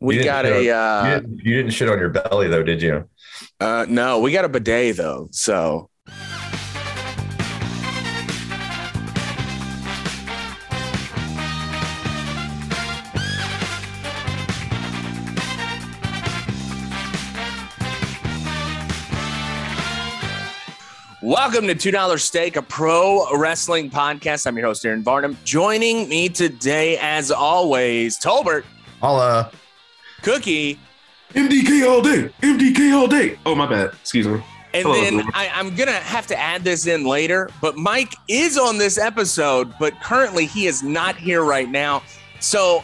We 0.00 0.22
got 0.22 0.46
a. 0.46 0.62
you, 0.62 0.72
Uh, 0.72 1.20
didn't, 1.20 1.38
you 1.44 1.56
didn't 1.56 1.72
shit 1.72 1.88
on 1.88 1.98
your 1.98 2.10
belly 2.10 2.48
though, 2.48 2.62
did 2.62 2.80
you? 2.82 3.08
uh, 3.60 3.86
no, 3.88 4.20
we 4.20 4.32
got 4.32 4.44
a 4.44 4.48
bidet 4.48 4.96
though. 4.96 5.28
So 5.32 5.90
Welcome 21.20 21.66
to 21.66 21.74
Two 21.74 21.90
Dollar 21.90 22.16
Steak, 22.16 22.54
a 22.56 22.62
pro 22.62 23.26
wrestling 23.36 23.90
podcast. 23.90 24.46
I'm 24.46 24.56
your 24.56 24.66
host, 24.66 24.86
Aaron 24.86 25.02
Varnum. 25.02 25.36
Joining 25.44 26.08
me 26.08 26.28
today, 26.28 26.96
as 26.98 27.32
always, 27.32 28.18
Tolbert, 28.18 28.62
Holla. 29.00 29.50
Cookie, 30.22 30.78
MDK 31.34 31.88
all 31.88 32.02
day. 32.02 32.30
MDK 32.42 32.94
all 32.94 33.06
day. 33.06 33.38
Oh, 33.44 33.54
my 33.54 33.66
bad. 33.66 33.90
Excuse 34.00 34.26
me. 34.26 34.42
and 34.74 34.82
Hello, 34.82 34.94
then 34.94 35.06
everyone. 35.06 35.32
I, 35.34 35.50
I'm 35.54 35.74
gonna 35.74 35.92
have 35.92 36.26
to 36.28 36.38
add 36.38 36.64
this 36.64 36.86
in 36.86 37.04
later. 37.04 37.50
But 37.60 37.76
Mike 37.76 38.14
is 38.28 38.58
on 38.58 38.78
this 38.78 38.98
episode, 38.98 39.72
but 39.78 39.98
currently 40.02 40.46
he 40.46 40.66
is 40.66 40.82
not 40.82 41.16
here 41.16 41.42
right 41.42 41.68
now, 41.68 42.02
so 42.40 42.82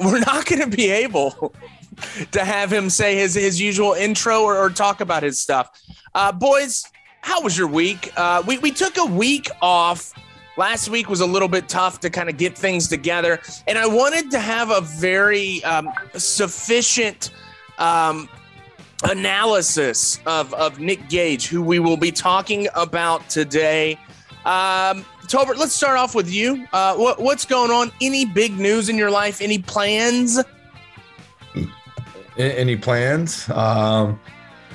we're 0.00 0.18
not 0.26 0.46
gonna 0.46 0.66
be 0.66 0.90
able 0.90 1.54
to 2.30 2.44
have 2.44 2.72
him 2.72 2.88
say 2.90 3.16
his 3.16 3.34
his 3.34 3.60
usual 3.60 3.92
intro 3.94 4.42
or, 4.42 4.56
or 4.56 4.70
talk 4.70 5.00
about 5.00 5.22
his 5.22 5.40
stuff. 5.40 5.80
Uh, 6.14 6.32
boys, 6.32 6.84
how 7.20 7.40
was 7.42 7.56
your 7.56 7.68
week? 7.68 8.12
Uh, 8.16 8.42
we 8.46 8.58
we 8.58 8.70
took 8.70 8.96
a 8.96 9.04
week 9.06 9.48
off. 9.60 10.12
Last 10.62 10.90
week 10.90 11.08
was 11.08 11.20
a 11.20 11.26
little 11.26 11.48
bit 11.48 11.68
tough 11.68 11.98
to 12.02 12.08
kind 12.08 12.28
of 12.28 12.36
get 12.36 12.56
things 12.56 12.86
together, 12.86 13.40
and 13.66 13.76
I 13.76 13.88
wanted 13.88 14.30
to 14.30 14.38
have 14.38 14.70
a 14.70 14.80
very 14.80 15.62
um, 15.64 15.88
sufficient 16.14 17.30
um, 17.78 18.28
analysis 19.02 20.20
of, 20.24 20.54
of 20.54 20.78
Nick 20.78 21.08
Gage, 21.08 21.48
who 21.48 21.62
we 21.62 21.80
will 21.80 21.96
be 21.96 22.12
talking 22.12 22.68
about 22.76 23.28
today. 23.28 23.94
Um, 24.44 25.04
Tolbert, 25.26 25.56
let's 25.56 25.74
start 25.74 25.98
off 25.98 26.14
with 26.14 26.32
you. 26.32 26.64
Uh, 26.72 26.94
what, 26.94 27.20
what's 27.20 27.44
going 27.44 27.72
on? 27.72 27.90
Any 28.00 28.24
big 28.24 28.56
news 28.56 28.88
in 28.88 28.96
your 28.96 29.10
life? 29.10 29.40
Any 29.40 29.58
plans? 29.58 30.38
Any 32.38 32.76
plans? 32.76 33.50
Um, 33.50 34.20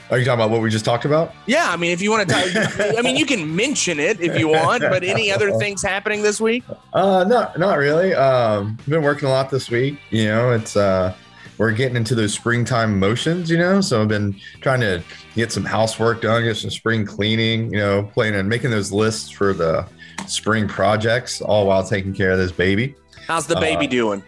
are 0.09 0.17
you 0.17 0.25
talking 0.25 0.39
about 0.39 0.49
what 0.49 0.61
we 0.61 0.69
just 0.69 0.85
talked 0.85 1.05
about? 1.05 1.33
Yeah, 1.45 1.69
I 1.69 1.75
mean, 1.75 1.91
if 1.91 2.01
you 2.01 2.11
want 2.11 2.27
to, 2.29 2.33
talk, 2.33 2.97
I 2.97 3.01
mean, 3.01 3.15
you 3.17 3.25
can 3.25 3.55
mention 3.55 3.99
it 3.99 4.21
if 4.21 4.37
you 4.39 4.47
want. 4.47 4.81
But 4.81 5.03
any 5.03 5.31
other 5.31 5.51
things 5.59 5.81
happening 5.81 6.21
this 6.21 6.39
week? 6.39 6.63
Uh, 6.93 7.23
not 7.25 7.59
not 7.59 7.77
really. 7.77 8.13
Um, 8.13 8.77
been 8.87 9.03
working 9.03 9.27
a 9.27 9.31
lot 9.31 9.49
this 9.49 9.69
week. 9.69 9.99
You 10.09 10.25
know, 10.25 10.51
it's 10.51 10.77
uh, 10.77 11.13
we're 11.57 11.71
getting 11.73 11.97
into 11.97 12.15
those 12.15 12.33
springtime 12.33 12.99
motions. 12.99 13.49
You 13.49 13.57
know, 13.57 13.81
so 13.81 14.01
I've 14.01 14.07
been 14.07 14.39
trying 14.61 14.79
to 14.81 15.03
get 15.35 15.51
some 15.51 15.65
housework 15.65 16.21
done, 16.21 16.43
get 16.43 16.55
some 16.57 16.69
spring 16.69 17.05
cleaning. 17.05 17.71
You 17.73 17.79
know, 17.79 18.03
planning 18.13 18.39
and 18.39 18.49
making 18.49 18.71
those 18.71 18.91
lists 18.91 19.29
for 19.29 19.53
the 19.53 19.85
spring 20.25 20.67
projects, 20.67 21.41
all 21.41 21.67
while 21.67 21.83
taking 21.85 22.13
care 22.13 22.31
of 22.31 22.37
this 22.37 22.51
baby. 22.51 22.95
How's 23.27 23.45
the 23.47 23.55
baby 23.59 23.87
Uh, 23.87 23.89
doing? 23.89 24.23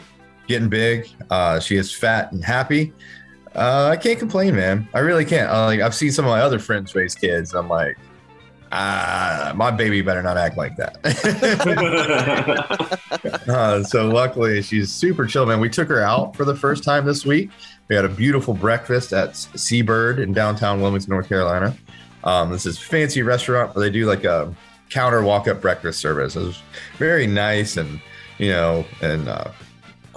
Getting 0.47 0.67
big. 0.67 1.07
Uh, 1.29 1.59
she 1.59 1.77
is 1.77 1.93
fat 1.93 2.31
and 2.31 2.43
happy. 2.43 2.91
Uh, 3.55 3.89
I 3.91 3.97
can't 3.97 4.19
complain, 4.19 4.55
man. 4.55 4.87
I 4.93 4.99
really 4.99 5.25
can't. 5.25 5.49
Uh, 5.49 5.65
like 5.65 5.81
I've 5.81 5.95
seen 5.95 6.11
some 6.11 6.25
of 6.25 6.29
my 6.29 6.41
other 6.41 6.59
friends 6.59 6.93
raise 6.95 7.15
kids. 7.15 7.53
I'm 7.53 7.67
like, 7.67 7.97
ah, 8.71 9.51
my 9.55 9.71
baby 9.71 10.01
better 10.01 10.21
not 10.21 10.37
act 10.37 10.57
like 10.57 10.75
that. 10.77 10.97
Uh, 13.47 13.83
so 13.83 14.07
luckily 14.07 14.61
she's 14.61 14.93
super 14.93 15.25
chill, 15.25 15.45
man. 15.45 15.59
We 15.59 15.69
took 15.69 15.89
her 15.89 16.01
out 16.01 16.35
for 16.35 16.45
the 16.45 16.55
first 16.55 16.83
time 16.83 17.05
this 17.05 17.25
week. 17.25 17.49
We 17.87 17.95
had 17.95 18.05
a 18.05 18.09
beautiful 18.09 18.53
breakfast 18.53 19.11
at 19.11 19.35
Seabird 19.35 20.19
in 20.19 20.33
downtown 20.33 20.79
Wilmington, 20.81 21.09
North 21.09 21.27
Carolina. 21.27 21.75
Um, 22.23 22.51
this 22.51 22.65
is 22.65 22.77
a 22.77 22.81
fancy 22.81 23.23
restaurant 23.23 23.75
where 23.75 23.83
they 23.83 23.91
do 23.91 24.05
like 24.05 24.23
a 24.23 24.53
counter 24.89 25.23
walk-up 25.23 25.61
breakfast 25.61 25.99
service. 25.99 26.35
It 26.35 26.41
was 26.41 26.61
very 26.97 27.25
nice 27.27 27.77
and 27.77 27.99
you 28.37 28.51
know 28.51 28.85
and 29.01 29.27
uh, 29.27 29.51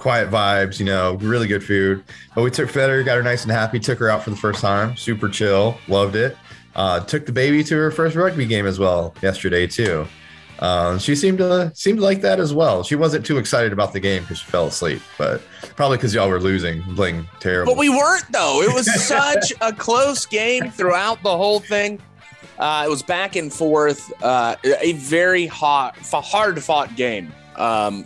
quiet 0.03 0.29
vibes. 0.29 0.79
You 0.79 0.85
know, 0.85 1.13
really 1.15 1.47
good 1.47 1.63
food. 1.63 2.03
But 2.35 2.43
we 2.43 2.51
took 2.51 2.69
fed 2.69 2.89
her, 2.89 3.01
got 3.03 3.15
her 3.15 3.23
nice 3.23 3.43
and 3.43 3.51
happy. 3.51 3.79
Took 3.79 3.99
her 3.99 4.09
out 4.09 4.21
for 4.21 4.29
the 4.29 4.35
first 4.35 4.59
time. 4.59 4.95
Super 4.97 5.29
chill, 5.29 5.77
loved 5.87 6.15
it. 6.15 6.37
Uh, 6.75 6.99
took 6.99 7.25
the 7.25 7.31
baby 7.31 7.63
to 7.63 7.75
her 7.75 7.89
first 7.89 8.15
rugby 8.15 8.45
game 8.45 8.67
as 8.67 8.77
well 8.77 9.15
yesterday 9.21 9.65
too. 9.65 10.05
Um, 10.59 10.99
she 10.99 11.15
seemed 11.15 11.37
to 11.37 11.71
seemed 11.73 11.99
like 11.99 12.21
that 12.21 12.39
as 12.39 12.53
well. 12.53 12.83
She 12.83 12.95
wasn't 12.95 13.25
too 13.25 13.37
excited 13.37 13.71
about 13.71 13.93
the 13.93 13.99
game 13.99 14.23
because 14.23 14.39
she 14.39 14.45
fell 14.45 14.67
asleep, 14.67 15.01
but 15.17 15.41
probably 15.75 15.97
because 15.97 16.13
y'all 16.13 16.29
were 16.29 16.39
losing, 16.39 16.83
playing 16.95 17.27
terrible. 17.39 17.73
But 17.73 17.79
we 17.79 17.89
weren't 17.89 18.29
though. 18.31 18.61
It 18.61 18.73
was 18.73 18.93
such 19.07 19.53
a 19.61 19.71
close 19.71 20.25
game 20.25 20.69
throughout 20.69 21.23
the 21.23 21.35
whole 21.35 21.59
thing. 21.59 22.01
Uh, 22.59 22.83
it 22.85 22.89
was 22.89 23.01
back 23.01 23.35
and 23.35 23.51
forth. 23.51 24.11
Uh, 24.21 24.55
a 24.81 24.93
very 24.93 25.47
hot, 25.47 25.97
hard 25.97 26.61
fought 26.61 26.95
game. 26.95 27.31
Um, 27.55 28.05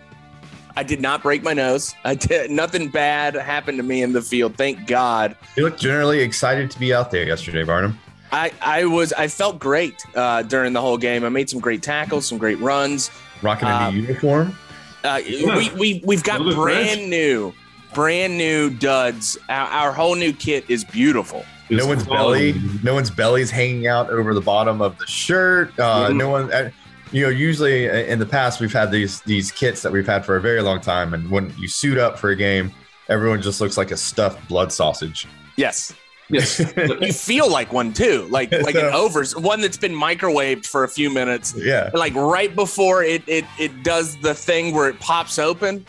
I 0.78 0.84
did 0.84 1.02
not 1.02 1.24
break 1.24 1.42
my 1.42 1.54
nose. 1.54 1.96
I 2.06 2.14
did 2.14 2.52
nothing 2.52 2.90
bad 2.90 3.34
happened 3.34 3.80
to 3.80 3.84
me 3.84 4.04
in 4.04 4.14
the 4.14 4.22
field. 4.22 4.56
Thank 4.58 4.86
God. 4.86 5.36
you 5.56 5.64
looked 5.64 5.82
generally 5.82 6.20
excited 6.20 6.70
to 6.70 6.80
be 6.80 6.94
out 6.94 7.10
there 7.10 7.24
yesterday, 7.26 7.64
Varnum. 7.64 7.98
I, 8.32 8.52
I 8.62 8.86
was 8.86 9.12
I 9.14 9.28
felt 9.28 9.58
great 9.58 9.96
uh, 10.14 10.44
during 10.44 10.74
the 10.74 10.82
whole 10.82 11.00
game. 11.00 11.24
I 11.24 11.30
made 11.30 11.50
some 11.50 11.60
great 11.60 11.82
tackles, 11.82 12.28
some 12.28 12.38
great 12.38 12.60
runs. 12.60 13.10
Rocking 13.42 13.68
a 13.68 13.72
Uh, 13.72 13.90
new 13.92 14.02
uniform. 14.02 14.56
Uh, 15.04 15.20
we, 15.26 15.72
we 15.80 16.02
we've 16.06 16.24
got 16.24 16.42
brand 16.54 16.90
French. 16.90 17.10
new, 17.10 17.54
brand 17.96 18.38
new 18.38 18.70
duds. 18.70 19.36
Our, 19.50 19.68
our 19.68 19.92
whole 19.94 20.14
new 20.16 20.32
kit 20.32 20.70
is 20.70 20.84
beautiful. 20.84 21.44
No 21.72 21.88
one's 21.88 22.06
belly, 22.06 22.54
no 22.84 22.94
one's 22.94 23.10
belly's 23.10 23.50
hanging 23.50 23.88
out 23.88 24.12
over 24.12 24.36
the 24.36 24.42
bottom 24.42 24.80
of 24.82 24.96
the 25.00 25.08
shirt. 25.08 25.72
Uh, 25.80 26.10
Mhm. 26.10 26.18
No 26.18 26.30
one, 26.30 26.54
uh, 26.54 26.70
you 27.12 27.24
know, 27.24 27.30
usually 27.30 27.90
uh, 27.90 27.94
in 27.94 28.20
the 28.20 28.26
past 28.26 28.60
we've 28.60 28.74
had 28.74 28.92
these 28.92 29.22
these 29.22 29.52
kits 29.52 29.82
that 29.82 29.92
we've 29.92 30.08
had 30.08 30.26
for 30.26 30.36
a 30.38 30.42
very 30.42 30.62
long 30.62 30.82
time, 30.82 31.14
and 31.14 31.30
when 31.30 31.54
you 31.58 31.68
suit 31.68 31.98
up 31.98 32.18
for 32.20 32.30
a 32.30 32.36
game, 32.36 32.72
everyone 33.10 33.42
just 33.42 33.62
looks 33.62 33.78
like 33.78 33.92
a 33.92 33.98
stuffed 33.98 34.48
blood 34.48 34.72
sausage. 34.72 35.28
Yes, 35.56 35.94
Yes. 36.30 36.60
you 37.02 37.14
feel 37.14 37.50
like 37.50 37.72
one 37.72 37.94
too, 37.94 38.28
like 38.30 38.52
like 38.52 38.76
an 38.76 38.82
So- 38.92 39.06
overs 39.06 39.36
one 39.36 39.62
that's 39.62 39.78
been 39.78 39.94
microwaved 39.94 40.66
for 40.66 40.84
a 40.84 40.90
few 40.90 41.10
minutes. 41.10 41.54
Yeah, 41.58 41.90
Like 41.94 42.14
right 42.16 42.54
before 42.54 43.04
it 43.04 43.24
it 43.28 43.46
it 43.58 43.84
does 43.84 44.18
the 44.18 44.34
thing 44.34 44.74
where 44.76 44.90
it 44.90 45.00
pops 45.00 45.40
open. 45.40 45.86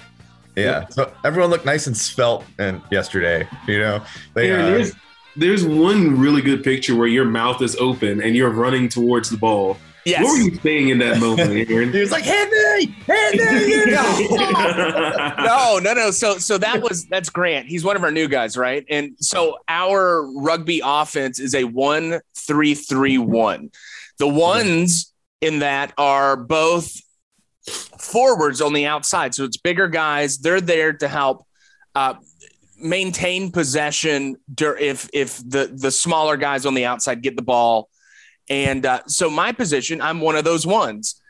yeah. 0.57 0.87
So 0.89 1.13
everyone 1.25 1.51
looked 1.51 1.67
nice 1.67 1.87
and 1.89 1.97
svelte 1.97 2.45
and 2.59 2.81
yesterday. 2.91 3.49
You 3.67 3.79
know, 3.81 4.05
they. 4.35 4.51
Aaron, 4.51 4.65
uh, 4.65 4.71
there's, 4.71 4.93
there's 5.37 5.65
one 5.65 6.19
really 6.19 6.43
good 6.43 6.65
picture 6.65 6.97
where 6.97 7.07
your 7.07 7.25
mouth 7.25 7.63
is 7.63 7.77
open 7.77 8.21
and 8.23 8.35
you're 8.35 8.51
running 8.51 8.89
towards 8.89 9.31
the 9.31 9.37
ball. 9.37 9.77
Yes. 10.05 10.25
What 10.25 10.33
were 10.33 10.45
you 10.51 10.59
saying 10.61 10.89
in 10.89 10.99
that 10.99 11.19
moment, 11.19 11.51
Aaron? 11.71 11.93
he 11.93 12.01
was 12.01 12.11
like, 12.11 12.25
"Hit 12.25 12.51
me, 12.51 12.95
hit 13.07 13.35
me!" 13.35 13.69
You 13.69 13.87
know? 13.87 14.27
no, 15.39 15.79
no, 15.79 15.95
no. 15.95 16.11
So, 16.11 16.39
so 16.39 16.59
that 16.59 16.81
was 16.83 17.07
that's 17.07 17.31
Grant. 17.31 17.67
He's 17.67 17.85
one 17.85 17.97
of 17.97 18.03
our 18.05 18.11
new 18.11 18.29
guys, 18.29 18.57
right? 18.57 18.85
And 18.89 19.17
so 19.21 19.59
our 19.69 20.31
rugby 20.41 20.81
offense 20.85 21.39
is 21.39 21.55
a 21.55 21.65
one 21.65 22.21
three 22.37 22.75
three 22.75 23.19
one. 23.19 23.71
The 24.19 24.29
ones 24.29 25.13
in 25.41 25.61
that 25.61 25.93
are 25.99 26.37
both 26.37 26.93
forwards 27.99 28.61
on 28.61 28.73
the 28.73 28.87
outside, 28.87 29.35
so 29.35 29.45
it's 29.45 29.57
bigger 29.57 29.89
guys. 29.89 30.39
They're 30.39 30.61
there 30.61 30.93
to 30.95 31.09
help 31.09 31.45
uh, 31.95 32.15
maintain 32.81 33.51
possession 33.51 34.37
if 34.59 35.09
if 35.13 35.39
the 35.39 35.71
the 35.73 35.91
smaller 35.91 36.37
guys 36.37 36.67
on 36.67 36.75
the 36.75 36.87
outside 36.87 37.23
get 37.23 37.37
the 37.37 37.43
ball. 37.43 37.89
And 38.51 38.87
uh, 38.87 39.03
so 39.07 39.29
my 39.29 39.53
position, 39.53 40.01
I'm 40.01 40.21
one 40.21 40.37
of 40.37 40.45
those 40.45 40.67
ones 40.67 41.21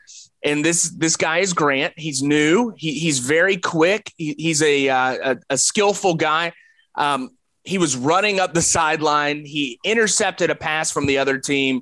and 0.43 0.63
this 0.63 0.89
this 0.91 1.15
guy 1.15 1.39
is 1.39 1.53
Grant. 1.53 1.93
He's 1.97 2.23
new. 2.23 2.73
He, 2.77 2.93
he's 2.99 3.19
very 3.19 3.57
quick. 3.57 4.11
He, 4.17 4.35
he's 4.37 4.61
a, 4.61 4.89
uh, 4.89 5.33
a 5.33 5.37
a 5.51 5.57
skillful 5.57 6.15
guy. 6.15 6.53
Um, 6.95 7.31
he 7.63 7.77
was 7.77 7.95
running 7.95 8.39
up 8.39 8.53
the 8.53 8.61
sideline. 8.61 9.45
He 9.45 9.79
intercepted 9.83 10.49
a 10.49 10.55
pass 10.55 10.91
from 10.91 11.05
the 11.05 11.17
other 11.17 11.37
team, 11.37 11.81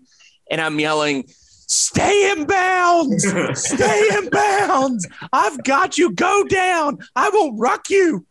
and 0.49 0.59
I'm 0.59 0.79
yelling, 0.79 1.25
"Stay 1.27 2.31
in 2.31 2.45
bounds! 2.45 3.27
Stay 3.53 4.09
in 4.17 4.29
bounds! 4.31 5.07
I've 5.31 5.63
got 5.63 5.97
you. 5.97 6.13
Go 6.13 6.43
down. 6.45 6.99
I 7.15 7.29
will 7.29 7.55
ruck 7.57 7.89
you." 7.89 8.25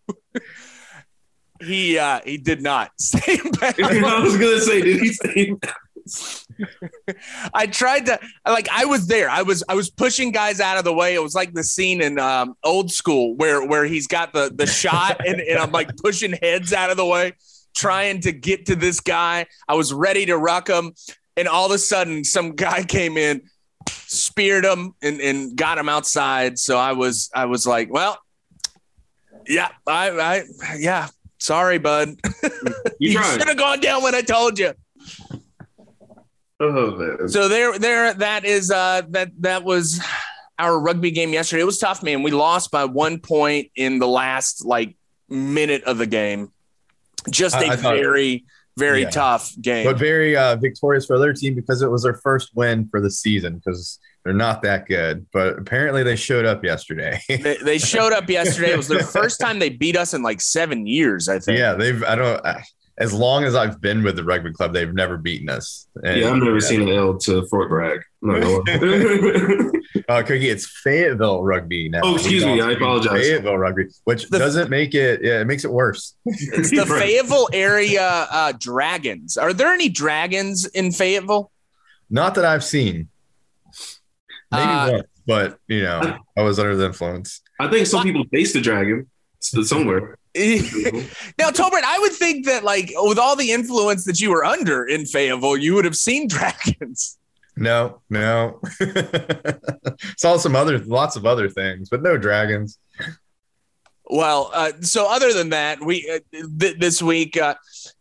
he 1.61 1.99
uh, 1.99 2.21
he 2.25 2.37
did 2.37 2.63
not 2.63 2.91
stay 3.01 3.35
in 3.35 3.51
bounds. 3.53 3.79
I 3.83 4.21
was 4.21 4.37
gonna 4.37 4.61
say, 4.61 4.83
did 4.83 5.01
he 5.01 5.13
say? 5.13 6.46
I 7.55 7.67
tried 7.67 8.07
to 8.07 8.19
like 8.47 8.69
I 8.71 8.85
was 8.85 9.07
there. 9.07 9.29
I 9.29 9.43
was 9.43 9.63
I 9.69 9.75
was 9.75 9.91
pushing 9.91 10.33
guys 10.33 10.61
out 10.61 10.79
of 10.79 10.85
the 10.85 10.93
way. 10.93 11.15
It 11.15 11.23
was 11.23 11.35
like 11.35 11.53
the 11.53 11.65
scene 11.65 12.01
in 12.01 12.19
um, 12.19 12.57
old 12.65 12.91
school 12.91 13.35
where 13.37 13.65
where 13.65 13.85
he's 13.85 14.07
got 14.07 14.33
the 14.33 14.51
the 14.55 14.67
shot 14.67 15.21
and, 15.27 15.41
and 15.41 15.59
I'm 15.59 15.73
like 15.73 15.97
pushing 15.97 16.33
heads 16.33 16.73
out 16.73 16.91
of 16.91 16.97
the 16.97 17.05
way, 17.05 17.33
trying 17.75 18.21
to 18.21 18.33
get 18.33 18.67
to 18.67 18.77
this 18.77 19.01
guy. 19.01 19.47
I 19.69 19.75
was 19.75 19.93
ready 19.93 20.27
to 20.27 20.37
ruck 20.37 20.69
him, 20.69 20.93
and 21.37 21.49
all 21.49 21.67
of 21.67 21.73
a 21.73 21.79
sudden 21.79 22.25
some 22.25 22.53
guy 22.53 22.85
came 22.85 23.17
in, 23.17 23.43
speared 23.89 24.65
him 24.65 24.95
and, 25.03 25.21
and 25.21 25.57
got 25.57 25.79
him 25.79 25.89
outside. 25.89 26.59
So 26.59 26.79
I 26.79 26.93
was 26.93 27.31
I 27.35 27.47
was 27.47 27.67
like, 27.67 27.93
well, 27.93 28.19
yeah, 29.47 29.69
I 29.87 30.11
I 30.11 30.43
yeah. 30.79 31.09
Sorry, 31.39 31.79
bud. 31.79 32.17
You 32.99 33.11
you 33.11 33.23
should 33.23 33.47
have 33.47 33.59
gone 33.59 33.81
down 33.81 34.03
when 34.03 34.15
I 34.15 34.23
told 34.23 34.59
you. 34.59 34.73
Oh 36.61 36.97
man. 36.97 37.29
So 37.29 37.49
there, 37.49 37.79
there, 37.79 38.15
that 38.15 38.45
is 38.45 38.71
uh, 38.71 39.03
that 39.11 39.31
that 39.41 39.63
was 39.65 40.01
our 40.59 40.79
rugby 40.79 41.11
game 41.11 41.33
yesterday. 41.33 41.63
It 41.63 41.67
was 41.67 41.79
tough, 41.79 42.03
man. 42.03 42.23
We 42.23 42.31
lost 42.31 42.71
by 42.71 42.87
one 42.87 43.21
point 43.21 43.71
in 43.77 43.99
the 43.99 44.09
last 44.09 44.65
like 44.65 44.97
minute 45.29 45.85
of 45.85 45.99
the 45.99 46.07
game. 46.07 46.53
Just 47.31 47.55
a 47.57 47.59
I- 47.59 47.73
I 47.73 47.77
thought- 47.77 47.97
very, 47.97 48.45
very 48.79 49.03
Yeah. 49.03 49.11
tough 49.11 49.53
game. 49.61 49.85
but 49.85 49.99
very 49.99 50.37
uh, 50.37 50.57
victorious 50.57 51.05
for 51.07 51.19
their 51.19 51.33
team 51.35 51.55
because 51.55 51.83
it 51.83 51.91
was 51.91 52.03
their 52.05 52.15
first 52.15 52.51
win 52.55 52.89
for 52.91 53.01
the 53.01 53.11
season 53.11 53.57
because 53.57 53.99
they're 54.25 54.33
not 54.35 54.63
that 54.63 54.87
good. 54.87 55.27
But 55.33 55.59
apparently 55.59 56.03
they 56.05 56.17
showed 56.17 56.47
up 56.47 56.65
yesterday. 56.65 57.21
they, 57.29 57.57
they 57.63 57.79
showed 57.79 58.13
up 58.13 58.29
yesterday. 58.31 58.73
It 58.73 58.77
was 58.77 58.89
their 58.89 59.03
first 59.05 59.41
time 59.41 59.59
they 59.59 59.69
beat 59.71 59.97
us 59.97 60.15
in 60.15 60.23
like 60.23 60.41
seven 60.41 60.87
years, 60.87 61.29
I 61.29 61.39
think. 61.39 61.59
yeah, 61.59 61.75
they've. 61.75 62.03
I 62.03 62.15
don't. 62.15 62.47
I- 62.99 63.03
As 63.05 63.13
long 63.13 63.45
as 63.45 63.55
I've 63.55 63.81
been 63.81 64.03
with 64.03 64.17
the 64.17 64.25
rugby 64.25 64.53
club, 64.53 64.73
they've 64.73 64.93
never 64.93 65.17
beaten 65.17 65.49
us. 65.51 65.87
And, 66.03 66.21
yeah, 66.21 66.31
I've 66.31 66.37
never 66.43 66.61
seen 66.61 66.83
an 66.83 66.89
L 66.89 67.17
to 67.19 67.47
Fort 67.49 67.69
Bragg. 67.69 68.01
I'm 68.23 68.29
not 68.29 68.41
gonna 68.43 69.63
lie. 69.65 69.71
Uh, 70.09 70.23
Cookie, 70.23 70.49
it's 70.51 70.67
Fayetteville 70.83 71.43
rugby 71.43 71.89
now. 71.89 72.01
Oh, 72.05 72.15
excuse 72.17 72.45
me, 72.45 72.61
I 72.61 72.73
apologize. 72.73 73.21
Fayetteville 73.23 73.57
rugby, 73.59 73.85
which 74.05 74.29
The- 74.29 74.39
doesn't 74.39 74.71
make 74.71 74.95
it. 74.95 75.21
Yeah, 75.23 75.41
it 75.41 75.47
makes 75.47 75.65
it 75.65 75.71
worse. 75.73 76.15
It's 76.27 76.71
the 76.71 76.85
Fayetteville 77.01 77.49
area 77.53 78.27
uh, 78.31 78.53
Dragons. 78.59 79.37
Are 79.37 79.53
there 79.53 79.73
any 79.73 79.89
dragons 79.89 80.67
in 80.67 80.93
Fayetteville? 80.93 81.51
Not 82.11 82.35
that 82.37 82.45
I've 82.45 82.65
seen. 82.65 83.09
Maybe 84.53 84.63
Uh, 84.63 84.91
once, 84.93 85.03
but 85.27 85.59
you 85.67 85.83
know, 85.83 86.19
I 86.37 86.43
was 86.43 86.59
under 86.59 86.77
the 86.77 86.87
influence. 86.87 87.41
I 87.59 87.69
think 87.69 87.87
some 87.87 88.03
people 88.05 88.25
face 88.33 88.53
the 88.53 88.61
dragon 88.61 89.11
somewhere. 89.41 90.19
now, 91.39 91.49
Tolbert, 91.51 91.83
I 91.83 91.99
would 91.99 92.13
think 92.13 92.45
that 92.45 92.63
like 92.63 92.93
with 92.97 93.19
all 93.19 93.37
the 93.37 93.53
influence 93.53 94.05
that 94.05 94.21
you 94.21 94.31
were 94.31 94.45
under 94.45 94.85
in 94.85 95.07
Fayetteville, 95.07 95.57
you 95.57 95.75
would 95.75 95.87
have 95.87 95.97
seen 95.97 96.29
dragons. 96.29 97.19
No, 97.57 98.03
no. 98.11 98.61
Saw 100.19 100.37
some 100.37 100.55
other, 100.55 100.79
lots 100.81 101.17
of 101.17 101.25
other 101.25 101.49
things, 101.49 101.89
but 101.89 102.03
no 102.03 102.19
dragons. 102.19 102.79
Well, 104.05 104.51
uh, 104.53 104.73
so 104.83 105.11
other 105.11 105.33
than 105.33 105.49
that, 105.51 105.83
we 105.83 106.09
uh, 106.09 106.19
th- 106.61 106.79
this 106.79 107.03
week, 107.03 107.39
uh, 107.39 107.55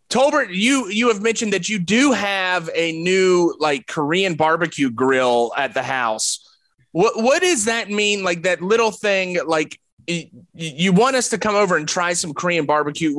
Tolbert, 0.09 0.53
you 0.53 0.89
you 0.89 1.07
have 1.07 1.21
mentioned 1.21 1.53
that 1.53 1.67
you 1.69 1.79
do 1.79 2.11
have 2.11 2.69
a 2.75 2.91
new 2.91 3.55
like 3.59 3.87
Korean 3.87 4.35
barbecue 4.35 4.91
grill 4.91 5.51
at 5.57 5.73
the 5.73 5.81
house. 5.81 6.41
What 6.91 7.23
what 7.23 7.41
does 7.41 7.65
that 7.65 7.89
mean? 7.89 8.23
Like 8.23 8.43
that 8.43 8.61
little 8.61 8.91
thing, 8.91 9.39
like 9.47 9.79
you 10.07 10.93
want 10.93 11.15
us 11.15 11.29
to 11.29 11.37
come 11.37 11.55
over 11.55 11.77
and 11.77 11.87
try 11.87 12.13
some 12.13 12.33
Korean 12.33 12.65
barbecue 12.65 13.15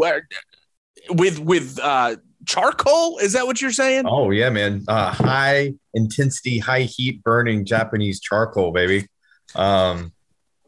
with 1.10 1.38
with 1.38 1.78
uh, 1.82 2.16
charcoal? 2.46 3.18
Is 3.18 3.32
that 3.32 3.46
what 3.46 3.60
you're 3.60 3.72
saying? 3.72 4.04
Oh 4.06 4.30
yeah, 4.30 4.50
man. 4.50 4.84
Uh, 4.88 5.10
high 5.12 5.74
intensity, 5.94 6.58
high 6.58 6.82
heat 6.82 7.22
burning 7.22 7.64
Japanese 7.64 8.20
charcoal, 8.20 8.72
baby. 8.72 9.06
Um, 9.54 10.12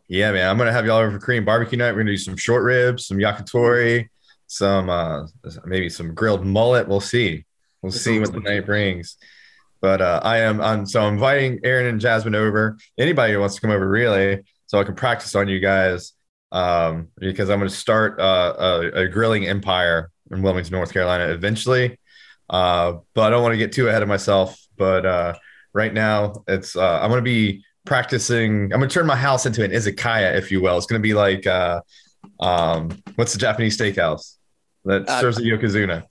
yeah, 0.08 0.32
man. 0.32 0.48
I'm 0.48 0.58
gonna 0.58 0.72
have 0.72 0.86
y'all 0.86 0.98
over 0.98 1.12
for 1.12 1.18
Korean 1.18 1.44
barbecue 1.44 1.78
night. 1.78 1.92
We're 1.92 2.00
gonna 2.00 2.12
do 2.12 2.16
some 2.16 2.36
short 2.36 2.64
ribs, 2.64 3.06
some 3.06 3.18
yakitori, 3.18 4.08
some 4.46 4.90
uh, 4.90 5.26
maybe 5.64 5.88
some 5.88 6.14
grilled 6.14 6.44
mullet. 6.44 6.88
We'll 6.88 7.00
see. 7.00 7.44
We'll 7.82 7.92
see 7.92 8.18
what 8.18 8.32
the 8.32 8.40
night 8.40 8.66
brings. 8.66 9.16
But 9.80 10.00
uh, 10.00 10.20
I 10.24 10.38
am 10.38 10.60
I'm 10.60 10.86
so 10.86 11.02
I'm 11.02 11.14
inviting 11.14 11.60
Aaron 11.62 11.86
and 11.86 12.00
Jasmine 12.00 12.34
over. 12.34 12.76
Anybody 12.98 13.34
who 13.34 13.40
wants 13.40 13.54
to 13.56 13.60
come 13.60 13.70
over, 13.70 13.88
really, 13.88 14.42
so 14.68 14.78
I 14.78 14.84
can 14.84 14.94
practice 14.94 15.34
on 15.34 15.48
you 15.48 15.58
guys. 15.58 16.12
Um, 16.50 17.08
because 17.18 17.50
I'm 17.50 17.58
going 17.58 17.68
to 17.68 17.76
start 17.76 18.18
uh, 18.18 18.54
a, 18.58 19.02
a 19.02 19.08
grilling 19.08 19.46
empire 19.46 20.10
in 20.30 20.40
Wilmington, 20.40 20.72
North 20.72 20.94
Carolina, 20.94 21.26
eventually. 21.30 21.98
Uh, 22.48 23.00
but 23.12 23.24
I 23.24 23.30
don't 23.30 23.42
want 23.42 23.52
to 23.52 23.58
get 23.58 23.72
too 23.72 23.88
ahead 23.88 24.00
of 24.02 24.08
myself. 24.08 24.58
But 24.78 25.04
uh, 25.04 25.34
right 25.74 25.92
now, 25.92 26.44
it's 26.46 26.74
uh, 26.74 27.00
I'm 27.02 27.10
going 27.10 27.22
to 27.22 27.30
be 27.30 27.64
practicing. 27.84 28.72
I'm 28.72 28.80
going 28.80 28.88
to 28.88 28.94
turn 28.94 29.06
my 29.06 29.16
house 29.16 29.44
into 29.44 29.62
an 29.62 29.72
izakaya, 29.72 30.36
if 30.36 30.50
you 30.50 30.62
will. 30.62 30.78
It's 30.78 30.86
going 30.86 31.02
to 31.02 31.06
be 31.06 31.12
like 31.12 31.46
uh, 31.46 31.82
um, 32.40 32.90
what's 33.16 33.34
the 33.34 33.38
Japanese 33.38 33.76
steakhouse 33.76 34.36
that 34.86 35.06
Uh, 35.06 35.20
serves 35.20 35.36
a 35.36 35.42
yokozuna? 35.42 36.04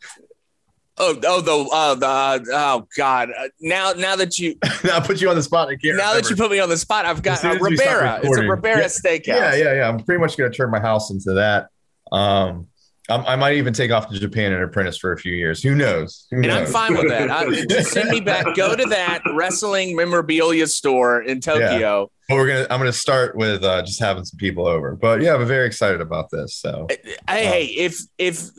Oh, 1.00 1.16
oh, 1.26 1.42
the, 1.42 1.70
uh, 1.72 1.96
the 1.96 2.08
uh, 2.08 2.40
oh 2.54 2.88
God! 2.98 3.30
Uh, 3.30 3.50
now, 3.62 3.92
now 3.92 4.16
that 4.16 4.40
you 4.40 4.56
I'll 4.92 5.02
put 5.02 5.22
you 5.22 5.30
on 5.30 5.36
the 5.36 5.44
spot. 5.44 5.68
I 5.68 5.76
can't 5.76 5.96
now 5.96 6.14
that 6.16 6.30
you 6.30 6.36
put 6.36 6.50
me 6.50 6.60
on 6.60 6.70
the 6.70 6.78
spot, 6.78 7.06
I've 7.06 7.22
got 7.22 7.46
uh, 7.46 7.50
as 7.50 7.62
we 7.62 7.78
start 7.78 8.02
Ribera. 8.02 8.20
It's 8.24 8.38
a. 8.38 8.42
Ribera 8.48 8.80
Yeah. 8.80 8.86
steakhouse. 8.86 9.28
Yeah, 9.28 9.56
yeah, 9.56 9.74
yeah. 9.74 9.90
I'm 9.90 10.00
pretty 10.00 10.20
much 10.20 10.38
going 10.38 10.52
to 10.52 10.58
turn 10.58 10.72
my 10.72 10.80
house 10.80 11.12
into 11.12 11.34
that. 11.34 11.68
Um, 12.12 12.68
I'm, 13.10 13.26
I 13.26 13.36
might 13.36 13.56
even 13.56 13.74
take 13.74 13.92
off 13.92 14.10
to 14.10 14.20
Japan 14.20 14.54
and 14.54 14.64
apprentice 14.64 14.98
for 14.98 15.14
a 15.14 15.18
few 15.18 15.34
years. 15.34 15.62
Who 15.62 15.76
knows? 15.76 16.26
Who 16.32 16.38
And 16.38 16.52
I'm 16.52 16.66
fine 16.66 16.96
with 16.96 17.10
that. 17.10 17.30
I, 17.32 17.66
just 17.70 17.92
send 17.92 18.10
me 18.10 18.20
back. 18.20 18.56
Go 18.56 18.76
to 18.76 18.86
that 18.86 19.22
wrestling 19.34 19.96
memorabilia 19.96 20.68
store 20.68 21.22
in 21.22 21.40
Tokyo. 21.42 22.12
But 22.28 22.36
we're 22.36 22.48
gonna. 22.48 22.68
I'm 22.70 22.80
gonna 22.80 22.92
start 22.92 23.38
with 23.38 23.64
uh, 23.64 23.82
just 23.84 24.02
having 24.02 24.26
some 24.26 24.38
people 24.38 24.68
over. 24.68 24.96
But 24.96 25.22
yeah, 25.22 25.36
I'm 25.36 25.46
very 25.48 25.66
excited 25.66 26.02
about 26.02 26.30
this. 26.30 26.56
So 26.56 26.88
Hey, 26.90 27.16
hey, 27.28 27.66
if 27.66 28.00
if 28.18 28.50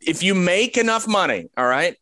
if 0.00 0.22
you 0.22 0.34
make 0.34 0.76
enough 0.76 1.08
money, 1.08 1.48
all 1.56 1.66
right, 1.66 1.96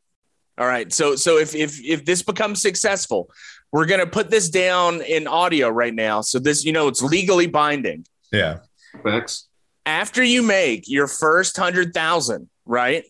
all 0.58 0.66
right. 0.66 0.92
So 0.92 1.14
so 1.14 1.38
if 1.38 1.54
if 1.54 1.80
if 1.80 2.04
this 2.04 2.22
becomes 2.22 2.60
successful, 2.60 3.30
we're 3.70 3.86
gonna 3.86 4.06
put 4.06 4.30
this 4.30 4.48
down 4.48 5.00
in 5.02 5.28
audio 5.28 5.68
right 5.68 5.94
now. 5.94 6.22
So 6.22 6.40
this, 6.40 6.64
you 6.64 6.72
know, 6.72 6.88
it's 6.88 7.02
legally 7.02 7.46
binding. 7.46 8.04
yeah, 8.32 8.58
Facts. 9.04 9.46
After 9.84 10.24
you 10.24 10.42
make 10.42 10.88
your 10.88 11.06
first 11.06 11.56
hundred 11.56 11.94
thousand, 11.94 12.48
right, 12.64 13.04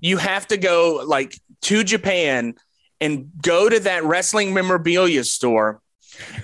you 0.00 0.16
have 0.18 0.46
to 0.48 0.56
go 0.56 1.02
like 1.04 1.36
to 1.62 1.82
Japan 1.82 2.54
and 3.00 3.32
go 3.42 3.68
to 3.68 3.80
that 3.80 4.04
wrestling 4.04 4.54
memorabilia 4.54 5.24
store 5.24 5.80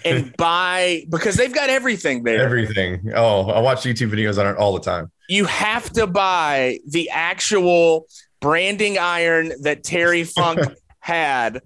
and 0.05 0.37
buy 0.37 1.05
because 1.11 1.37
they've 1.37 1.55
got 1.55 1.71
everything 1.71 2.23
there. 2.23 2.41
everything. 2.41 3.13
Oh, 3.15 3.51
I 3.51 3.61
watch 3.61 3.83
YouTube 3.83 4.11
videos 4.11 4.39
on 4.39 4.47
it 4.47 4.57
all 4.57 4.73
the 4.73 4.81
time. 4.81 5.11
you 5.29 5.45
have 5.47 5.91
to 5.93 6.07
buy 6.07 6.79
the 6.87 7.11
actual 7.11 8.07
branding 8.41 8.99
iron 8.99 9.53
that 9.63 9.85
Terry 9.85 10.25
Funk 10.25 10.61
had 11.01 11.61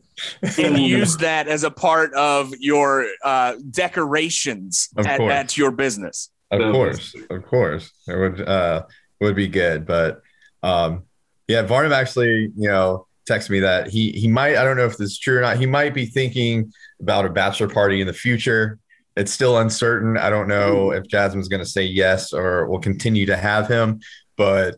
and 0.59 0.79
use 0.79 1.17
that 1.19 1.49
as 1.49 1.65
a 1.65 1.71
part 1.71 2.13
of 2.15 2.53
your 2.59 3.07
uh, 3.25 3.55
decorations 3.71 4.89
Of 4.97 5.07
at, 5.07 5.21
at 5.21 5.57
your 5.57 5.71
business. 5.71 6.31
Of 6.51 6.73
course, 6.73 7.15
of 7.31 7.45
course, 7.47 7.91
it 8.07 8.17
would 8.17 8.41
uh 8.47 8.85
would 9.21 9.37
be 9.37 9.49
good. 9.49 9.87
But 9.87 10.21
um, 10.63 11.05
yeah, 11.49 11.63
Varnum 11.63 11.93
actually, 11.93 12.53
you 12.57 12.69
know, 12.69 13.07
texted 13.29 13.51
me 13.51 13.61
that 13.61 13.89
he 13.89 14.13
he 14.13 14.29
might. 14.29 14.57
I 14.57 14.65
don't 14.65 14.77
know 14.77 14.85
if 14.85 14.97
this 14.97 15.13
is 15.13 15.19
true 15.19 15.39
or 15.39 15.41
not. 15.41 15.57
He 15.57 15.67
might 15.67 15.95
be 15.95 16.07
thinking 16.07 16.73
about 17.01 17.27
a 17.27 17.31
bachelor 17.31 17.69
party 17.69 18.01
in 18.01 18.07
the 18.07 18.13
future. 18.13 18.79
It's 19.17 19.33
still 19.33 19.59
uncertain. 19.59 20.17
I 20.17 20.31
don't 20.31 20.49
know 20.49 20.91
hmm. 20.91 20.97
if 20.97 21.07
Jasmine's 21.09 21.49
going 21.49 21.63
to 21.63 21.69
say 21.69 21.85
yes 21.85 22.33
or 22.33 22.67
will 22.67 22.81
continue 22.81 23.27
to 23.27 23.37
have 23.37 23.69
him. 23.69 24.01
But 24.37 24.77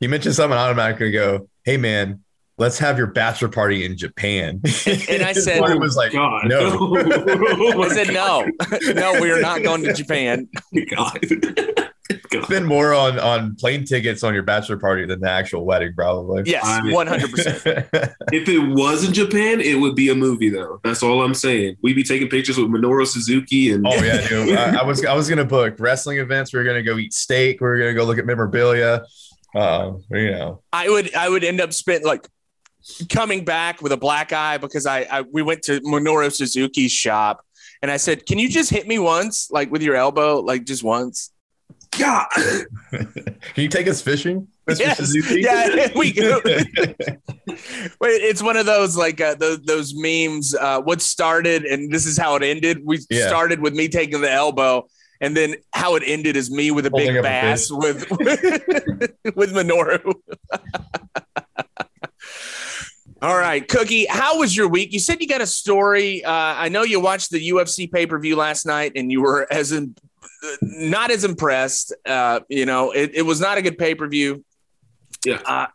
he 0.00 0.08
mentioned 0.08 0.34
something. 0.34 0.58
Automatically 0.58 1.10
go, 1.10 1.48
"Hey, 1.64 1.76
man." 1.76 2.22
Let's 2.58 2.78
have 2.78 2.96
your 2.96 3.08
bachelor 3.08 3.50
party 3.50 3.84
in 3.84 3.98
Japan. 3.98 4.62
And 4.86 5.22
I 5.22 5.32
said- 5.34 5.58
Varnum 5.58 5.78
was 5.78 5.94
like, 5.94 6.14
oh 6.14 6.40
God. 6.40 6.48
no. 6.48 6.78
Oh 6.80 7.82
I 7.82 7.88
said, 7.90 8.14
no, 8.14 8.48
no, 8.94 9.20
we 9.20 9.30
are 9.30 9.42
not 9.42 9.62
going 9.62 9.82
to 9.82 9.92
Japan. 9.92 10.48
Oh 10.74 10.80
God. 10.96 11.92
God. 12.30 12.44
spend 12.44 12.66
more 12.66 12.94
on 12.94 13.18
on 13.18 13.56
plane 13.56 13.84
tickets 13.84 14.22
on 14.22 14.34
your 14.34 14.42
bachelor 14.42 14.76
party 14.76 15.06
than 15.06 15.20
the 15.20 15.30
actual 15.30 15.64
wedding, 15.64 15.94
probably. 15.94 16.42
Yes, 16.46 16.64
100%. 16.64 18.14
If 18.32 18.48
it 18.48 18.58
was 18.58 19.06
in 19.06 19.12
Japan, 19.12 19.60
it 19.60 19.78
would 19.80 19.94
be 19.94 20.10
a 20.10 20.14
movie, 20.14 20.50
though. 20.50 20.80
That's 20.82 21.02
all 21.02 21.22
I'm 21.22 21.34
saying. 21.34 21.76
We'd 21.82 21.94
be 21.94 22.02
taking 22.02 22.28
pictures 22.28 22.58
with 22.58 22.68
Minoru 22.68 23.06
Suzuki 23.06 23.72
and 23.72 23.86
oh 23.86 23.94
yeah, 23.94 24.26
dude. 24.26 24.56
I, 24.56 24.80
I 24.80 24.84
was 24.84 25.04
I 25.04 25.14
was 25.14 25.28
gonna 25.28 25.44
book 25.44 25.76
wrestling 25.78 26.18
events. 26.18 26.52
We 26.52 26.60
are 26.60 26.64
gonna 26.64 26.82
go 26.82 26.98
eat 26.98 27.12
steak. 27.12 27.60
We 27.60 27.66
are 27.68 27.78
gonna 27.78 27.94
go 27.94 28.04
look 28.04 28.18
at 28.18 28.26
memorabilia. 28.26 29.04
Um, 29.54 30.04
you 30.10 30.32
know, 30.32 30.62
I 30.72 30.88
would 30.88 31.14
I 31.14 31.28
would 31.28 31.44
end 31.44 31.60
up 31.60 31.72
spent 31.72 32.04
like 32.04 32.26
coming 33.08 33.44
back 33.44 33.82
with 33.82 33.92
a 33.92 33.96
black 33.96 34.32
eye 34.32 34.58
because 34.58 34.86
I, 34.86 35.06
I 35.10 35.20
we 35.22 35.42
went 35.42 35.62
to 35.62 35.80
Minoru 35.80 36.32
Suzuki's 36.32 36.92
shop 36.92 37.44
and 37.82 37.90
I 37.90 37.96
said, 37.96 38.26
"Can 38.26 38.38
you 38.38 38.48
just 38.48 38.70
hit 38.70 38.86
me 38.86 38.98
once, 38.98 39.50
like 39.50 39.70
with 39.70 39.82
your 39.82 39.96
elbow, 39.96 40.40
like 40.40 40.64
just 40.64 40.82
once?" 40.82 41.32
God. 41.98 42.26
can 42.90 43.38
you 43.56 43.68
take 43.68 43.86
us 43.88 44.00
fishing, 44.02 44.48
Mr. 44.68 44.80
Yes. 44.80 44.96
Suzuki? 44.98 45.40
Yeah, 45.44 45.88
we 45.94 46.12
go. 46.12 46.40
Wait, 46.44 48.22
it's 48.22 48.42
one 48.42 48.56
of 48.56 48.66
those 48.66 48.96
like 48.96 49.20
uh, 49.20 49.34
those, 49.34 49.60
those 49.62 49.94
memes. 49.94 50.54
Uh, 50.54 50.80
what 50.82 51.00
started 51.00 51.64
and 51.64 51.90
this 51.92 52.06
is 52.06 52.18
how 52.18 52.36
it 52.36 52.42
ended. 52.42 52.80
We 52.84 53.00
Yeah. 53.10 53.28
started 53.28 53.60
with 53.60 53.74
me 53.74 53.88
taking 53.88 54.20
the 54.20 54.30
elbow, 54.30 54.86
and 55.20 55.36
then 55.36 55.56
how 55.72 55.96
it 55.96 56.02
ended 56.06 56.36
is 56.36 56.50
me 56.50 56.70
with 56.70 56.86
a 56.86 56.90
Holding 56.90 57.08
big 57.08 57.16
up 57.16 57.20
a 57.20 57.28
bass 57.28 57.70
with 57.70 58.10
with 59.36 59.52
Minoru. 59.54 60.14
All 63.22 63.36
right, 63.38 63.66
Cookie, 63.66 64.04
how 64.06 64.38
was 64.38 64.54
your 64.54 64.68
week? 64.68 64.92
You 64.92 64.98
said 64.98 65.22
you 65.22 65.26
got 65.26 65.40
a 65.40 65.46
story. 65.46 66.22
Uh, 66.22 66.30
I 66.30 66.68
know 66.68 66.82
you 66.82 67.00
watched 67.00 67.30
the 67.30 67.48
UFC 67.48 67.90
pay 67.90 68.06
per 68.06 68.18
view 68.18 68.36
last 68.36 68.66
night, 68.66 68.92
and 68.94 69.10
you 69.10 69.22
were 69.22 69.46
as 69.50 69.72
in, 69.72 69.94
not 70.62 71.10
as 71.10 71.24
impressed. 71.24 71.94
Uh, 72.04 72.40
you 72.48 72.66
know, 72.66 72.92
it, 72.92 73.12
it 73.14 73.22
was 73.22 73.40
not 73.40 73.58
a 73.58 73.62
good 73.62 73.78
pay 73.78 73.94
per 73.94 74.08
view. 74.08 74.44
Yeah. 75.24 75.40
Uh, 75.44 75.66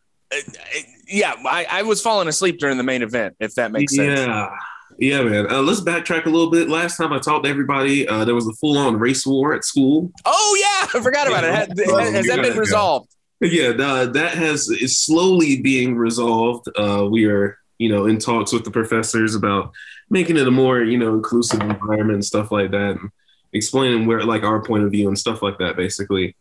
yeah, 1.08 1.34
I, 1.46 1.66
I 1.70 1.82
was 1.84 2.01
falling 2.01 2.28
asleep 2.28 2.60
during 2.60 2.78
the 2.78 2.84
main 2.84 3.01
event, 3.01 3.36
if 3.40 3.56
that 3.56 3.72
makes 3.72 3.96
sense. 3.96 4.20
Yeah. 4.20 4.50
Yeah, 4.98 5.24
man. 5.24 5.51
Uh, 5.51 5.62
let's 5.62 5.82
backtrack 5.82 6.25
a 6.25 6.30
little 6.30 6.51
bit. 6.51 6.70
Last 6.70 6.98
time 6.98 7.12
I 7.12 7.18
talked 7.18 7.46
to 7.46 7.50
everybody, 7.50 8.08
uh, 8.08 8.24
there 8.24 8.36
was 8.36 8.48
a 8.48 8.54
full 8.54 8.78
on 8.78 9.00
race 9.00 9.25
war 9.25 9.54
at 9.56 9.66
school. 9.66 10.12
Oh, 10.25 10.58
yeah. 10.60 10.88
I 11.00 11.04
forgot 11.04 11.28
about 11.28 11.44
it. 11.44 11.51
Has, 11.51 11.68
has, 11.70 12.13
has 12.13 12.28
that 12.28 12.42
been 12.44 12.56
resolved? 12.58 13.10
Yeah, 13.42 13.72
the, 13.72 14.12
that 14.13 14.36
has 14.36 14.70
is 14.70 15.00
slowly 15.00 15.60
being 15.62 15.96
resolved. 15.96 16.68
Uh, 16.78 17.08
we 17.10 17.25
are, 17.25 17.58
you 17.80 17.90
know, 17.90 18.06
in 18.06 18.20
talks 18.20 18.54
with 18.54 18.63
the 18.63 18.70
professors 18.70 19.34
about 19.34 19.72
making 20.12 20.38
it 20.38 20.48
a 20.48 20.51
more, 20.51 20.84
you 20.84 21.00
know, 21.00 21.16
inclusive 21.16 21.60
environment 21.62 22.13
and 22.13 22.25
stuff 22.25 22.51
like 22.51 22.70
that, 22.70 22.98
and 23.00 23.10
explaining 23.53 24.05
where, 24.05 24.24
like, 24.24 24.43
our 24.43 24.62
point 24.63 24.84
of 24.84 24.91
view 24.91 25.08
and 25.08 25.17
stuff 25.17 25.41
like 25.41 25.58
that, 25.60 25.75
basically. 25.75 26.36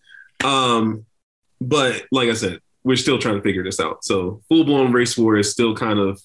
Um, 0.45 1.07
but 1.61 2.07
like 2.11 2.29
I 2.29 2.35
said, 2.35 2.61
we're 2.85 2.97
still 2.97 3.19
trying 3.19 3.37
to 3.37 3.43
figure 3.43 3.63
this 3.63 3.81
out. 3.81 4.05
So, 4.05 4.43
full 4.49 4.65
blown 4.65 4.93
race 4.93 5.17
war 5.19 5.37
is 5.37 5.51
still 5.51 5.75
kind 5.75 5.99
of 5.99 6.21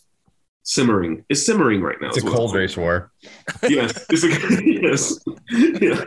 simmering. 0.64 1.24
It's 1.30 1.46
simmering 1.46 1.82
right 1.82 2.00
now. 2.02 2.10
It's 2.10 2.18
a 2.18 2.22
cold 2.22 2.54
race 2.54 2.76
war. 2.76 3.12
yes, 3.70 4.06
it's 4.10 4.24
a, 4.24 4.66
yes, 4.66 5.20
yeah. 5.82 6.04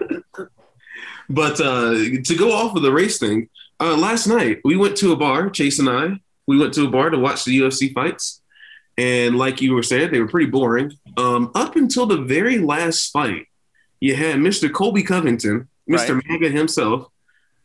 But 1.30 1.60
uh, 1.60 1.94
to 2.24 2.36
go 2.36 2.52
off 2.52 2.76
of 2.76 2.82
the 2.82 2.92
race 2.92 3.18
thing, 3.18 3.48
uh, 3.80 3.96
last 3.96 4.26
night 4.26 4.60
we 4.64 4.76
went 4.76 4.96
to 4.98 5.12
a 5.12 5.16
bar. 5.16 5.50
Chase 5.50 5.78
and 5.78 5.88
I, 5.88 6.20
we 6.46 6.58
went 6.58 6.74
to 6.74 6.86
a 6.86 6.90
bar 6.90 7.10
to 7.10 7.18
watch 7.18 7.44
the 7.44 7.58
UFC 7.58 7.92
fights, 7.92 8.42
and 8.96 9.36
like 9.36 9.60
you 9.60 9.74
were 9.74 9.82
saying, 9.82 10.10
they 10.10 10.20
were 10.20 10.28
pretty 10.28 10.50
boring. 10.50 10.92
Um, 11.16 11.50
up 11.54 11.76
until 11.76 12.06
the 12.06 12.18
very 12.18 12.58
last 12.58 13.10
fight, 13.10 13.46
you 14.00 14.14
had 14.14 14.36
Mr. 14.36 14.72
Colby 14.72 15.02
Covington, 15.02 15.68
Mr. 15.88 16.14
Right. 16.14 16.24
Maga 16.28 16.50
himself, 16.50 17.08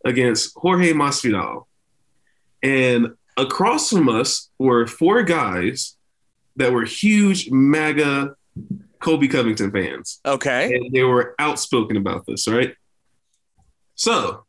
against 0.05 0.53
Jorge 0.55 0.93
Masvidal, 0.93 1.65
and 2.61 3.13
across 3.37 3.89
from 3.89 4.09
us 4.09 4.49
were 4.57 4.87
four 4.87 5.23
guys 5.23 5.95
that 6.55 6.71
were 6.71 6.85
huge 6.85 7.49
MAGA 7.49 8.35
Colby 8.99 9.27
Covington 9.27 9.71
fans. 9.71 10.19
Okay. 10.25 10.73
And 10.73 10.93
they 10.93 11.03
were 11.03 11.35
outspoken 11.39 11.97
about 11.97 12.25
this, 12.25 12.47
right? 12.47 12.75
So 13.95 14.45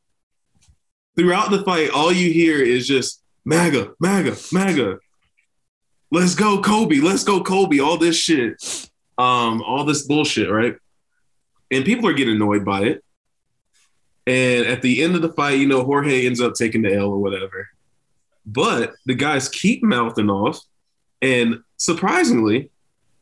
throughout 1.16 1.50
the 1.50 1.62
fight, 1.62 1.90
all 1.90 2.12
you 2.12 2.32
hear 2.32 2.62
is 2.62 2.86
just 2.86 3.22
MAGA, 3.44 3.94
MAGA, 4.00 4.36
MAGA. 4.52 4.98
Let's 6.10 6.34
go, 6.34 6.62
Colby. 6.62 7.00
Let's 7.00 7.24
go, 7.24 7.42
Colby. 7.42 7.80
All 7.80 7.98
this 7.98 8.16
shit. 8.16 8.88
Um, 9.18 9.62
all 9.62 9.84
this 9.84 10.06
bullshit, 10.06 10.50
right? 10.50 10.76
And 11.74 11.84
people 11.84 12.08
are 12.08 12.12
getting 12.12 12.36
annoyed 12.36 12.64
by 12.64 12.82
it. 12.82 13.04
And 14.26 14.66
at 14.66 14.80
the 14.82 15.02
end 15.02 15.16
of 15.16 15.22
the 15.22 15.32
fight, 15.32 15.58
you 15.58 15.66
know, 15.66 15.84
Jorge 15.84 16.26
ends 16.26 16.40
up 16.40 16.54
taking 16.54 16.82
the 16.82 16.94
L 16.94 17.06
or 17.10 17.18
whatever. 17.18 17.68
But 18.46 18.94
the 19.06 19.14
guys 19.14 19.48
keep 19.48 19.82
mouthing 19.82 20.30
off. 20.30 20.60
And 21.20 21.60
surprisingly, 21.76 22.70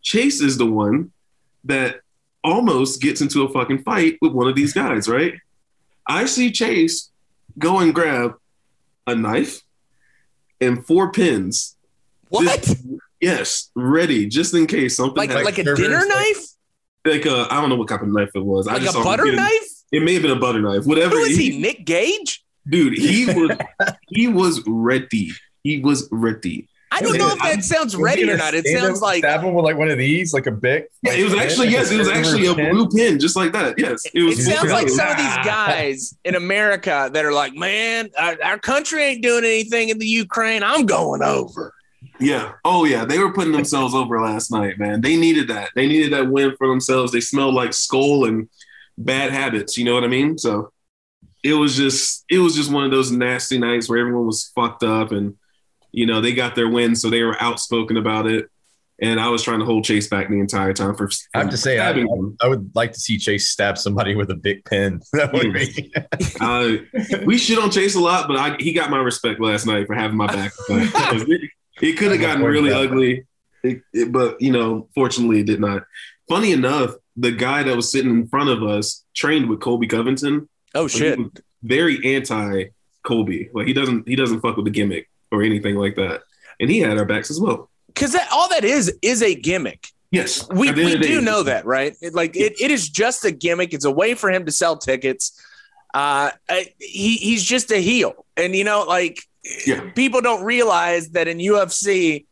Chase 0.03 0.41
is 0.41 0.59
the 0.59 0.67
one 0.67 1.13
that 1.65 2.01
almost 2.45 3.01
gets 3.01 3.21
into 3.21 3.43
a 3.43 3.49
fucking 3.49 3.83
fight 3.85 4.19
with 4.21 4.33
one 4.33 4.49
of 4.49 4.55
these 4.57 4.73
guys, 4.73 5.09
right? 5.09 5.35
I 6.07 6.25
see 6.27 6.51
Chase 6.51 7.11
go 7.59 7.79
and 7.79 7.95
grab 7.95 8.35
a 9.07 9.15
knife 9.15 9.63
and 10.61 10.85
four 10.85 11.13
pins. 11.13 11.77
What? 12.29 12.63
Just- 12.63 12.85
yes, 13.21 13.71
ready 13.77 14.27
just 14.27 14.55
in 14.55 14.67
case 14.67 14.97
something 14.97 15.17
Like 15.17 15.31
happens. 15.31 15.47
like 15.47 15.59
a 15.59 15.75
dinner 15.75 16.05
knife? 16.07 16.45
Like 17.05 17.27
a, 17.27 17.47
I 17.51 17.61
don't 17.61 17.69
know 17.69 17.77
what 17.77 17.89
type 17.89 18.03
of 18.03 18.09
knife 18.09 18.31
it 18.35 18.45
was. 18.45 18.69
I 18.69 18.75
Like 18.75 18.83
just 18.83 18.95
a 18.97 18.99
saw 18.99 19.05
butter 19.05 19.25
get 19.25 19.35
it. 19.35 19.37
knife? 19.37 19.69
It 19.93 20.03
may 20.03 20.15
have 20.15 20.23
been 20.23 20.31
a 20.31 20.37
butter 20.41 20.61
knife. 20.61 20.85
Whatever. 20.87 21.17
Who 21.17 21.23
is 21.23 21.37
he? 21.37 21.59
Nick 21.61 21.85
Gage? 21.85 22.45
dude, 22.69 22.97
he 22.97 23.27
was 23.35 23.51
he 24.09 24.29
was 24.29 24.63
ready. 24.67 25.33
He 25.65 25.81
was 25.81 26.09
ready. 26.13 26.69
I 26.95 27.01
don't 27.01 27.17
know 27.17 27.29
if 27.33 27.39
that 27.39 27.65
sounds 27.65 27.97
ready 27.97 28.29
or 28.31 28.37
not. 28.37 28.53
It 28.53 28.67
sounds 28.67 29.01
like 29.01 29.21
stab 29.21 29.41
him 29.43 29.55
with 29.55 29.65
like 29.65 29.79
one 29.79 29.89
of 29.89 29.97
these, 29.97 30.35
like 30.35 30.47
a 30.47 30.51
bic. 30.53 30.91
Yeah, 31.03 31.15
it 31.15 31.25
was 31.25 31.35
actually 31.35 31.69
yes, 31.69 31.91
it 31.91 31.97
was 31.97 32.09
actually 32.09 32.47
a 32.47 32.55
blue 32.55 32.87
pin, 32.91 33.19
just 33.19 33.35
like 33.35 33.53
that. 33.53 33.79
Yes, 33.79 34.05
it 34.05 34.13
it 34.15 34.23
was. 34.23 34.45
sounds 34.45 34.71
like 34.71 34.91
some 34.91 35.09
of 35.09 35.17
these 35.17 35.37
guys 35.39 36.15
in 36.25 36.35
America 36.35 37.09
that 37.13 37.25
are 37.25 37.33
like, 37.33 37.55
man, 37.55 38.11
our, 38.19 38.37
our 38.45 38.59
country 38.59 39.03
ain't 39.05 39.23
doing 39.23 39.43
anything 39.45 39.89
in 39.89 39.99
the 39.99 40.07
Ukraine. 40.07 40.63
I'm 40.63 40.85
going 40.85 41.23
over. 41.23 41.73
Yeah. 42.21 42.53
Oh 42.65 42.85
yeah, 42.85 43.05
they 43.05 43.19
were 43.19 43.33
putting 43.33 43.53
themselves 43.53 43.95
over 43.95 44.21
last 44.21 44.51
night, 44.51 44.79
man. 44.79 45.01
They 45.01 45.17
needed 45.17 45.49
that. 45.49 45.71
They 45.75 45.87
needed 45.87 46.13
that 46.13 46.31
win 46.31 46.55
for 46.57 46.69
themselves. 46.69 47.13
They 47.13 47.21
smelled 47.21 47.55
like 47.55 47.73
skull 47.73 48.25
and 48.25 48.49
bad 48.99 49.33
habits. 49.33 49.77
You 49.77 49.85
know 49.85 49.95
what 49.95 50.05
I 50.05 50.09
mean? 50.09 50.39
So 50.39 50.73
it 51.43 51.55
was 51.55 51.77
just 51.77 52.25
it 52.31 52.39
was 52.39 52.55
just 52.55 52.73
one 52.73 52.85
of 52.85 52.91
those 52.91 53.11
nasty 53.11 53.59
nights 53.59 53.89
where 53.89 53.99
everyone 53.99 54.27
was 54.27 54.53
fucked 54.55 54.83
up 54.83 55.13
and 55.13 55.37
you 55.91 56.07
know 56.07 56.21
they 56.21 56.33
got 56.33 56.55
their 56.55 56.69
win, 56.69 56.95
so 56.95 57.11
they 57.11 57.23
were 57.23 57.41
outspoken 57.43 57.97
about 57.97 58.27
it. 58.27 58.49
And 59.01 59.19
I 59.19 59.29
was 59.29 59.43
trying 59.43 59.59
to 59.59 59.65
hold 59.65 59.83
Chase 59.83 60.07
back 60.07 60.29
the 60.29 60.39
entire 60.39 60.73
time 60.73 60.95
for. 60.95 61.11
I 61.35 61.39
have 61.39 61.51
to 61.51 61.57
say, 61.57 61.81
I. 61.81 61.91
I 62.41 62.47
would 62.47 62.71
like 62.75 62.93
to 62.93 63.01
see 63.01 63.19
Chase 63.19 63.49
stab 63.49 63.77
somebody 63.77 64.15
with 64.15 64.31
a 64.31 64.37
big 64.37 64.65
pin. 64.65 65.01
That 65.13 65.33
would 65.33 65.53
be. 65.53 65.93
Uh, 66.41 66.77
we 67.25 67.39
shit 67.39 67.59
on 67.59 67.71
Chase 67.71 67.95
a 67.95 68.01
lot, 68.01 68.29
but 68.29 68.37
I, 68.37 68.57
he 68.59 68.73
got 68.73 68.91
my 68.91 68.99
respect 68.99 69.41
last 69.41 69.67
night 69.67 69.87
for 69.87 69.95
having 69.95 70.17
my 70.17 70.27
back. 70.27 70.53
it 71.83 71.89
it 71.89 71.99
could 71.99 72.13
have 72.13 72.21
gotten 72.21 72.43
really 72.43 72.73
ugly, 72.73 73.27
it, 73.63 73.83
it- 73.93 74.11
but 74.13 74.41
you 74.41 74.53
know, 74.53 74.89
fortunately, 74.95 75.41
it 75.41 75.47
did 75.47 75.61
not. 75.61 75.83
Funny 76.29 76.53
enough, 76.53 76.95
the 77.17 77.33
guy 77.33 77.63
that 77.63 77.77
was 77.77 77.93
sitting 77.93 78.11
in 78.11 78.27
front 78.29 78.49
of 78.49 78.63
us 78.63 79.05
trained 79.15 79.49
with 79.51 79.61
Colby 79.61 79.87
Covington. 79.87 80.49
Oh 80.75 80.89
shit! 80.89 81.19
he 81.19 81.27
Very 81.63 82.15
anti 82.17 82.67
Colby. 83.03 83.51
Like 83.53 83.67
he 83.67 83.75
doesn't 83.75 84.09
he 84.09 84.17
doesn't 84.17 84.41
fuck 84.41 84.57
with 84.57 84.65
the 84.65 84.71
gimmick 84.71 85.11
or 85.31 85.43
anything 85.43 85.75
like 85.77 85.97
that. 85.97 86.23
And 86.61 86.71
he 86.71 86.79
had 86.79 86.97
our 86.97 87.05
backs 87.05 87.31
as 87.31 87.39
well. 87.41 87.69
Because 87.89 88.13
that 88.13 88.29
all 88.33 88.49
that 88.51 88.65
is 88.65 88.97
is 89.03 89.23
a 89.23 89.35
gimmick. 89.35 89.89
Yes, 90.13 90.47
We, 90.51 90.69
At 90.69 90.77
the 90.77 90.83
end 90.83 91.01
we 91.01 91.09
do 91.09 91.19
day, 91.21 91.25
know 91.25 91.43
that, 91.43 91.65
right? 91.65 91.97
It, 92.03 92.15
like 92.15 92.37
it, 92.37 92.61
it 92.61 92.71
is 92.71 92.89
just 92.89 93.25
a 93.25 93.31
gimmick. 93.31 93.73
It's 93.73 93.87
a 93.87 93.91
way 93.91 94.13
for 94.15 94.31
him 94.31 94.45
to 94.45 94.53
sell 94.53 94.77
tickets. 94.77 95.33
Uh, 95.95 96.31
I- 96.49 96.73
he 96.79 97.17
he's 97.17 97.43
just 97.43 97.71
a 97.73 97.79
heel, 97.79 98.27
and 98.37 98.55
you 98.55 98.65
know, 98.65 98.85
like 98.85 99.21
Yeah. 99.67 99.91
people 99.91 100.21
don't 100.21 100.45
realize 100.45 101.11
that 101.11 101.27
in 101.29 101.39
UFC, 101.39 102.27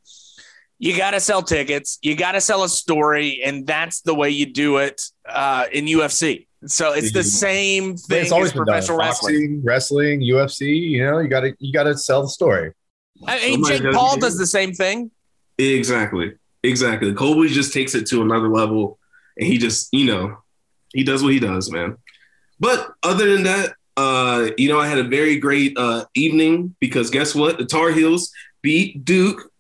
you 0.79 0.97
got 0.97 1.11
to 1.11 1.21
sell 1.21 1.43
tickets, 1.43 1.99
you 2.03 2.15
got 2.17 2.33
to 2.33 2.41
sell 2.41 2.63
a 2.63 2.69
story, 2.69 3.43
and 3.45 3.67
that's 3.67 4.01
the 4.03 4.15
way 4.15 4.31
you 4.31 4.47
do 4.47 4.79
it 4.79 5.03
uh, 5.29 5.67
in 5.73 5.87
UFC. 5.87 6.47
So 6.67 6.93
it's 6.93 7.13
the 7.13 7.21
Mhm. 7.21 7.25
same 7.25 7.97
thing 7.97 8.23
it's 8.23 8.33
always 8.33 8.51
as 8.51 8.53
been 8.55 8.65
done. 8.65 8.75
professional 8.75 8.99
wrestling. 8.99 9.61
Wrestling, 9.65 10.21
UFC. 10.21 10.67
You 10.77 11.05
know, 11.05 11.19
you 11.19 11.29
got 11.29 11.41
to 11.41 11.55
you 11.59 11.73
got 11.73 11.85
to 11.85 11.97
sell 11.97 12.23
the 12.23 12.29
story. 12.29 12.73
I 13.27 13.37
mean, 13.39 13.53
Somebody 13.55 13.75
Jake 13.77 13.83
gotta 13.85 13.97
Paul 13.97 14.15
do 14.17 14.21
does 14.23 14.39
the 14.39 14.47
same 14.47 14.73
thing. 14.73 15.11
Exactly. 15.59 16.33
Exactly. 16.63 17.13
Colby 17.15 17.49
just 17.49 17.73
takes 17.73 17.95
it 17.95 18.07
to 18.09 18.23
another 18.23 18.49
level 18.49 18.99
and 19.37 19.47
he 19.47 19.59
just, 19.59 19.89
you 19.93 20.05
know, 20.07 20.39
he 20.95 21.03
does 21.05 21.23
what 21.23 21.33
he 21.33 21.39
does, 21.41 21.71
man. 21.71 21.97
But 22.59 22.91
other 23.03 23.33
than 23.33 23.45
that, 23.45 23.75
uh, 24.01 24.51
you 24.57 24.69
know, 24.69 24.81
I 24.81 24.87
had 24.87 24.99
a 24.99 25.05
very 25.05 25.37
great 25.37 25.77
uh, 25.77 26.05
evening 26.15 26.75
because 26.81 27.11
guess 27.11 27.35
what? 27.35 27.59
The 27.59 27.67
Tar 27.67 27.91
Heels 27.91 28.33
beat 28.63 29.05
Duke. 29.05 29.51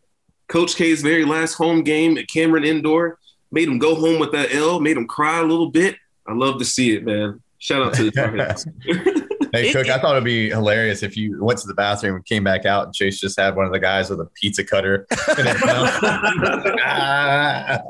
Coach 0.49 0.75
K's 0.77 1.03
very 1.03 1.25
last 1.25 1.55
home 1.55 1.85
game 1.85 2.19
at 2.19 2.27
Cameron 2.29 2.65
Indoor 2.65 3.19
made 3.53 3.69
him 3.69 3.79
go 3.79 3.95
home 3.95 4.19
with 4.19 4.33
that 4.33 4.53
L, 4.53 4.81
made 4.81 4.97
him 4.97 5.07
cry 5.07 5.39
a 5.41 5.45
little 5.45 5.71
bit. 5.71 5.97
I 6.27 6.33
love 6.33 6.59
to 6.59 6.65
see 6.65 6.97
it, 6.97 7.05
man. 7.05 7.41
Shout 7.59 7.83
out 7.83 7.95
to 7.95 8.05
the 8.05 8.11
Tar 8.11 8.35
Heels. 8.35 8.67
Hey, 9.52 9.69
It- 9.71 9.73
Cook, 9.73 9.87
it- 9.87 9.92
I 9.92 9.99
thought 9.99 10.12
it'd 10.12 10.25
be 10.25 10.49
hilarious 10.50 11.02
if 11.02 11.16
you 11.16 11.42
went 11.42 11.59
to 11.61 11.66
the 11.66 11.75
bathroom 11.75 12.16
and 12.16 12.25
came 12.25 12.45
back 12.45 12.64
out 12.66 12.87
and 12.87 12.95
Chase 12.95 13.19
just 13.21 13.38
had 13.38 13.57
one 13.57 13.66
of 13.66 13.73
the 13.73 13.80
guys 13.80 14.11
with 14.11 14.21
a 14.21 14.26
pizza 14.40 14.64
cutter. 14.64 15.07
in 15.38 15.47
his 15.47 15.64
mouth. 15.64 16.02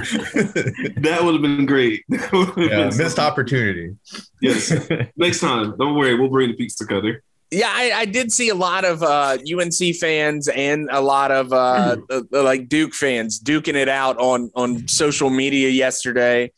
That 1.00 1.20
would 1.22 1.34
have 1.34 1.42
been 1.42 1.66
great. 1.66 2.04
Have 2.10 2.52
yeah, 2.56 2.88
been 2.88 2.96
missed 2.96 3.18
opportunity. 3.18 3.96
Yes. 4.40 4.72
Next 5.16 5.40
time, 5.40 5.74
don't 5.78 5.94
worry, 5.94 6.14
we'll 6.18 6.28
bring 6.30 6.48
the 6.50 6.54
pizza 6.56 6.86
cutter. 6.86 7.22
Yeah, 7.50 7.68
I, 7.70 7.92
I 7.92 8.04
did 8.04 8.32
see 8.32 8.48
a 8.48 8.54
lot 8.54 8.84
of 8.84 9.02
uh, 9.02 9.36
UNC 9.52 9.96
fans 9.96 10.46
and 10.48 10.88
a 10.90 11.00
lot 11.00 11.30
of 11.32 11.52
uh, 11.52 11.96
uh, 12.10 12.20
like 12.30 12.68
Duke 12.68 12.94
fans 12.94 13.40
duking 13.40 13.74
it 13.74 13.88
out 13.88 14.16
on 14.18 14.50
on 14.54 14.86
social 14.88 15.30
media 15.30 15.68
yesterday. 15.68 16.52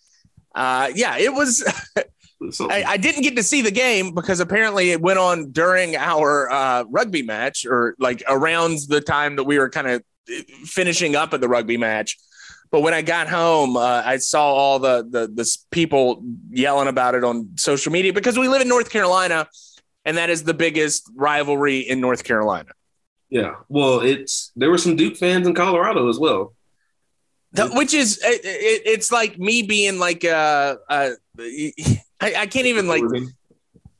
Uh, 0.54 0.90
yeah, 0.94 1.16
it 1.16 1.32
was. 1.32 1.64
I, 2.60 2.84
I 2.86 2.96
didn't 2.96 3.22
get 3.22 3.36
to 3.36 3.42
see 3.42 3.62
the 3.62 3.70
game 3.70 4.14
because 4.14 4.40
apparently 4.40 4.90
it 4.90 5.00
went 5.00 5.18
on 5.18 5.50
during 5.50 5.96
our 5.96 6.50
uh, 6.50 6.84
rugby 6.88 7.22
match 7.22 7.64
or 7.64 7.94
like 7.98 8.22
around 8.28 8.78
the 8.88 9.00
time 9.00 9.36
that 9.36 9.44
we 9.44 9.58
were 9.58 9.70
kind 9.70 9.88
of 9.88 10.02
finishing 10.64 11.16
up 11.16 11.34
at 11.34 11.40
the 11.40 11.48
rugby 11.48 11.76
match. 11.76 12.18
But 12.70 12.80
when 12.80 12.94
I 12.94 13.02
got 13.02 13.28
home, 13.28 13.76
uh, 13.76 14.02
I 14.04 14.16
saw 14.16 14.44
all 14.44 14.78
the, 14.78 15.06
the 15.08 15.26
the 15.28 15.56
people 15.70 16.24
yelling 16.50 16.88
about 16.88 17.14
it 17.14 17.22
on 17.22 17.50
social 17.56 17.92
media 17.92 18.14
because 18.14 18.38
we 18.38 18.48
live 18.48 18.62
in 18.62 18.68
North 18.68 18.88
Carolina, 18.88 19.46
and 20.06 20.16
that 20.16 20.30
is 20.30 20.42
the 20.42 20.54
biggest 20.54 21.10
rivalry 21.14 21.80
in 21.80 22.00
North 22.00 22.24
Carolina. 22.24 22.70
Yeah. 23.28 23.56
Well, 23.68 24.00
it's 24.00 24.52
there 24.56 24.70
were 24.70 24.78
some 24.78 24.96
Duke 24.96 25.16
fans 25.16 25.46
in 25.46 25.54
Colorado 25.54 26.08
as 26.08 26.18
well. 26.18 26.54
The- 27.52 27.68
which 27.68 27.92
is 27.92 28.18
it, 28.24 28.40
it, 28.44 28.82
it's 28.86 29.12
like 29.12 29.38
me 29.38 29.62
being 29.62 29.98
like 29.98 30.24
uh, 30.24 30.76
uh 30.88 31.10
I, 32.22 32.34
I 32.42 32.46
can't 32.46 32.66
even 32.66 32.86
like 32.86 33.02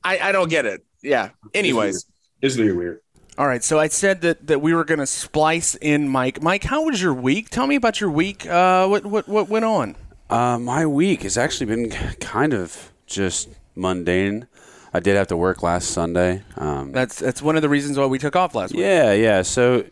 I, 0.05 0.19
I 0.19 0.33
don't 0.33 0.49
get 0.49 0.65
it. 0.65 0.85
Yeah. 1.03 1.31
Anyways, 1.55 2.07
It's 2.41 2.55
very 2.55 2.73
weird. 2.73 3.01
All 3.39 3.47
right, 3.47 3.65
so 3.65 3.79
I 3.79 3.89
said 3.89 4.21
that, 4.23 4.47
that 4.47 4.61
we 4.61 4.75
were 4.75 4.85
going 4.85 4.99
to 5.01 5.07
splice 5.07 5.75
in 5.77 6.09
Mike. 6.09 6.43
Mike, 6.43 6.65
how 6.65 6.85
was 6.85 7.01
your 7.01 7.15
week? 7.15 7.49
Tell 7.49 7.67
me 7.67 7.77
about 7.77 7.99
your 8.01 8.11
week. 8.11 8.47
Uh, 8.47 8.87
what, 8.87 9.07
what 9.07 9.27
what 9.27 9.49
went 9.49 9.65
on? 9.65 9.97
Uh, 10.29 10.59
my 10.59 10.85
week 10.87 11.23
has 11.23 11.37
actually 11.39 11.67
been 11.67 11.91
kind 12.21 12.53
of 12.53 12.93
just 13.07 13.49
mundane. 13.75 14.47
I 14.95 15.01
did 15.01 15.17
have 15.17 15.29
to 15.29 15.37
work 15.37 15.63
last 15.63 15.91
Sunday. 15.91 16.43
Um, 16.57 16.93
That's 16.93 17.19
that's 17.19 17.41
one 17.41 17.57
of 17.57 17.63
the 17.63 17.69
reasons 17.71 17.99
why 17.99 18.05
we 18.07 18.19
took 18.19 18.37
off 18.37 18.55
last 18.55 18.73
week. 18.73 18.81
yeah, 18.83 19.13
yeah. 19.15 19.41
So 19.43 19.87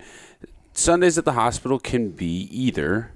Sundays 0.74 1.16
at 1.16 1.24
the 1.24 1.32
hospital 1.32 1.78
can 1.78 2.10
be 2.10 2.42
either 2.52 3.10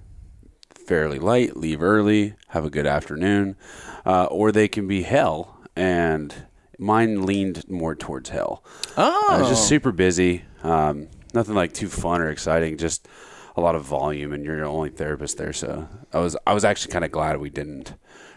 fairly 0.86 1.18
light, 1.18 1.56
leave 1.56 1.82
early, 1.82 2.34
have 2.48 2.64
a 2.64 2.70
good 2.70 2.86
afternoon, 2.86 3.56
uh, 4.04 4.24
or 4.26 4.52
they 4.52 4.68
can 4.68 4.86
be 4.86 5.02
hell. 5.02 5.58
And 5.76 6.34
mine 6.78 7.24
leaned 7.26 7.68
more 7.68 7.94
towards 7.94 8.30
hell. 8.30 8.62
Oh, 8.96 9.26
I 9.30 9.40
was 9.40 9.48
just 9.48 9.68
super 9.68 9.92
busy. 9.92 10.44
Um, 10.62 11.08
nothing 11.32 11.54
like 11.54 11.72
too 11.72 11.88
fun 11.88 12.20
or 12.20 12.30
exciting. 12.30 12.76
Just 12.78 13.08
a 13.56 13.60
lot 13.60 13.74
of 13.74 13.84
volume, 13.84 14.32
and 14.32 14.44
you're 14.44 14.60
the 14.60 14.66
only 14.66 14.90
therapist 14.90 15.36
there. 15.38 15.52
So 15.52 15.88
I 16.12 16.18
was 16.18 16.36
I 16.46 16.54
was 16.54 16.64
actually 16.64 16.92
kind 16.92 17.04
of 17.04 17.10
glad 17.10 17.38
we 17.38 17.50
didn't 17.50 17.94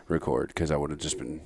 record 0.08 0.50
because 0.50 0.72
I 0.72 0.78
would 0.78 0.90
have 0.90 1.00
just 1.00 1.18
been 1.18 1.42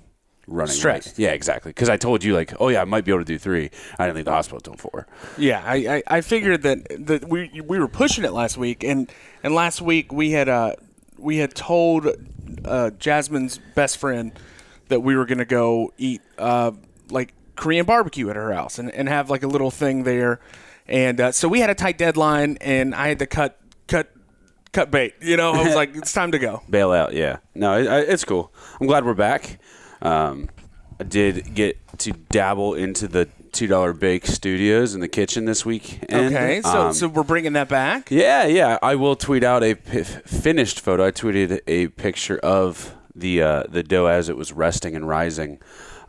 running 0.48 0.74
Stressed. 0.74 1.18
late. 1.20 1.26
Yeah, 1.26 1.32
exactly. 1.32 1.70
Because 1.70 1.90
I 1.90 1.98
told 1.98 2.24
you 2.24 2.34
like, 2.34 2.54
oh 2.60 2.70
yeah, 2.70 2.82
I 2.82 2.86
might 2.86 3.06
be 3.06 3.12
able 3.12 3.22
to 3.22 3.26
do 3.26 3.38
three. 3.38 3.70
I 4.00 4.06
didn't 4.06 4.16
leave 4.18 4.26
the 4.26 4.32
hospital 4.32 4.60
till 4.60 4.76
four. 4.76 5.08
Yeah, 5.38 5.62
I, 5.66 5.76
I, 5.76 6.04
I 6.18 6.22
figured 6.22 6.64
that 6.64 7.06
that 7.06 7.28
we 7.30 7.62
we 7.66 7.80
were 7.80 7.88
pushing 7.88 8.24
it 8.24 8.32
last 8.34 8.58
week, 8.58 8.84
and 8.84 9.12
and 9.44 9.54
last 9.54 9.82
week 9.82 10.12
we 10.14 10.32
had 10.32 10.48
uh 10.50 10.76
we 11.22 11.38
had 11.38 11.54
told 11.56 12.08
uh, 12.66 12.90
Jasmine's 12.92 13.60
best 13.76 13.98
friend 13.98 14.32
that 14.90 15.02
we 15.02 15.16
were 15.16 15.26
gonna 15.26 15.46
go 15.46 15.94
eat 15.98 16.22
uh 16.38 16.72
like 17.10 17.34
Korean 17.56 17.86
barbecue 17.86 18.30
at 18.30 18.36
her 18.36 18.54
house 18.54 18.80
and, 18.80 18.92
and 18.92 19.08
have 19.08 19.30
like 19.30 19.44
a 19.44 19.48
little 19.48 19.72
thing 19.72 20.04
there, 20.04 20.40
and 20.88 21.20
uh, 21.22 21.32
so 21.32 21.48
we 21.48 21.60
had 21.60 21.70
a 21.70 21.76
tight 21.76 21.98
deadline, 21.98 22.58
and 22.62 22.96
I 22.96 23.08
had 23.08 23.20
to 23.20 23.28
cut 23.28 23.60
cut 23.88 24.12
cut 24.72 24.92
bait. 24.92 25.16
You 25.22 25.38
know, 25.38 25.52
I 25.52 25.64
was 25.64 25.76
like, 25.76 25.96
it's 25.96 26.14
time 26.14 26.32
to 26.32 26.40
go. 26.40 26.62
Bail 26.70 26.92
out. 26.92 27.14
Yeah. 27.14 27.38
No, 27.54 27.78
it, 27.78 28.10
it's 28.10 28.24
cool. 28.26 28.52
I'm 28.80 28.88
glad 28.88 29.06
we're 29.06 29.14
back. 29.14 29.60
Um, 30.02 30.50
I 31.00 31.04
did 31.04 31.54
get 31.54 31.78
to 32.00 32.12
dabble 32.12 32.74
into 32.76 33.08
the 33.08 33.28
two 33.52 33.68
dollar 33.68 33.94
bake 33.94 34.26
studios 34.26 34.94
in 34.94 35.02
the 35.02 35.08
kitchen 35.08 35.46
this 35.46 35.66
week. 35.66 36.00
Okay, 36.12 36.62
so 36.62 36.88
um, 36.88 36.94
so 36.94 37.08
we're 37.08 37.24
bringing 37.24 37.54
that 37.54 37.70
back. 37.70 38.10
Yeah, 38.12 38.46
yeah. 38.46 38.78
I 38.82 38.96
will 38.96 39.16
tweet 39.16 39.44
out 39.44 39.64
a 39.64 39.76
p- 39.76 40.04
finished 40.04 40.80
photo. 40.80 41.06
I 41.06 41.12
tweeted 41.12 41.60
a 41.68 41.88
picture 41.90 42.38
of 42.40 42.96
the 43.16 43.42
uh, 43.42 43.64
the 43.70 43.84
dough 43.84 44.06
as 44.08 44.30
it 44.30 44.38
was 44.38 44.52
resting 44.54 44.96
and 44.96 45.08
rising, 45.08 45.60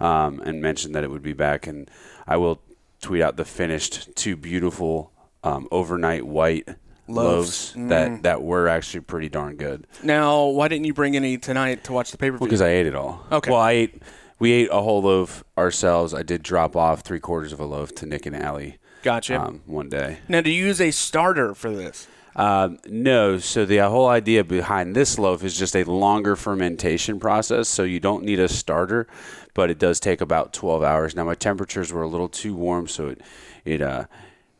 um, 0.00 0.40
and 0.40 0.60
mentioned 0.62 0.94
that 0.94 1.04
it 1.04 1.10
would 1.10 1.22
be 1.22 1.32
back. 1.32 1.66
And 1.66 1.90
I 2.26 2.36
will 2.36 2.60
tweet 3.00 3.22
out 3.22 3.36
the 3.36 3.44
finished 3.44 4.14
two 4.14 4.36
beautiful 4.36 5.12
um, 5.42 5.66
overnight 5.70 6.26
white 6.26 6.68
Loaves. 7.08 7.74
loaves, 7.76 7.88
that 7.88 8.22
that 8.22 8.42
were 8.42 8.68
actually 8.68 9.00
pretty 9.00 9.28
darn 9.28 9.56
good. 9.56 9.86
Now, 10.04 10.46
why 10.46 10.68
didn't 10.68 10.84
you 10.84 10.94
bring 10.94 11.16
any 11.16 11.36
tonight 11.36 11.82
to 11.84 11.92
watch 11.92 12.12
the 12.12 12.16
pay 12.16 12.30
per 12.30 12.36
view? 12.38 12.46
Because 12.46 12.62
I 12.62 12.68
ate 12.68 12.86
it 12.86 12.94
all. 12.94 13.26
Okay. 13.30 13.50
Well, 13.50 13.60
I 13.60 13.72
ate. 13.72 14.02
We 14.42 14.50
ate 14.50 14.70
a 14.72 14.82
whole 14.82 15.02
loaf 15.02 15.44
ourselves. 15.56 16.12
I 16.12 16.24
did 16.24 16.42
drop 16.42 16.74
off 16.74 17.02
three 17.02 17.20
quarters 17.20 17.52
of 17.52 17.60
a 17.60 17.64
loaf 17.64 17.94
to 17.94 18.06
Nick 18.06 18.26
and 18.26 18.34
Allie 18.34 18.78
Gotcha. 19.04 19.40
um, 19.40 19.62
one 19.66 19.88
day. 19.88 20.18
now, 20.26 20.40
do 20.40 20.50
you 20.50 20.66
use 20.66 20.80
a 20.80 20.90
starter 20.90 21.54
for 21.54 21.70
this? 21.70 22.08
Um, 22.34 22.80
no, 22.88 23.38
so 23.38 23.64
the 23.64 23.78
whole 23.88 24.08
idea 24.08 24.42
behind 24.42 24.96
this 24.96 25.16
loaf 25.16 25.44
is 25.44 25.56
just 25.56 25.76
a 25.76 25.84
longer 25.84 26.34
fermentation 26.34 27.20
process. 27.20 27.68
So 27.68 27.84
you 27.84 28.00
don't 28.00 28.24
need 28.24 28.40
a 28.40 28.48
starter, 28.48 29.06
but 29.54 29.70
it 29.70 29.78
does 29.78 30.00
take 30.00 30.20
about 30.20 30.52
12 30.52 30.82
hours. 30.82 31.14
Now 31.14 31.22
my 31.22 31.36
temperatures 31.36 31.92
were 31.92 32.02
a 32.02 32.08
little 32.08 32.28
too 32.28 32.56
warm, 32.56 32.88
so 32.88 33.10
it 33.10 33.20
it 33.64 33.80
uh, 33.80 34.06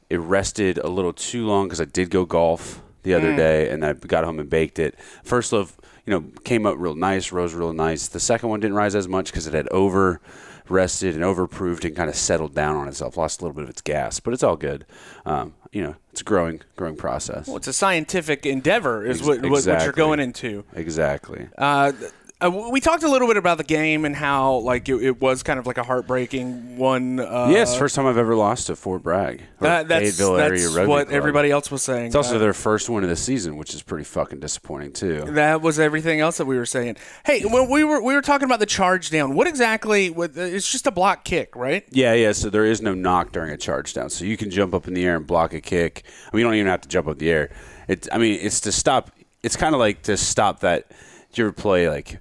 it 0.09 0.21
rested 0.21 0.79
a 0.79 0.87
little 0.87 1.13
too 1.13 1.45
long 1.45 1.67
because 1.67 1.81
I 1.81 1.87
did 1.87 2.09
go 2.09 2.25
golf 2.25 2.81
the 3.03 3.15
other 3.15 3.35
day, 3.37 3.69
and 3.71 3.85
I 3.85 3.93
got 3.95 4.25
home 4.25 4.39
and 4.39 4.49
baked 4.49 4.79
it. 4.79 4.95
First 5.25 5.53
loaf, 5.53 5.77
you 6.07 6.13
know, 6.13 6.25
came 6.45 6.67
up 6.67 6.77
real 6.79 6.95
nice, 6.95 7.33
rose 7.33 7.55
real 7.55 7.73
nice. 7.73 8.09
The 8.09 8.21
second 8.21 8.49
one 8.49 8.61
didn't 8.61 8.77
rise 8.77 8.95
as 8.95 9.09
much 9.09 9.27
because 9.27 9.47
it 9.47 9.55
had 9.55 9.69
over 9.69 10.21
rested 10.69 11.15
and 11.15 11.25
overproofed 11.25 11.85
and 11.85 11.95
kind 11.95 12.09
of 12.09 12.17
settled 12.17 12.55
down 12.55 12.77
on 12.77 12.89
itself. 12.89 13.17
Lost 13.17 13.41
a 13.41 13.45
little 13.45 13.55
bit 13.55 13.65
of 13.65 13.71
its 13.71 13.83
gas, 13.83 14.21
but 14.21 14.33
it's 14.33 14.43
all 14.43 14.57
good. 14.57 14.87
Um, 15.27 15.55
you 15.71 15.83
know, 15.83 15.97
it's 16.11 16.21
a 16.21 16.25
growing 16.25 16.61
growing 16.77 16.97
process. 16.97 17.47
Well, 17.47 17.57
it's 17.57 17.69
a 17.69 17.73
scientific 17.73 18.47
endeavor, 18.47 19.05
is 19.05 19.19
Ex- 19.19 19.27
what, 19.27 19.43
what, 19.43 19.67
what 19.67 19.85
you're 19.85 19.93
going 19.93 20.21
into. 20.21 20.65
Exactly. 20.75 21.49
Uh, 21.57 21.93
uh, 22.43 22.51
we 22.71 22.81
talked 22.81 23.03
a 23.03 23.09
little 23.09 23.29
bit 23.29 23.37
about 23.37 23.59
the 23.59 23.65
game 23.65 24.05
and 24.05 24.15
how 24.17 24.55
like 24.57 24.89
it, 24.89 25.03
it 25.03 25.21
was 25.21 25.43
kind 25.43 25.59
of 25.59 25.67
like 25.67 25.79
a 25.79 25.83
heartbreaking 25.83 26.77
one. 26.77 27.21
Uh, 27.21 27.49
the 27.49 27.67
first 27.79 27.95
time 27.95 28.07
I've 28.07 28.19
ever 28.19 28.35
lost 28.35 28.67
to 28.69 28.77
Fort 28.77 29.03
Bragg. 29.03 29.43
that, 29.61 29.89
that's 29.89 30.19
that's 30.19 30.77
what 30.77 30.87
Club. 30.87 31.09
everybody 31.11 31.51
else 31.51 31.71
was 31.71 31.83
saying. 31.83 32.07
It's 32.07 32.15
also 32.15 32.37
Uh, 32.37 32.39
their 32.39 32.53
first 32.53 32.89
win 32.89 33.05
of 33.05 33.11
the 33.11 33.17
season, 33.17 33.57
which 33.57 33.75
is 33.75 33.83
pretty 33.83 34.05
fucking 34.05 34.41
disappointing 34.41 34.93
too. 34.93 35.23
that 35.29 35.63
was 35.63 35.79
everything 35.79 36.21
else 36.21 36.37
that 36.39 36.47
we 36.47 36.57
were 36.57 36.67
saying. 36.67 36.97
Hey, 37.25 37.45
when 37.45 37.69
we 37.71 37.85
were 37.85 38.03
we 38.03 38.15
were 38.15 38.23
talking 38.23 38.47
about 38.47 38.59
the 38.61 38.67
charge 38.67 39.11
down, 39.11 39.35
what 39.35 39.47
exactly? 39.47 40.11
What, 40.11 40.37
it's 40.37 40.71
just 40.71 40.87
a 40.87 40.91
block 40.91 41.25
kick, 41.25 41.55
right? 41.57 41.85
Yeah, 41.91 42.15
yeah. 42.15 42.33
So 42.33 42.51
there 42.51 42.65
is 42.65 42.83
no 42.83 42.95
knock 42.95 43.33
during 43.33 43.51
a 43.51 43.57
charge 43.57 43.95
down, 43.95 44.11
so 44.11 44.25
you 44.25 44.37
can 44.37 44.51
jump 44.51 44.75
up 44.75 44.89
in 44.89 44.95
the 44.95 45.05
air 45.05 45.17
and 45.17 45.27
block 45.27 45.53
a 45.55 45.61
kick. 45.61 46.05
I 46.33 46.37
mean, 46.37 46.41
you 46.41 46.45
don't 46.47 46.55
even 46.55 46.67
have 46.69 46.81
to 46.83 46.89
jump 46.89 47.09
up 47.09 47.19
the 47.19 47.31
air. 47.31 47.51
It's, 47.89 48.09
I 48.13 48.19
mean, 48.19 48.39
it's 48.41 48.61
to 48.61 48.73
stop. 48.73 49.11
It's 49.43 49.57
kind 49.57 49.75
of 49.75 49.79
like 49.81 50.03
to 50.03 50.17
stop 50.17 50.61
that. 50.61 50.89
Do 51.33 51.41
you 51.43 51.47
ever 51.49 51.53
play 51.53 51.89
like 51.89 52.21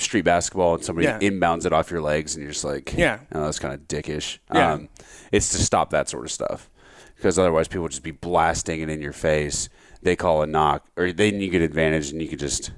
street 0.00 0.24
basketball 0.24 0.74
and 0.74 0.84
somebody 0.84 1.06
Yeah. 1.06 1.18
inbounds 1.20 1.66
it 1.66 1.72
off 1.72 1.90
your 1.90 2.00
legs 2.02 2.34
and 2.34 2.42
you're 2.42 2.52
just 2.52 2.64
like, 2.64 2.94
Yeah. 2.96 3.20
oh, 3.32 3.44
that's 3.44 3.58
kind 3.58 3.74
of 3.74 3.80
dickish. 3.88 4.38
Yeah. 4.54 4.72
Um, 4.72 4.88
it's 5.32 5.50
to 5.50 5.58
stop 5.58 5.90
that 5.90 6.08
sort 6.08 6.24
of 6.24 6.32
stuff 6.32 6.68
because 7.16 7.38
otherwise 7.38 7.68
people 7.68 7.88
just 7.88 8.02
be 8.02 8.10
blasting 8.10 8.80
it 8.80 8.88
in 8.88 9.00
your 9.00 9.12
face. 9.12 9.68
They 10.02 10.16
call 10.16 10.42
a 10.42 10.46
knock, 10.46 10.86
or 10.96 11.12
then 11.12 11.40
you 11.40 11.50
get 11.50 11.60
advantage 11.62 12.10
and 12.10 12.22
you 12.22 12.28
could 12.28 12.38
just 12.38 12.72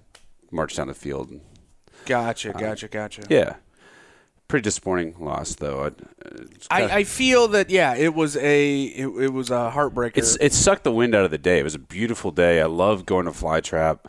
march 0.51 0.75
down 0.77 0.89
the 0.89 0.95
field. 0.95 1.31
Gotcha, 2.05 2.53
gotcha, 2.53 2.89
gotcha. 2.89 3.23
Yeah, 3.31 3.55
pretty 4.49 4.65
disappointing 4.65 5.15
loss 5.21 5.55
though. 5.55 5.93
I, 6.71 6.83
I, 6.83 6.97
I 6.97 7.05
feel 7.05 7.47
that 7.49 7.71
yeah, 7.71 7.95
it 7.95 8.13
was 8.15 8.37
a 8.37 8.83
it, 8.83 9.07
it 9.07 9.33
was 9.33 9.51
a 9.51 9.71
heartbreaker. 9.73 10.17
It's 10.19 10.37
it 10.41 10.53
sucked 10.53 10.83
the 10.83 10.91
wind 10.91 11.15
out 11.15 11.25
of 11.25 11.31
the 11.31 11.39
day. 11.39 11.61
It 11.61 11.63
was 11.65 11.77
a 11.77 11.79
beautiful 11.79 12.33
day. 12.33 12.61
I 12.61 12.67
love 12.67 13.07
going 13.07 13.27
to 13.27 13.33
fly 13.33 13.61
trap, 13.61 14.09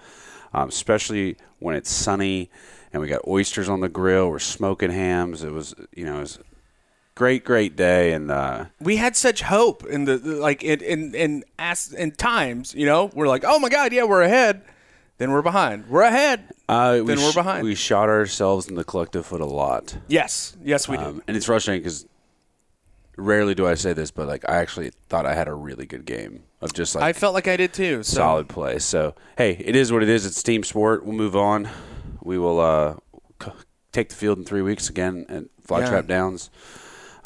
um, 0.56 0.70
especially 0.70 1.38
when 1.60 1.76
it's 1.76 1.92
sunny 1.92 2.50
and 2.94 3.02
we 3.02 3.08
got 3.08 3.28
oysters 3.28 3.68
on 3.68 3.82
the 3.82 3.90
grill. 3.90 4.30
We're 4.30 4.40
smoking 4.40 4.92
hams. 4.92 5.44
It 5.44 5.52
was 5.52 5.76
you 5.94 6.06
know 6.06 6.18
it 6.18 6.22
was 6.22 6.38
a 6.38 6.44
great 7.16 7.44
great 7.44 7.76
day 7.76 8.14
and 8.14 8.32
uh, 8.32 8.66
we 8.80 8.98
had 8.98 9.16
such 9.16 9.42
hope 9.42 9.84
in 9.86 10.06
the 10.06 10.18
like 10.18 10.64
in 10.64 10.80
in 10.82 11.16
in, 11.16 11.44
as, 11.60 11.92
in 11.92 12.12
times, 12.12 12.74
you 12.74 12.86
know, 12.86 13.10
we're 13.14 13.28
like, 13.28 13.44
oh 13.46 13.60
my 13.60 13.70
god, 13.70 13.92
yeah, 13.92 14.04
we're 14.04 14.22
ahead. 14.22 14.64
Then 15.18 15.32
we're 15.32 15.44
behind. 15.44 15.88
We're 15.90 16.02
ahead. 16.02 16.50
uh, 16.68 16.96
we 17.00 17.08
Then 17.08 17.24
we're 17.24 17.32
sh- 17.32 17.36
behind. 17.36 17.64
We 17.64 17.76
shot 17.76 18.10
ourselves 18.10 18.68
in 18.68 18.76
the 18.76 18.84
collective 18.84 19.26
foot 19.26 19.42
a 19.42 19.46
lot, 19.46 19.96
Yes, 20.08 20.56
yes, 20.64 20.88
we 20.88 20.98
um, 20.98 21.22
and 21.28 21.38
it's 21.38 21.46
frustrating 21.46 21.82
because 21.82 22.08
rarely 23.16 23.54
do 23.54 23.68
I 23.68 23.76
say 23.76 23.94
this, 23.94 24.12
but 24.12 24.28
like 24.28 24.48
I 24.50 24.58
actually 24.58 24.92
thought 25.10 25.26
I 25.26 25.36
had 25.36 25.48
a 25.48 25.54
really 25.54 25.86
good 25.86 26.06
game 26.06 26.44
of 26.62 26.74
just 26.74 26.96
like 26.96 27.04
I 27.04 27.14
felt 27.14 27.34
like 27.34 27.48
I 27.48 27.58
did 27.58 27.74
too. 27.74 28.04
So. 28.04 28.18
solid 28.18 28.50
play. 28.50 28.80
So 28.80 29.16
hey, 29.38 29.52
it 29.52 29.76
is 29.76 29.92
what 29.92 30.04
it 30.04 30.10
is. 30.10 30.26
It's 30.26 30.42
team 30.42 30.64
sport. 30.64 31.06
We'll 31.06 31.16
move 31.16 31.36
on. 31.36 31.70
We 32.24 32.38
will 32.38 32.60
uh, 32.60 32.96
c- 33.44 33.52
take 33.92 34.10
the 34.10 34.16
field 34.16 34.38
in 34.40 34.46
three 34.46 34.62
weeks 34.62 34.90
again 34.90 35.26
at 35.30 35.44
Fly 35.66 35.82
Yeah. 35.82 35.90
Trap 35.90 36.08
Downs 36.08 36.50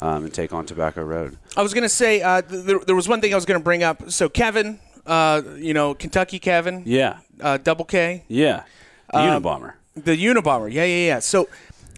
um, 0.00 0.24
and 0.24 0.34
take 0.34 0.52
on 0.52 0.66
Tobacco 0.66 1.02
Road. 1.02 1.38
I 1.56 1.62
was 1.62 1.74
gonna 1.74 1.88
say 1.88 2.20
uh, 2.22 2.42
th- 2.42 2.64
there, 2.64 2.78
there 2.80 2.96
was 2.96 3.08
one 3.08 3.20
thing 3.20 3.32
I 3.32 3.36
was 3.36 3.44
gonna 3.46 3.60
bring 3.60 3.82
up. 3.82 4.10
So 4.10 4.28
Kevin, 4.28 4.80
uh, 5.06 5.42
you 5.56 5.74
know, 5.74 5.94
Kentucky 5.94 6.38
Kevin, 6.38 6.82
Yeah, 6.86 7.18
uh, 7.40 7.58
Double 7.58 7.84
K, 7.84 8.24
yeah. 8.28 8.64
The 9.12 9.18
Um, 9.20 9.42
Unabomber. 9.42 9.72
the 9.96 10.16
Unabomber. 10.16 10.70
Yeah, 10.72 10.84
yeah, 10.84 11.06
yeah. 11.06 11.18
So 11.20 11.48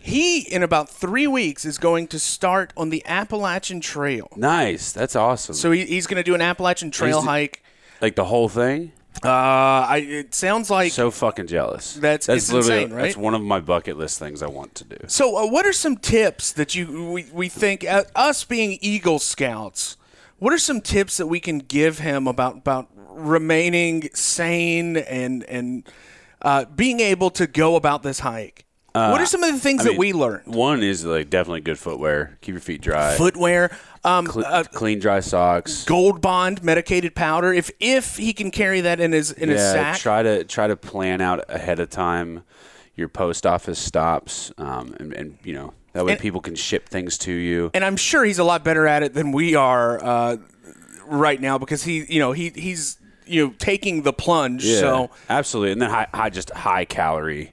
he 0.02 0.40
in 0.40 0.62
about 0.62 0.88
three 0.88 1.26
weeks 1.26 1.64
is 1.64 1.76
going 1.76 2.06
to 2.08 2.18
start 2.18 2.72
on 2.76 2.88
the 2.90 3.02
Appalachian 3.06 3.80
Trail. 3.80 4.28
Nice. 4.36 4.92
That's 4.92 5.14
awesome. 5.16 5.54
So 5.54 5.72
he, 5.72 5.84
he's 5.84 6.06
going 6.06 6.16
to 6.16 6.22
do 6.22 6.34
an 6.34 6.40
Appalachian 6.40 6.90
Trail 6.90 7.20
the- 7.20 7.26
hike. 7.28 7.62
like 8.00 8.14
the 8.16 8.24
whole 8.26 8.48
thing. 8.48 8.92
Uh, 9.22 9.28
I 9.28 9.96
it 10.08 10.34
sounds 10.34 10.70
like 10.70 10.92
So 10.92 11.10
fucking 11.10 11.46
jealous. 11.46 11.94
That's- 11.94 12.26
that's 12.26 12.50
literally 12.50 12.84
insane, 12.84 12.96
right? 12.96 13.02
that's 13.04 13.16
one 13.16 13.34
of 13.34 13.42
my 13.42 13.60
bucket 13.60 13.98
list 13.98 14.18
things 14.18 14.42
I 14.42 14.46
want 14.48 14.74
to 14.76 14.84
do. 14.84 14.96
So, 15.08 15.36
uh, 15.36 15.46
what 15.46 15.66
are 15.66 15.72
some 15.74 15.96
tips 15.96 16.52
that 16.52 16.74
you 16.74 17.10
we, 17.12 17.26
we 17.32 17.48
think 17.48 17.84
uh, 17.84 18.04
us 18.14 18.44
being 18.44 18.78
Eagle 18.80 19.18
Scouts? 19.18 19.96
What 20.38 20.54
are 20.54 20.58
some 20.58 20.80
tips 20.80 21.18
that 21.18 21.26
we 21.26 21.38
can 21.38 21.58
give 21.58 21.98
him 21.98 22.26
about 22.26 22.56
about 22.58 22.88
remaining 22.94 24.08
sane 24.14 24.96
and 24.96 25.44
and 25.44 25.86
uh, 26.40 26.64
being 26.74 27.00
able 27.00 27.28
to 27.30 27.46
go 27.46 27.76
about 27.76 28.02
this 28.02 28.20
hike? 28.20 28.64
what 28.92 29.20
are 29.20 29.26
some 29.26 29.44
of 29.44 29.52
the 29.54 29.60
things 29.60 29.80
Uh, 29.80 29.82
I 29.82 29.84
that 29.84 29.90
mean, 29.92 29.98
we 30.00 30.12
learned? 30.12 30.46
One 30.52 30.82
is 30.82 31.04
like 31.04 31.30
definitely 31.30 31.60
good 31.60 31.78
footwear. 31.78 32.38
Keep 32.40 32.54
your 32.54 32.60
feet 32.60 32.80
dry. 32.80 33.14
Footwear, 33.16 33.70
um, 34.04 34.26
Cle- 34.26 34.44
uh, 34.46 34.64
clean, 34.64 34.98
dry 34.98 35.20
socks. 35.20 35.84
Gold 35.84 36.20
Bond 36.20 36.62
medicated 36.62 37.14
powder. 37.14 37.52
If 37.52 37.70
if 37.80 38.16
he 38.16 38.32
can 38.32 38.50
carry 38.50 38.80
that 38.82 39.00
in 39.00 39.12
his 39.12 39.32
in 39.32 39.48
his 39.48 39.60
yeah, 39.60 39.72
sack, 39.72 39.98
try 39.98 40.22
to 40.22 40.44
try 40.44 40.66
to 40.66 40.76
plan 40.76 41.20
out 41.20 41.44
ahead 41.48 41.78
of 41.80 41.90
time 41.90 42.42
your 42.96 43.08
post 43.08 43.46
office 43.46 43.78
stops, 43.78 44.52
um, 44.58 44.94
and, 45.00 45.12
and 45.14 45.38
you 45.44 45.52
know 45.54 45.72
that 45.92 46.04
way 46.04 46.12
And- 46.12 46.20
people 46.20 46.40
can 46.40 46.54
ship 46.54 46.88
things 46.88 47.18
to 47.18 47.32
you. 47.32 47.70
and 47.74 47.84
I'm 47.84 47.96
sure 47.96 48.24
he's 48.24 48.38
a 48.38 48.44
lot 48.44 48.62
better 48.64 48.86
at 48.86 49.02
it 49.02 49.14
than 49.14 49.32
we 49.32 49.54
are. 49.54 50.02
Uh, 50.02 50.36
right 51.06 51.40
now 51.40 51.58
because 51.58 51.82
he, 51.82 52.04
you 52.08 52.20
know, 52.20 52.30
he 52.32 52.50
he's 52.54 52.98
you 53.26 53.44
know 53.46 53.54
taking 53.58 54.02
the 54.02 54.12
plunge. 54.12 54.64
Yeah, 54.64 54.78
So 54.80 55.10
absolutely, 55.28 55.72
and 55.72 55.82
then 55.82 55.90
high, 55.90 56.06
high, 56.14 56.30
just 56.30 56.50
high 56.50 56.84
calorie 56.84 57.52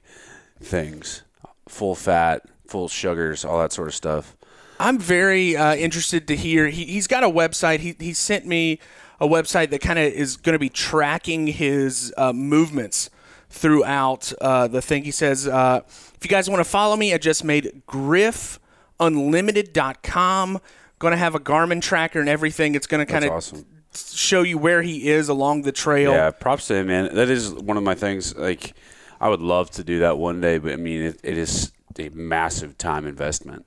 things, 0.60 1.22
full 1.68 1.94
fat, 1.94 2.42
full 2.66 2.88
sugars, 2.88 3.44
all 3.44 3.58
that 3.58 3.72
sort 3.72 3.88
of 3.88 3.94
stuff. 3.94 4.36
I'm 4.78 4.98
very 4.98 5.56
uh, 5.56 5.74
interested 5.74 6.28
to 6.28 6.36
hear. 6.36 6.68
He, 6.68 6.84
he's 6.84 7.06
got 7.06 7.24
a 7.24 7.28
website. 7.28 7.80
He, 7.80 7.96
he 7.98 8.12
sent 8.12 8.46
me 8.46 8.78
a 9.20 9.26
website 9.26 9.70
that 9.70 9.80
kind 9.80 9.98
of 9.98 10.12
is 10.12 10.36
going 10.36 10.52
to 10.52 10.58
be 10.58 10.68
tracking 10.68 11.46
his 11.48 12.12
uh, 12.16 12.32
movements 12.32 13.10
throughout 13.50 14.32
uh, 14.40 14.68
the 14.68 14.80
thing. 14.80 15.02
He 15.04 15.10
says, 15.10 15.48
uh, 15.48 15.80
if 15.86 16.18
you 16.22 16.28
guys 16.28 16.48
want 16.48 16.60
to 16.60 16.64
follow 16.64 16.96
me, 16.96 17.12
I 17.12 17.18
just 17.18 17.44
made 17.44 17.82
griffunlimited.com. 17.88 20.60
Going 20.98 21.12
to 21.12 21.18
have 21.18 21.34
a 21.34 21.40
Garmin 21.40 21.82
tracker 21.82 22.20
and 22.20 22.28
everything. 22.28 22.74
It's 22.74 22.86
going 22.86 23.04
to 23.04 23.12
kind 23.12 23.24
of 23.24 23.32
awesome. 23.32 23.66
show 23.94 24.42
you 24.42 24.58
where 24.58 24.82
he 24.82 25.08
is 25.08 25.28
along 25.28 25.62
the 25.62 25.72
trail. 25.72 26.12
Yeah, 26.12 26.30
props 26.30 26.68
to 26.68 26.76
him, 26.76 26.86
man. 26.88 27.14
That 27.14 27.30
is 27.30 27.52
one 27.52 27.76
of 27.76 27.82
my 27.82 27.94
things. 27.94 28.36
Like, 28.36 28.74
I 29.20 29.28
would 29.28 29.40
love 29.40 29.70
to 29.72 29.84
do 29.84 29.98
that 30.00 30.18
one 30.18 30.40
day, 30.40 30.58
but 30.58 30.72
I 30.72 30.76
mean, 30.76 31.02
it, 31.02 31.20
it 31.22 31.38
is 31.38 31.72
a 31.98 32.08
massive 32.10 32.78
time 32.78 33.06
investment. 33.06 33.66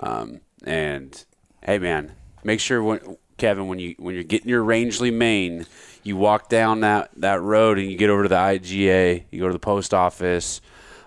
Um, 0.00 0.40
and 0.64 1.24
hey, 1.62 1.78
man, 1.78 2.12
make 2.42 2.60
sure 2.60 2.82
when 2.82 3.16
Kevin, 3.36 3.66
when 3.66 3.78
you 3.78 3.94
when 3.98 4.14
you're 4.14 4.24
getting 4.24 4.48
your 4.48 4.62
Rangeley, 4.62 5.10
Maine, 5.10 5.66
you 6.02 6.16
walk 6.16 6.48
down 6.48 6.80
that 6.80 7.10
that 7.16 7.40
road 7.40 7.78
and 7.78 7.90
you 7.90 7.96
get 7.96 8.10
over 8.10 8.24
to 8.24 8.28
the 8.28 8.36
IGA, 8.36 9.24
you 9.30 9.40
go 9.40 9.46
to 9.46 9.52
the 9.52 9.58
post 9.58 9.92
office, 9.92 10.60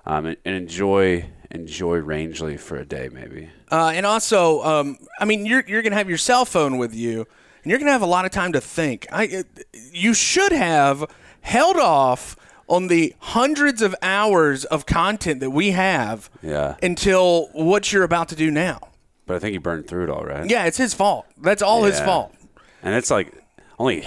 um, 0.05 0.25
and, 0.25 0.37
and 0.45 0.55
enjoy 0.55 1.25
enjoy 1.51 1.97
Rangeley 1.99 2.57
for 2.57 2.77
a 2.77 2.85
day, 2.85 3.09
maybe. 3.11 3.49
Uh, 3.71 3.91
and 3.93 4.05
also, 4.05 4.61
um, 4.63 4.97
I 5.19 5.25
mean, 5.25 5.45
you're 5.45 5.63
you're 5.67 5.81
gonna 5.81 5.95
have 5.95 6.09
your 6.09 6.17
cell 6.17 6.45
phone 6.45 6.77
with 6.77 6.93
you, 6.93 7.25
and 7.63 7.69
you're 7.69 7.79
gonna 7.79 7.91
have 7.91 8.01
a 8.01 8.07
lot 8.07 8.25
of 8.25 8.31
time 8.31 8.53
to 8.53 8.61
think. 8.61 9.07
I, 9.11 9.27
uh, 9.27 9.43
you 9.91 10.13
should 10.13 10.51
have 10.51 11.05
held 11.41 11.77
off 11.77 12.35
on 12.67 12.87
the 12.87 13.13
hundreds 13.19 13.81
of 13.81 13.95
hours 14.01 14.65
of 14.65 14.85
content 14.85 15.39
that 15.39 15.51
we 15.51 15.71
have 15.71 16.29
Yeah. 16.41 16.75
until 16.83 17.47
what 17.53 17.91
you're 17.93 18.03
about 18.03 18.29
to 18.29 18.35
do 18.35 18.51
now. 18.51 18.79
But 19.25 19.35
I 19.35 19.39
think 19.39 19.51
he 19.53 19.57
burned 19.57 19.87
through 19.87 20.03
it 20.05 20.09
all, 20.09 20.23
right? 20.23 20.49
Yeah, 20.49 20.65
it's 20.65 20.77
his 20.77 20.93
fault. 20.93 21.25
That's 21.41 21.61
all 21.61 21.83
his 21.83 21.99
fault. 21.99 22.33
And 22.81 22.95
it's 22.95 23.11
like 23.11 23.33
only 23.79 24.05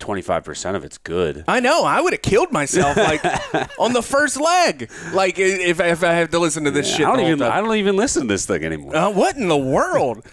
twenty 0.00 0.22
five 0.22 0.42
percent 0.42 0.76
of 0.76 0.84
it's 0.84 0.98
good. 0.98 1.44
I 1.46 1.60
know. 1.60 1.84
I 1.84 2.00
would 2.00 2.12
have 2.12 2.22
killed 2.22 2.50
myself 2.50 2.96
like 2.96 3.24
on 3.78 3.92
the 3.92 4.02
first 4.02 4.40
leg. 4.40 4.90
Like 5.12 5.38
if 5.38 5.78
if 5.78 6.02
I 6.02 6.12
have 6.14 6.30
to 6.30 6.40
listen 6.40 6.64
to 6.64 6.72
this 6.72 6.92
shit. 6.92 7.06
I 7.06 7.14
don't 7.16 7.26
even. 7.26 7.42
I 7.42 7.60
don't 7.60 7.76
even 7.76 7.94
listen 7.96 8.22
to 8.22 8.28
this 8.28 8.44
thing 8.46 8.64
anymore. 8.64 8.96
Uh, 8.96 9.10
what 9.10 9.36
in 9.36 9.46
the 9.46 9.56
world? 9.56 10.24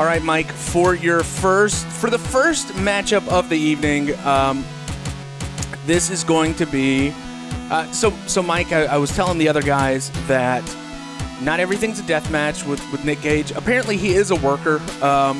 All 0.00 0.06
right, 0.06 0.22
Mike, 0.22 0.50
for 0.50 0.94
your 0.94 1.22
first, 1.22 1.86
for 1.86 2.08
the 2.08 2.18
first 2.18 2.68
matchup 2.68 3.28
of 3.28 3.50
the 3.50 3.58
evening, 3.58 4.18
um, 4.20 4.64
this 5.84 6.08
is 6.08 6.24
going 6.24 6.54
to 6.54 6.64
be. 6.64 7.12
Uh, 7.70 7.84
so, 7.92 8.10
so 8.26 8.42
Mike, 8.42 8.72
I, 8.72 8.86
I 8.86 8.96
was 8.96 9.14
telling 9.14 9.36
the 9.36 9.46
other 9.46 9.60
guys 9.60 10.10
that 10.26 10.64
not 11.42 11.60
everything's 11.60 12.00
a 12.00 12.06
death 12.06 12.30
match 12.30 12.64
with, 12.64 12.80
with 12.90 13.04
Nick 13.04 13.20
Gage. 13.20 13.50
Apparently, 13.50 13.98
he 13.98 14.14
is 14.14 14.30
a 14.30 14.36
worker. 14.36 14.80
Um, 15.02 15.38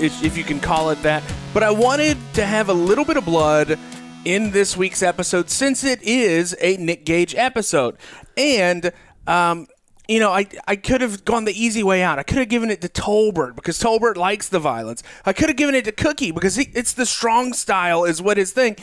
if, 0.00 0.24
if 0.24 0.36
you 0.36 0.42
can 0.42 0.58
call 0.58 0.90
it 0.90 1.00
that. 1.02 1.22
But 1.54 1.62
I 1.62 1.70
wanted 1.70 2.16
to 2.34 2.44
have 2.44 2.70
a 2.70 2.74
little 2.74 3.04
bit 3.04 3.16
of 3.16 3.24
blood 3.24 3.78
in 4.24 4.50
this 4.50 4.76
week's 4.76 5.04
episode 5.04 5.50
since 5.50 5.84
it 5.84 6.02
is 6.02 6.56
a 6.60 6.76
Nick 6.78 7.04
Gage 7.04 7.36
episode. 7.36 7.96
And, 8.36 8.90
um, 9.28 9.68
you 10.08 10.20
know, 10.20 10.32
I, 10.32 10.46
I 10.66 10.76
could 10.76 11.02
have 11.02 11.26
gone 11.26 11.44
the 11.44 11.52
easy 11.52 11.82
way 11.82 12.02
out. 12.02 12.18
I 12.18 12.22
could 12.22 12.38
have 12.38 12.48
given 12.48 12.70
it 12.70 12.80
to 12.80 12.88
Tolbert 12.88 13.54
because 13.54 13.78
Tolbert 13.78 14.16
likes 14.16 14.48
the 14.48 14.58
violence. 14.58 15.02
I 15.26 15.34
could 15.34 15.48
have 15.48 15.56
given 15.56 15.74
it 15.74 15.84
to 15.84 15.92
Cookie 15.92 16.32
because 16.32 16.56
he, 16.56 16.70
it's 16.74 16.94
the 16.94 17.04
strong 17.04 17.52
style, 17.52 18.04
is 18.04 18.22
what 18.22 18.38
his 18.38 18.52
thing. 18.52 18.76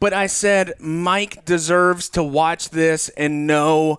But 0.00 0.14
I 0.14 0.26
said 0.26 0.72
Mike 0.80 1.44
deserves 1.44 2.08
to 2.10 2.24
watch 2.24 2.70
this 2.70 3.10
and 3.10 3.46
know. 3.46 3.98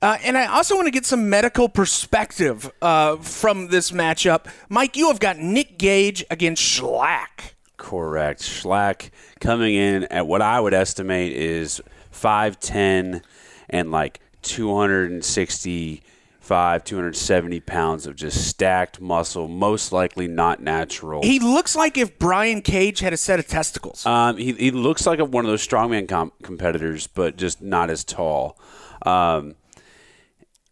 Uh, 0.00 0.18
and 0.24 0.38
I 0.38 0.46
also 0.46 0.76
want 0.76 0.86
to 0.86 0.92
get 0.92 1.04
some 1.04 1.28
medical 1.28 1.68
perspective 1.68 2.70
uh, 2.80 3.16
from 3.16 3.68
this 3.68 3.90
matchup. 3.90 4.46
Mike, 4.68 4.96
you 4.96 5.08
have 5.08 5.20
got 5.20 5.38
Nick 5.38 5.78
Gage 5.78 6.24
against 6.30 6.62
Schlack. 6.62 7.54
Correct. 7.76 8.40
Schlack 8.40 9.10
coming 9.40 9.74
in 9.74 10.04
at 10.04 10.28
what 10.28 10.42
I 10.42 10.60
would 10.60 10.74
estimate 10.74 11.32
is 11.32 11.80
5'10 12.12 13.22
and 13.68 13.90
like 13.90 14.20
265, 14.42 16.84
270 16.84 17.60
pounds 17.60 18.06
of 18.06 18.16
just 18.16 18.48
stacked 18.48 19.00
muscle, 19.00 19.48
most 19.48 19.92
likely 19.92 20.28
not 20.28 20.60
natural. 20.60 21.22
He 21.22 21.38
looks 21.38 21.74
like 21.74 21.96
if 21.96 22.18
Brian 22.18 22.62
Cage 22.62 23.00
had 23.00 23.12
a 23.12 23.16
set 23.16 23.38
of 23.38 23.46
testicles. 23.46 24.04
Um, 24.06 24.36
he, 24.36 24.52
he 24.52 24.70
looks 24.70 25.06
like 25.06 25.18
a, 25.18 25.24
one 25.24 25.44
of 25.44 25.50
those 25.50 25.66
strongman 25.66 26.08
com- 26.08 26.32
competitors, 26.42 27.06
but 27.06 27.36
just 27.36 27.62
not 27.62 27.90
as 27.90 28.04
tall. 28.04 28.58
Um, 29.06 29.54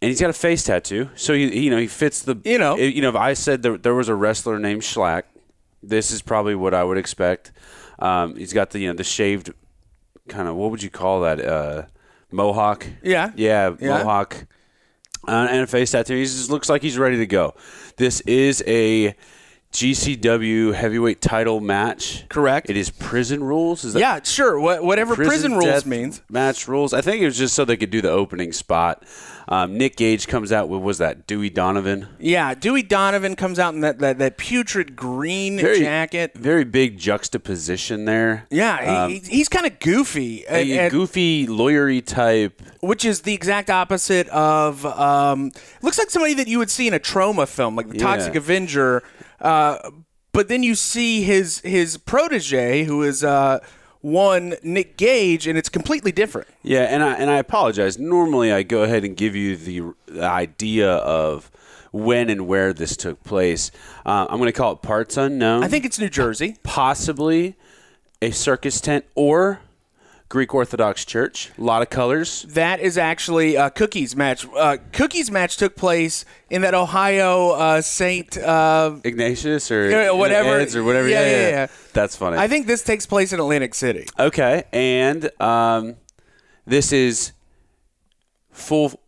and 0.02 0.09
he's 0.09 0.20
got 0.20 0.30
a 0.30 0.35
face 0.35 0.64
tattoo, 0.64 1.11
so 1.14 1.35
he, 1.35 1.64
you 1.64 1.70
know 1.70 1.76
he 1.76 1.87
fits 1.87 2.22
the. 2.22 2.37
You 2.44 2.59
know. 2.59 2.76
you 2.76 3.02
know. 3.02 3.11
If 3.11 3.16
I 3.16 3.35
said 3.35 3.62
there, 3.62 3.76
there 3.76 3.94
was 3.94 4.09
a 4.09 4.14
wrestler 4.14 4.59
named 4.59 4.80
Schlack, 4.80 5.24
this 5.83 6.11
is 6.11 6.22
probably 6.22 6.54
what 6.54 6.74
I 6.74 6.85
would 6.85 6.98
expect. 6.98 7.52
Um, 7.98 8.37
he's 8.37 8.52
got 8.52 8.70
the 8.70 8.80
you 8.80 8.88
know 8.88 8.94
the 8.94 9.04
shaved 9.04 9.52
kind 10.28 10.48
of 10.48 10.56
what 10.56 10.70
would 10.70 10.83
you 10.83 10.90
call 10.90 11.22
that 11.22 11.44
uh, 11.44 11.83
mohawk? 12.32 12.86
Yeah. 13.02 13.30
yeah, 13.36 13.74
Yeah. 13.80 13.98
mohawk, 13.98 14.46
uh, 15.28 15.48
and 15.50 15.62
a 15.62 15.66
face 15.66 15.90
tattoo. 15.92 16.14
He 16.16 16.22
just 16.24 16.50
looks 16.50 16.68
like 16.68 16.82
he's 16.82 16.98
ready 16.98 17.16
to 17.18 17.26
go. 17.26 17.54
This 17.96 18.20
is 18.22 18.62
a 18.66 19.14
GCW 19.72 20.74
heavyweight 20.74 21.20
title 21.20 21.60
match. 21.60 22.28
Correct. 22.28 22.68
It 22.68 22.76
is 22.76 22.90
prison 22.90 23.42
rules. 23.44 23.84
Is 23.84 23.92
that 23.94 24.00
yeah, 24.00 24.20
sure. 24.22 24.58
Wha- 24.58 24.80
whatever 24.82 25.14
prison, 25.14 25.52
rules 25.52 25.64
death 25.64 25.86
means. 25.86 26.22
Match 26.28 26.66
rules. 26.66 26.92
I 26.92 27.00
think 27.00 27.22
it 27.22 27.26
was 27.26 27.38
just 27.38 27.54
so 27.54 27.64
they 27.64 27.76
could 27.76 27.90
do 27.90 28.00
the 28.02 28.10
opening 28.10 28.52
spot. 28.52 29.04
Um, 29.50 29.76
Nick 29.76 29.96
Gage 29.96 30.28
comes 30.28 30.52
out 30.52 30.68
with 30.68 30.80
was 30.80 30.98
that 30.98 31.26
Dewey 31.26 31.50
Donovan? 31.50 32.06
Yeah, 32.20 32.54
Dewey 32.54 32.84
Donovan 32.84 33.34
comes 33.34 33.58
out 33.58 33.74
in 33.74 33.80
that, 33.80 33.98
that, 33.98 34.18
that 34.18 34.36
putrid 34.38 34.94
green 34.94 35.58
Very- 35.58 35.80
jacket. 35.80 36.34
Very 36.36 36.62
big 36.64 36.98
juxtaposition 36.98 38.04
there. 38.04 38.46
Yeah, 38.50 39.08
he, 39.08 39.18
he's 39.18 39.48
kind 39.48 39.66
of 39.66 39.80
goofy. 39.80 40.44
A 40.48 40.88
goofy 40.88 41.48
lawyery 41.48 42.04
type. 42.04 42.62
which 42.80 43.04
is 43.04 43.22
the 43.22 43.34
exact 43.34 43.70
opposite 43.70 44.28
of 44.28 44.86
um, 44.86 45.50
looks 45.82 45.98
like 45.98 46.10
somebody 46.10 46.34
that 46.34 46.46
you 46.46 46.58
would 46.58 46.70
see 46.70 46.86
in 46.86 46.94
a 46.94 46.98
trauma 47.00 47.46
film 47.46 47.74
like 47.74 47.88
the 47.88 47.96
Yeah. 47.98 48.04
toxic 48.04 48.36
avenger 48.36 49.02
uh, 49.40 49.90
but 50.32 50.48
then 50.48 50.62
you 50.62 50.74
see 50.76 51.22
his 51.22 51.58
his 51.60 51.96
protege 51.96 52.84
who 52.84 53.02
is 53.02 53.24
uh, 53.24 53.58
one 54.02 54.54
nick 54.62 54.96
gage 54.96 55.46
and 55.46 55.58
it's 55.58 55.68
completely 55.68 56.10
different 56.12 56.48
Yeah, 56.62 56.82
and 56.82 57.02
I 57.02 57.14
and 57.14 57.30
I 57.30 57.36
apologize. 57.36 57.98
Normally, 57.98 58.50
I 58.52 58.62
go 58.62 58.82
ahead 58.82 59.04
and 59.04 59.16
give 59.16 59.36
you 59.36 59.56
the, 59.56 59.82
the 60.06 60.24
idea 60.24 60.90
of 60.90 61.50
when 61.92 62.30
and 62.30 62.46
where 62.46 62.72
this 62.72 62.96
took 62.96 63.22
place. 63.24 63.70
Uh, 64.06 64.26
I'm 64.30 64.38
going 64.38 64.46
to 64.46 64.52
call 64.52 64.72
it 64.72 64.82
parts 64.82 65.16
unknown. 65.16 65.64
i 65.64 65.68
think 65.68 65.84
it's 65.84 65.98
new 65.98 66.08
jersey 66.08 66.56
possibly 66.62 67.56
a 68.22 68.30
circus 68.30 68.80
tent 68.80 69.04
or 69.14 69.60
Greek 70.30 70.54
Orthodox 70.54 71.04
Church. 71.04 71.50
A 71.58 71.60
lot 71.60 71.82
of 71.82 71.90
colors. 71.90 72.46
that 72.50 72.78
is 72.78 72.96
actually 72.96 73.56
uh, 73.56 73.68
Cookie's 73.68 74.14
match. 74.14 74.46
Uh, 74.56 74.76
Cookie's 74.92 75.28
match 75.28 75.56
took 75.56 75.74
place 75.74 76.24
in 76.48 76.62
that 76.62 76.72
Ohio 76.72 77.50
uh, 77.50 77.82
Saint. 77.82 78.38
Uh, 78.38 78.96
Ignatius 79.02 79.72
or 79.72 80.14
whatever. 80.14 80.60
Eds 80.60 80.76
or 80.76 80.84
whatever. 80.84 81.08
Yeah, 81.08 81.20
Yeah, 81.20 81.26
yeah, 81.30 81.36
yeah, 81.36 81.48
yeah. 81.48 81.66
That's 81.92 82.14
funny. 82.14 82.38
I 82.38 82.46
think 82.46 82.68
this 82.68 82.84
takes 82.84 83.06
place 83.06 83.32
in 83.32 83.40
Atlantic 83.40 83.74
City. 83.74 84.06
okay, 84.20 84.62
and 84.72 85.30
um, 85.42 85.96
this 86.64 86.92
is 86.92 87.32
full 88.52 89.00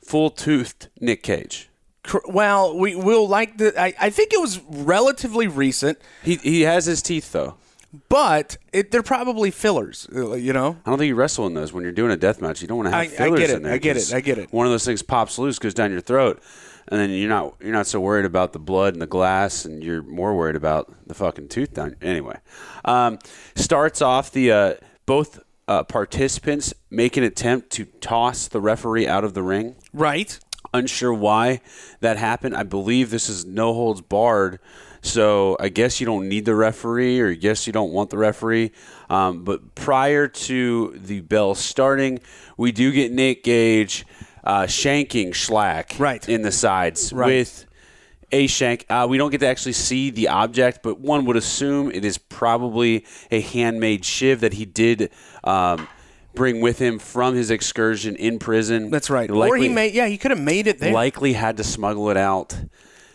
full 0.00 0.30
toothed 0.30 0.88
Nick 1.00 1.24
Gage. 1.24 1.70
Well, 2.28 2.78
we 2.78 2.94
will 2.94 3.26
like 3.26 3.58
the. 3.58 3.74
I, 3.80 3.94
I 4.00 4.10
think 4.10 4.32
it 4.32 4.40
was 4.40 4.60
relatively 4.68 5.48
recent. 5.48 5.98
He 6.22 6.36
he 6.36 6.60
has 6.60 6.84
his 6.84 7.02
teeth 7.02 7.32
though. 7.32 7.56
But 8.08 8.56
it, 8.72 8.90
they're 8.90 9.02
probably 9.02 9.50
fillers. 9.50 10.08
uh, 10.14 10.34
You 10.34 10.52
know, 10.52 10.78
I 10.84 10.90
don't 10.90 10.98
think 10.98 11.08
you 11.08 11.14
wrestle 11.14 11.46
in 11.46 11.54
those 11.54 11.72
when 11.72 11.82
you're 11.82 11.92
doing 11.92 12.10
a 12.12 12.16
death 12.16 12.40
match. 12.40 12.62
You 12.62 12.68
don't 12.68 12.78
want 12.78 12.86
to 12.88 12.92
have 12.92 13.00
I- 13.00 13.04
I 13.04 13.08
fillers 13.08 13.40
get 13.40 13.50
it, 13.50 13.56
in 13.56 13.62
there. 13.62 13.72
I 13.74 13.78
get 13.78 13.96
it. 13.96 14.12
I 14.14 14.20
get 14.20 14.38
it. 14.38 14.52
One 14.52 14.66
of 14.66 14.72
those 14.72 14.84
things 14.84 15.02
pops 15.02 15.38
loose, 15.38 15.58
goes 15.58 15.74
down 15.74 15.90
your 15.92 16.00
throat, 16.00 16.42
and 16.88 17.00
then 17.00 17.10
you're 17.10 17.28
not 17.28 17.54
you're 17.60 17.72
not 17.72 17.86
so 17.86 18.00
worried 18.00 18.24
about 18.26 18.52
the 18.52 18.58
blood 18.58 18.92
and 18.94 19.02
the 19.02 19.06
glass, 19.06 19.64
and 19.64 19.82
you're 19.82 20.02
more 20.02 20.34
worried 20.36 20.56
about 20.56 20.92
the 21.06 21.14
fucking 21.14 21.48
tooth 21.48 21.74
down. 21.74 21.96
Anyway, 22.02 22.36
um, 22.84 23.18
starts 23.54 24.02
off 24.02 24.30
the 24.30 24.50
uh, 24.52 24.74
both 25.06 25.40
uh, 25.68 25.82
participants 25.84 26.74
make 26.90 27.16
an 27.16 27.24
attempt 27.24 27.70
to 27.70 27.84
toss 27.86 28.48
the 28.48 28.60
referee 28.60 29.06
out 29.08 29.24
of 29.24 29.32
the 29.34 29.42
ring. 29.42 29.76
right? 29.92 30.38
Unsure 30.74 31.14
why 31.14 31.60
that 32.00 32.16
happened. 32.16 32.56
I 32.56 32.64
believe 32.64 33.10
this 33.10 33.28
is 33.28 33.44
no 33.46 33.72
holds 33.72 34.00
barred. 34.00 34.58
So 35.04 35.56
I 35.60 35.68
guess 35.68 36.00
you 36.00 36.06
don't 36.06 36.28
need 36.30 36.46
the 36.46 36.54
referee, 36.54 37.20
or 37.20 37.28
I 37.30 37.34
guess 37.34 37.66
you 37.66 37.72
don't 37.74 37.92
want 37.92 38.08
the 38.08 38.16
referee. 38.16 38.72
Um, 39.10 39.44
but 39.44 39.74
prior 39.74 40.28
to 40.28 40.98
the 40.98 41.20
bell 41.20 41.54
starting, 41.54 42.20
we 42.56 42.72
do 42.72 42.90
get 42.90 43.12
Nick 43.12 43.44
Gage 43.44 44.06
uh, 44.42 44.62
shanking 44.62 45.28
Schlack 45.30 45.98
Right. 46.00 46.26
in 46.26 46.40
the 46.40 46.50
sides 46.50 47.12
Right. 47.12 47.26
with 47.26 47.66
a 48.32 48.46
shank. 48.46 48.86
Uh, 48.88 49.06
we 49.08 49.18
don't 49.18 49.30
get 49.30 49.40
to 49.40 49.46
actually 49.46 49.74
see 49.74 50.08
the 50.08 50.28
object, 50.28 50.80
but 50.82 50.98
one 51.00 51.26
would 51.26 51.36
assume 51.36 51.90
it 51.90 52.04
is 52.04 52.16
probably 52.16 53.04
a 53.30 53.40
handmade 53.42 54.06
shiv 54.06 54.40
that 54.40 54.54
he 54.54 54.64
did 54.64 55.10
um, 55.44 55.86
bring 56.34 56.62
with 56.62 56.78
him 56.78 56.98
from 56.98 57.34
his 57.34 57.50
excursion 57.50 58.16
in 58.16 58.38
prison. 58.38 58.90
That's 58.90 59.10
right. 59.10 59.30
or 59.30 59.54
he 59.56 59.68
made 59.68 59.92
yeah, 59.94 60.06
he 60.06 60.16
could 60.16 60.30
have 60.30 60.40
made 60.40 60.66
it 60.66 60.78
there 60.78 60.92
likely 60.94 61.34
had 61.34 61.58
to 61.58 61.64
smuggle 61.64 62.08
it 62.08 62.16
out 62.16 62.56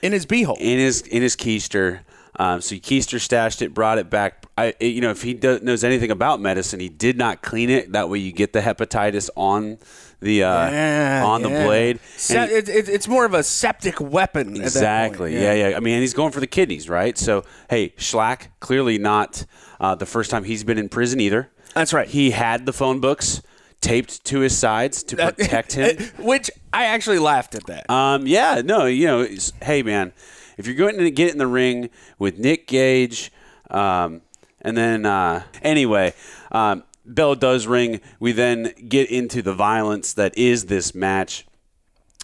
in 0.01 0.11
his 0.13 0.25
beehole. 0.25 0.57
in 0.59 0.79
his 0.79 1.01
in 1.01 1.21
his 1.21 1.35
keister. 1.35 2.01
Um, 2.37 2.61
so 2.61 2.75
keister 2.75 3.19
stashed 3.19 3.61
it, 3.61 3.73
brought 3.73 3.97
it 3.97 4.09
back. 4.09 4.45
I, 4.57 4.73
it- 4.79 4.87
you 4.93 5.01
know, 5.01 5.11
if 5.11 5.21
he 5.23 5.33
does, 5.33 5.61
knows 5.61 5.83
anything 5.83 6.09
about 6.09 6.39
medicine, 6.39 6.79
he 6.79 6.87
did 6.87 7.17
not 7.17 7.41
clean 7.41 7.69
it. 7.69 7.91
That 7.91 8.09
way, 8.09 8.19
you 8.19 8.31
get 8.31 8.53
the 8.53 8.61
hepatitis 8.61 9.29
on 9.35 9.77
the 10.21 10.43
uh, 10.43 10.71
Yeah, 10.71 11.23
on 11.25 11.41
the 11.41 11.49
yeah. 11.49 11.65
blade. 11.65 11.99
Se- 12.15 12.47
he- 12.47 12.53
it, 12.53 12.69
it, 12.69 12.87
it's 12.87 13.09
more 13.09 13.25
of 13.25 13.33
a 13.33 13.43
septic 13.43 13.99
weapon. 13.99 14.47
at 14.49 14.53
that 14.53 14.53
point. 14.53 14.65
Exactly. 14.65 15.33
Yeah. 15.33 15.53
yeah, 15.53 15.75
I 15.77 15.81
mean, 15.81 15.99
he's 15.99 16.13
going 16.13 16.31
for 16.31 16.39
the 16.39 16.47
kidneys, 16.47 16.87
right? 16.87 17.17
So, 17.17 17.43
hey, 17.69 17.89
Schlack 17.97 18.47
clearly 18.61 18.97
not 18.97 19.45
uh, 19.81 19.95
the 19.95 20.05
first 20.05 20.31
time 20.31 20.45
he's 20.45 20.63
been 20.63 20.77
in 20.77 20.87
prison 20.87 21.19
either. 21.19 21.51
That's 21.73 21.91
right. 21.91 22.07
He 22.07 22.31
had 22.31 22.65
the 22.65 22.73
phone 22.73 23.01
books 23.01 23.41
taped 23.81 24.23
to 24.25 24.39
his 24.39 24.57
sides 24.57 25.03
to 25.03 25.15
protect 25.15 25.73
him. 25.73 25.97
Which 26.19 26.51
I 26.73 26.85
actually 26.85 27.19
laughed 27.19 27.55
at 27.55 27.65
that. 27.67 27.89
Um, 27.89 28.27
yeah, 28.27 28.61
no, 28.63 28.85
you 28.85 29.05
know, 29.05 29.27
hey 29.61 29.83
man, 29.83 30.13
if 30.57 30.67
you're 30.67 30.75
going 30.75 30.97
to 30.97 31.11
get 31.11 31.31
in 31.31 31.37
the 31.37 31.47
ring 31.47 31.89
with 32.17 32.37
Nick 32.37 32.67
Gage, 32.67 33.31
um, 33.69 34.21
and 34.61 34.75
then 34.75 35.05
uh, 35.05 35.43
anyway, 35.61 36.13
um, 36.51 36.83
bell 37.05 37.35
does 37.35 37.67
ring. 37.67 38.01
We 38.19 38.31
then 38.31 38.73
get 38.87 39.09
into 39.09 39.41
the 39.41 39.53
violence 39.53 40.13
that 40.13 40.37
is 40.37 40.65
this 40.65 40.93
match. 40.93 41.45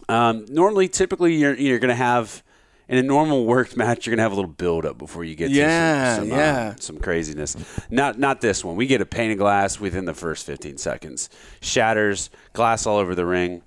Um, 0.09 0.45
normally, 0.49 0.87
typically, 0.87 1.35
you're 1.35 1.55
you're 1.55 1.79
going 1.79 1.89
to 1.89 1.95
have 1.95 2.43
in 2.87 2.97
a 2.97 3.03
normal 3.03 3.45
worked 3.45 3.75
match, 3.77 4.05
you're 4.05 4.11
going 4.11 4.17
to 4.17 4.23
have 4.23 4.31
a 4.31 4.35
little 4.35 4.49
build 4.51 4.85
up 4.85 4.97
before 4.97 5.23
you 5.23 5.35
get 5.35 5.49
Yeah, 5.49 6.15
to 6.17 6.21
some, 6.21 6.29
some, 6.29 6.39
uh, 6.39 6.73
some 6.79 6.97
craziness. 6.99 7.55
Not 7.89 8.19
not 8.19 8.41
this 8.41 8.63
one. 8.63 8.75
We 8.75 8.85
get 8.87 9.01
a 9.01 9.05
pane 9.05 9.31
of 9.31 9.37
glass 9.37 9.79
within 9.79 10.05
the 10.05 10.13
first 10.13 10.45
15 10.45 10.77
seconds. 10.77 11.29
Shatters, 11.61 12.29
glass 12.53 12.85
all 12.85 12.97
over 12.97 13.15
the 13.15 13.25
ring. 13.25 13.61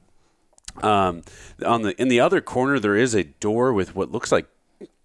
Um, 0.83 1.22
on 1.66 1.83
the 1.83 2.00
in 2.00 2.09
the 2.09 2.20
other 2.20 2.40
corner, 2.40 2.78
there 2.78 2.94
is 2.96 3.14
a 3.14 3.24
door 3.24 3.72
with 3.72 3.96
what 3.96 4.12
looks 4.12 4.31
like 4.31 4.46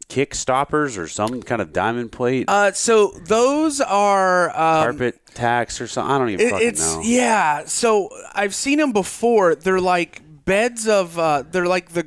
kick 0.09 0.35
stoppers 0.35 0.95
or 0.97 1.07
some 1.07 1.41
kind 1.41 1.59
of 1.61 1.73
diamond 1.73 2.11
plate, 2.11 2.45
Uh, 2.47 2.71
so 2.73 3.07
those 3.25 3.81
are 3.81 4.49
um, 4.51 4.83
carpet 4.83 5.19
tacks 5.33 5.81
or 5.81 5.87
something. 5.87 6.11
I 6.13 6.17
don't 6.19 6.29
even 6.29 6.45
it- 6.45 6.51
fucking 6.51 6.67
it's 6.67 6.93
know. 6.95 7.01
yeah. 7.03 7.63
So 7.65 8.09
I've 8.35 8.53
seen 8.53 8.77
them 8.77 8.91
before. 8.91 9.55
They're 9.55 9.79
like 9.81 10.21
beds 10.45 10.87
of. 10.87 11.17
Uh, 11.17 11.43
they're 11.49 11.65
like 11.65 11.89
the. 11.93 12.05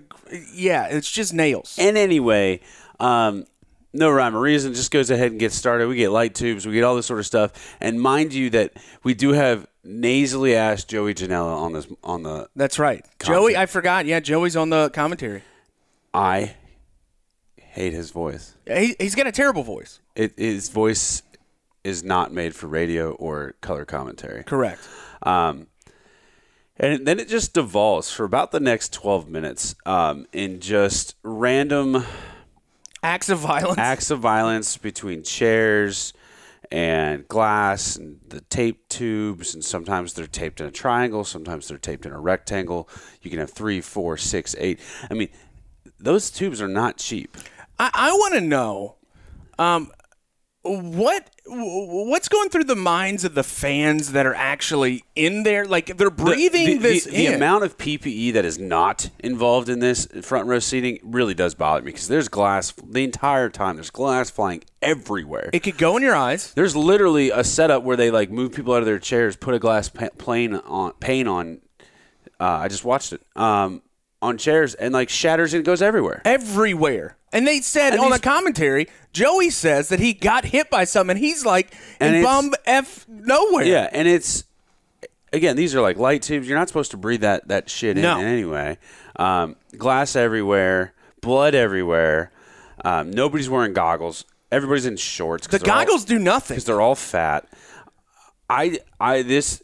Yeah, 0.52 0.86
it's 0.86 1.10
just 1.10 1.34
nails. 1.34 1.76
And 1.78 1.96
anyway, 1.96 2.60
um, 3.00 3.46
no 3.92 4.10
rhyme 4.10 4.36
or 4.36 4.40
reason, 4.40 4.74
just 4.74 4.90
goes 4.90 5.10
ahead 5.10 5.30
and 5.30 5.40
gets 5.40 5.54
started. 5.54 5.88
We 5.88 5.96
get 5.96 6.10
light 6.10 6.34
tubes, 6.34 6.66
we 6.66 6.74
get 6.74 6.84
all 6.84 6.96
this 6.96 7.06
sort 7.06 7.20
of 7.20 7.26
stuff. 7.26 7.76
And 7.80 8.00
mind 8.00 8.34
you 8.34 8.50
that 8.50 8.72
we 9.02 9.14
do 9.14 9.32
have 9.32 9.66
nasally 9.84 10.54
ass 10.54 10.84
Joey 10.84 11.14
Janela 11.14 11.56
on 11.56 11.72
this 11.72 11.86
on 12.02 12.22
the 12.22 12.48
That's 12.56 12.78
right. 12.78 13.04
Joey, 13.22 13.56
I 13.56 13.66
forgot. 13.66 14.06
Yeah, 14.06 14.20
Joey's 14.20 14.56
on 14.56 14.70
the 14.70 14.90
commentary. 14.90 15.42
I 16.12 16.54
hate 17.56 17.92
his 17.92 18.10
voice. 18.10 18.54
He, 18.66 18.96
he's 18.98 19.14
got 19.14 19.26
a 19.26 19.32
terrible 19.32 19.62
voice. 19.62 20.00
It, 20.14 20.38
his 20.38 20.68
voice 20.70 21.22
is 21.84 22.02
not 22.02 22.32
made 22.32 22.54
for 22.54 22.66
radio 22.66 23.12
or 23.12 23.54
color 23.60 23.84
commentary. 23.84 24.42
Correct. 24.44 24.80
Um, 25.22 25.68
and 26.78 27.06
then 27.06 27.18
it 27.18 27.28
just 27.28 27.54
devolves 27.54 28.10
for 28.10 28.24
about 28.24 28.50
the 28.50 28.60
next 28.60 28.92
12 28.92 29.28
minutes 29.28 29.74
um, 29.84 30.26
in 30.32 30.60
just 30.60 31.14
random 31.22 32.04
Acts 33.02 33.28
of 33.28 33.38
violence. 33.38 33.78
acts 33.78 34.10
of 34.10 34.20
violence 34.20 34.76
between 34.76 35.22
chairs 35.22 36.12
and 36.72 37.28
glass 37.28 37.94
and 37.96 38.18
the 38.28 38.40
tape 38.40 38.88
tubes 38.88 39.54
and 39.54 39.64
sometimes 39.64 40.14
they're 40.14 40.26
taped 40.26 40.60
in 40.60 40.66
a 40.66 40.70
triangle 40.70 41.22
sometimes 41.22 41.68
they're 41.68 41.78
taped 41.78 42.04
in 42.04 42.12
a 42.12 42.18
rectangle. 42.18 42.88
You 43.22 43.30
can 43.30 43.38
have 43.38 43.50
three 43.50 43.80
four 43.80 44.16
six 44.16 44.56
eight. 44.58 44.80
I 45.08 45.14
mean 45.14 45.28
those 45.98 46.30
tubes 46.30 46.60
are 46.60 46.68
not 46.68 46.96
cheap. 46.96 47.36
I, 47.78 47.90
I 47.94 48.12
want 48.12 48.34
to 48.34 48.40
know, 48.40 48.96
um, 49.58 49.90
what 50.66 51.30
what's 51.46 52.28
going 52.28 52.48
through 52.48 52.64
the 52.64 52.74
minds 52.76 53.24
of 53.24 53.34
the 53.34 53.42
fans 53.44 54.12
that 54.12 54.26
are 54.26 54.34
actually 54.34 55.04
in 55.14 55.42
there? 55.44 55.64
Like 55.64 55.96
they're 55.96 56.10
breathing 56.10 56.66
the, 56.66 56.72
the- 56.74 56.78
this 56.78 57.04
the, 57.04 57.10
the 57.12 57.26
amount 57.28 57.64
of 57.64 57.78
ppe 57.78 58.32
that 58.32 58.44
is 58.44 58.58
not 58.58 59.10
involved 59.20 59.68
in 59.68 59.78
this 59.78 60.06
front 60.22 60.46
row 60.48 60.58
seating 60.58 60.98
really 61.02 61.34
does 61.34 61.54
bother 61.54 61.82
me 61.82 61.92
because 61.92 62.08
there's 62.08 62.28
glass 62.28 62.72
the 62.72 63.04
entire 63.04 63.48
time 63.48 63.76
there's 63.76 63.90
glass 63.90 64.28
flying 64.30 64.62
everywhere 64.82 65.50
it 65.52 65.60
could 65.62 65.78
go 65.78 65.96
in 65.96 66.02
your 66.02 66.16
eyes. 66.16 66.52
There's 66.54 66.74
literally 66.76 67.30
a 67.30 67.44
setup 67.44 67.82
where 67.82 67.96
they 67.96 68.10
like 68.10 68.30
move 68.30 68.52
people 68.52 68.74
out 68.74 68.80
of 68.80 68.86
their 68.86 68.98
chairs, 68.98 69.36
put 69.36 69.54
a 69.54 69.58
glass 69.58 69.88
pa- 69.88 70.08
plane 70.18 70.54
on 70.54 70.92
pane 71.00 71.28
on. 71.28 71.60
Uh, 72.38 72.44
I 72.44 72.68
just 72.68 72.84
watched 72.84 73.12
it 73.12 73.22
um, 73.34 73.82
on 74.20 74.36
chairs 74.36 74.74
and 74.74 74.92
like 74.92 75.08
shatters 75.08 75.54
and 75.54 75.60
it 75.60 75.64
goes 75.64 75.80
everywhere. 75.80 76.22
everywhere. 76.24 77.16
And 77.36 77.46
they 77.46 77.60
said 77.60 77.92
And 77.92 78.00
on 78.02 78.10
the 78.10 78.18
commentary, 78.18 78.88
Joey 79.12 79.50
says 79.50 79.88
that 79.90 80.00
he 80.00 80.12
got 80.14 80.44
hit 80.46 80.70
by 80.70 80.84
something. 80.84 81.16
And 81.16 81.24
he's 81.24 81.44
like 81.44 81.74
And 82.00 82.16
in 82.16 82.22
bum 82.22 82.54
f 82.64 83.06
nowhere. 83.08 83.64
Yeah, 83.64 83.88
and 83.92 84.08
it's 84.08 84.44
again 85.32 85.56
these 85.56 85.74
are 85.74 85.80
like 85.80 85.96
light 85.98 86.22
tubes. 86.22 86.48
You're 86.48 86.58
not 86.58 86.68
supposed 86.68 86.90
to 86.92 86.96
breathe 86.96 87.20
that 87.20 87.48
that 87.48 87.68
shit 87.70 87.96
in, 87.96 88.02
No. 88.02 88.18
anyway. 88.18 88.78
Um, 89.16 89.56
glass 89.76 90.16
everywhere, 90.16 90.92
blood 91.20 91.54
everywhere. 91.54 92.30
Um, 92.84 93.10
nobody's 93.10 93.48
wearing 93.48 93.72
goggles. 93.72 94.24
Everybody's 94.52 94.86
in 94.86 94.96
shorts. 94.96 95.46
the 95.46 95.58
goggles 95.58 96.04
do 96.04 96.18
nothing. 96.18 96.54
because 96.54 96.64
they're 96.64 96.80
all 96.80 96.94
fat. 96.94 97.46
I 98.48 98.78
I 99.00 99.22
this 99.22 99.62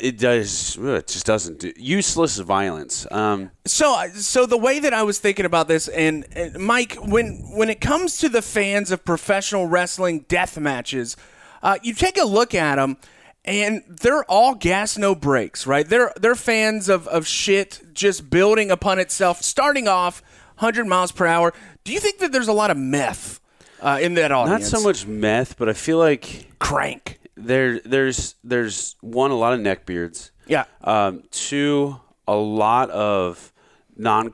it 0.00 0.18
does 0.18 0.76
it 0.80 1.06
just 1.06 1.26
doesn't 1.26 1.58
do 1.60 1.72
useless 1.76 2.38
violence. 2.38 3.06
Um, 3.10 3.50
So, 3.66 4.06
so 4.14 4.46
the 4.46 4.58
way 4.58 4.78
that 4.80 4.92
I 4.94 5.02
was 5.02 5.18
thinking 5.18 5.44
about 5.46 5.68
this, 5.68 5.88
and, 5.88 6.26
and 6.32 6.58
Mike, 6.58 6.96
when 6.96 7.50
when 7.54 7.70
it 7.70 7.80
comes 7.80 8.18
to 8.18 8.28
the 8.28 8.42
fans 8.42 8.90
of 8.90 9.04
professional 9.04 9.66
wrestling 9.66 10.24
death 10.28 10.58
matches, 10.58 11.16
uh, 11.62 11.78
you 11.82 11.94
take 11.94 12.18
a 12.18 12.24
look 12.24 12.54
at 12.54 12.76
them, 12.76 12.96
and 13.44 13.82
they're 13.88 14.24
all 14.24 14.54
gas 14.54 14.98
no 14.98 15.14
brakes, 15.14 15.66
right? 15.66 15.88
They're 15.88 16.12
they're 16.20 16.34
fans 16.34 16.88
of 16.88 17.06
of 17.08 17.26
shit 17.26 17.80
just 17.92 18.30
building 18.30 18.70
upon 18.70 18.98
itself, 18.98 19.42
starting 19.42 19.86
off 19.88 20.22
100 20.58 20.86
miles 20.86 21.12
per 21.12 21.26
hour. 21.26 21.52
Do 21.84 21.92
you 21.92 22.00
think 22.00 22.18
that 22.18 22.32
there's 22.32 22.48
a 22.48 22.52
lot 22.52 22.70
of 22.70 22.76
meth 22.76 23.40
uh, 23.80 23.98
in 24.02 24.14
that 24.14 24.32
audience? 24.32 24.72
not 24.72 24.80
so 24.80 24.84
much 24.86 25.06
meth, 25.06 25.56
but 25.56 25.68
I 25.68 25.72
feel 25.74 25.98
like 25.98 26.46
crank. 26.58 27.19
There 27.46 27.80
there's 27.80 28.34
there's 28.44 28.96
one 29.00 29.30
a 29.30 29.36
lot 29.36 29.52
of 29.52 29.60
neck 29.60 29.86
beards. 29.86 30.30
Yeah. 30.46 30.64
Um, 30.82 31.22
two, 31.30 32.00
a 32.26 32.34
lot 32.34 32.90
of 32.90 33.52
non 33.96 34.32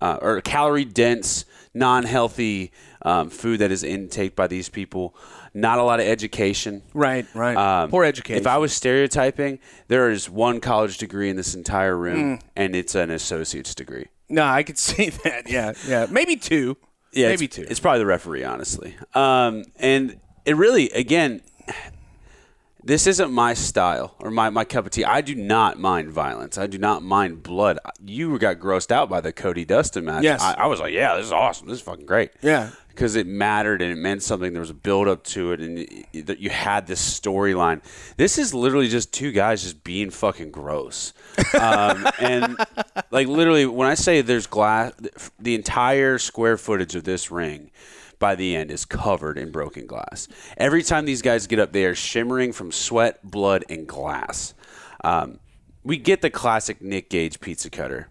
uh, 0.00 0.18
or 0.20 0.40
calorie 0.40 0.84
dense, 0.84 1.44
non 1.74 2.04
healthy 2.04 2.72
um, 3.02 3.30
food 3.30 3.60
that 3.60 3.70
is 3.70 3.82
intake 3.84 4.34
by 4.36 4.46
these 4.46 4.68
people. 4.68 5.14
Not 5.54 5.78
a 5.78 5.82
lot 5.82 6.00
of 6.00 6.06
education. 6.06 6.82
Right, 6.94 7.26
right. 7.34 7.56
Um, 7.56 7.90
Poor 7.90 8.04
education. 8.04 8.40
If 8.40 8.46
I 8.46 8.56
was 8.56 8.72
stereotyping, 8.72 9.58
there 9.88 10.10
is 10.10 10.30
one 10.30 10.60
college 10.60 10.96
degree 10.96 11.28
in 11.28 11.36
this 11.36 11.54
entire 11.54 11.94
room, 11.94 12.38
and 12.56 12.74
it's 12.74 12.94
an 12.94 13.10
associate's 13.10 13.74
degree. 13.74 14.06
no, 14.30 14.44
I 14.44 14.62
could 14.62 14.78
see 14.88 15.10
that. 15.10 15.50
Yeah, 15.50 15.74
yeah. 15.86 16.06
Maybe 16.10 16.36
two. 16.36 16.78
Yeah, 17.12 17.28
maybe 17.28 17.44
it's, 17.44 17.56
two. 17.56 17.66
It's 17.68 17.80
probably 17.80 17.98
the 17.98 18.06
referee, 18.06 18.44
honestly. 18.44 18.96
Um, 19.14 19.64
and 19.76 20.18
it 20.46 20.56
really, 20.56 20.88
again, 20.90 21.42
this 22.84 23.06
isn't 23.06 23.32
my 23.32 23.54
style 23.54 24.14
or 24.18 24.30
my, 24.30 24.50
my 24.50 24.64
cup 24.64 24.86
of 24.86 24.90
tea. 24.92 25.04
I 25.04 25.20
do 25.20 25.34
not 25.34 25.78
mind 25.78 26.10
violence. 26.10 26.58
I 26.58 26.66
do 26.66 26.78
not 26.78 27.02
mind 27.02 27.42
blood. 27.42 27.78
You 28.04 28.38
got 28.38 28.58
grossed 28.58 28.90
out 28.90 29.08
by 29.08 29.20
the 29.20 29.32
Cody 29.32 29.64
Dustin 29.64 30.04
match. 30.04 30.24
Yes. 30.24 30.42
I, 30.42 30.54
I 30.54 30.66
was 30.66 30.80
like, 30.80 30.92
yeah, 30.92 31.16
this 31.16 31.26
is 31.26 31.32
awesome. 31.32 31.68
This 31.68 31.78
is 31.78 31.82
fucking 31.82 32.06
great. 32.06 32.30
Yeah. 32.42 32.70
Because 32.88 33.16
it 33.16 33.26
mattered 33.26 33.80
and 33.80 33.90
it 33.90 33.96
meant 33.96 34.22
something. 34.22 34.52
There 34.52 34.60
was 34.60 34.68
a 34.68 34.74
build 34.74 35.08
up 35.08 35.24
to 35.24 35.52
it, 35.52 35.60
and 35.60 35.78
y- 35.78 36.04
y- 36.12 36.20
that 36.22 36.40
you 36.40 36.50
had 36.50 36.86
this 36.86 37.00
storyline. 37.20 37.80
This 38.18 38.36
is 38.36 38.52
literally 38.52 38.88
just 38.88 39.14
two 39.14 39.32
guys 39.32 39.62
just 39.62 39.82
being 39.82 40.10
fucking 40.10 40.50
gross. 40.50 41.14
Um, 41.58 42.06
and 42.20 42.54
like 43.10 43.28
literally, 43.28 43.64
when 43.64 43.88
I 43.88 43.94
say 43.94 44.20
there's 44.20 44.46
glass, 44.46 44.92
the 45.38 45.54
entire 45.54 46.18
square 46.18 46.58
footage 46.58 46.94
of 46.94 47.04
this 47.04 47.30
ring 47.30 47.70
by 48.22 48.36
the 48.36 48.54
end 48.54 48.70
is 48.70 48.84
covered 48.84 49.36
in 49.36 49.50
broken 49.50 49.84
glass. 49.84 50.28
Every 50.56 50.84
time 50.84 51.06
these 51.06 51.22
guys 51.22 51.48
get 51.48 51.58
up, 51.58 51.72
they 51.72 51.84
are 51.84 51.94
shimmering 51.96 52.52
from 52.52 52.70
sweat, 52.70 53.18
blood, 53.28 53.64
and 53.68 53.84
glass. 53.86 54.54
Um, 55.02 55.40
we 55.82 55.96
get 55.96 56.22
the 56.22 56.30
classic 56.30 56.80
Nick 56.80 57.10
Gage 57.10 57.40
pizza 57.40 57.68
cutter 57.68 58.08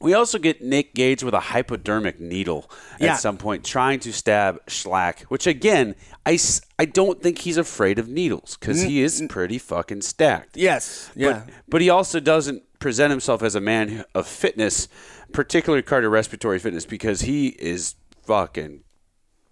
We 0.00 0.14
also 0.14 0.38
get 0.38 0.62
Nick 0.62 0.94
Gage 0.94 1.22
with 1.22 1.34
a 1.34 1.40
hypodermic 1.40 2.18
needle 2.18 2.70
Yeah. 2.98 3.12
at 3.12 3.20
some 3.20 3.36
point, 3.36 3.62
trying 3.62 4.00
to 4.00 4.12
stab 4.12 4.64
Schlack. 4.66 5.20
Which 5.24 5.46
again, 5.46 5.94
I, 6.24 6.38
I 6.78 6.86
don't 6.86 7.22
think 7.22 7.38
he's 7.38 7.58
afraid 7.58 7.98
of 7.98 8.08
needles 8.08 8.56
because 8.58 8.80
he 8.82 9.02
is 9.02 9.22
pretty 9.28 9.58
fucking 9.58 10.00
stacked. 10.00 10.56
Yes. 10.56 11.10
Yeah. 11.14 11.42
But, 11.44 11.54
but 11.68 11.80
he 11.82 11.90
also 11.90 12.20
doesn't 12.20 12.62
present 12.78 13.10
himself 13.10 13.42
as 13.42 13.54
a 13.54 13.60
man 13.60 14.04
of 14.14 14.26
fitness, 14.26 14.88
particularly 15.32 15.82
cardiorespiratory 15.82 16.58
fitness, 16.60 16.86
because 16.86 17.20
he 17.22 17.48
is 17.48 17.96
fucking 18.24 18.82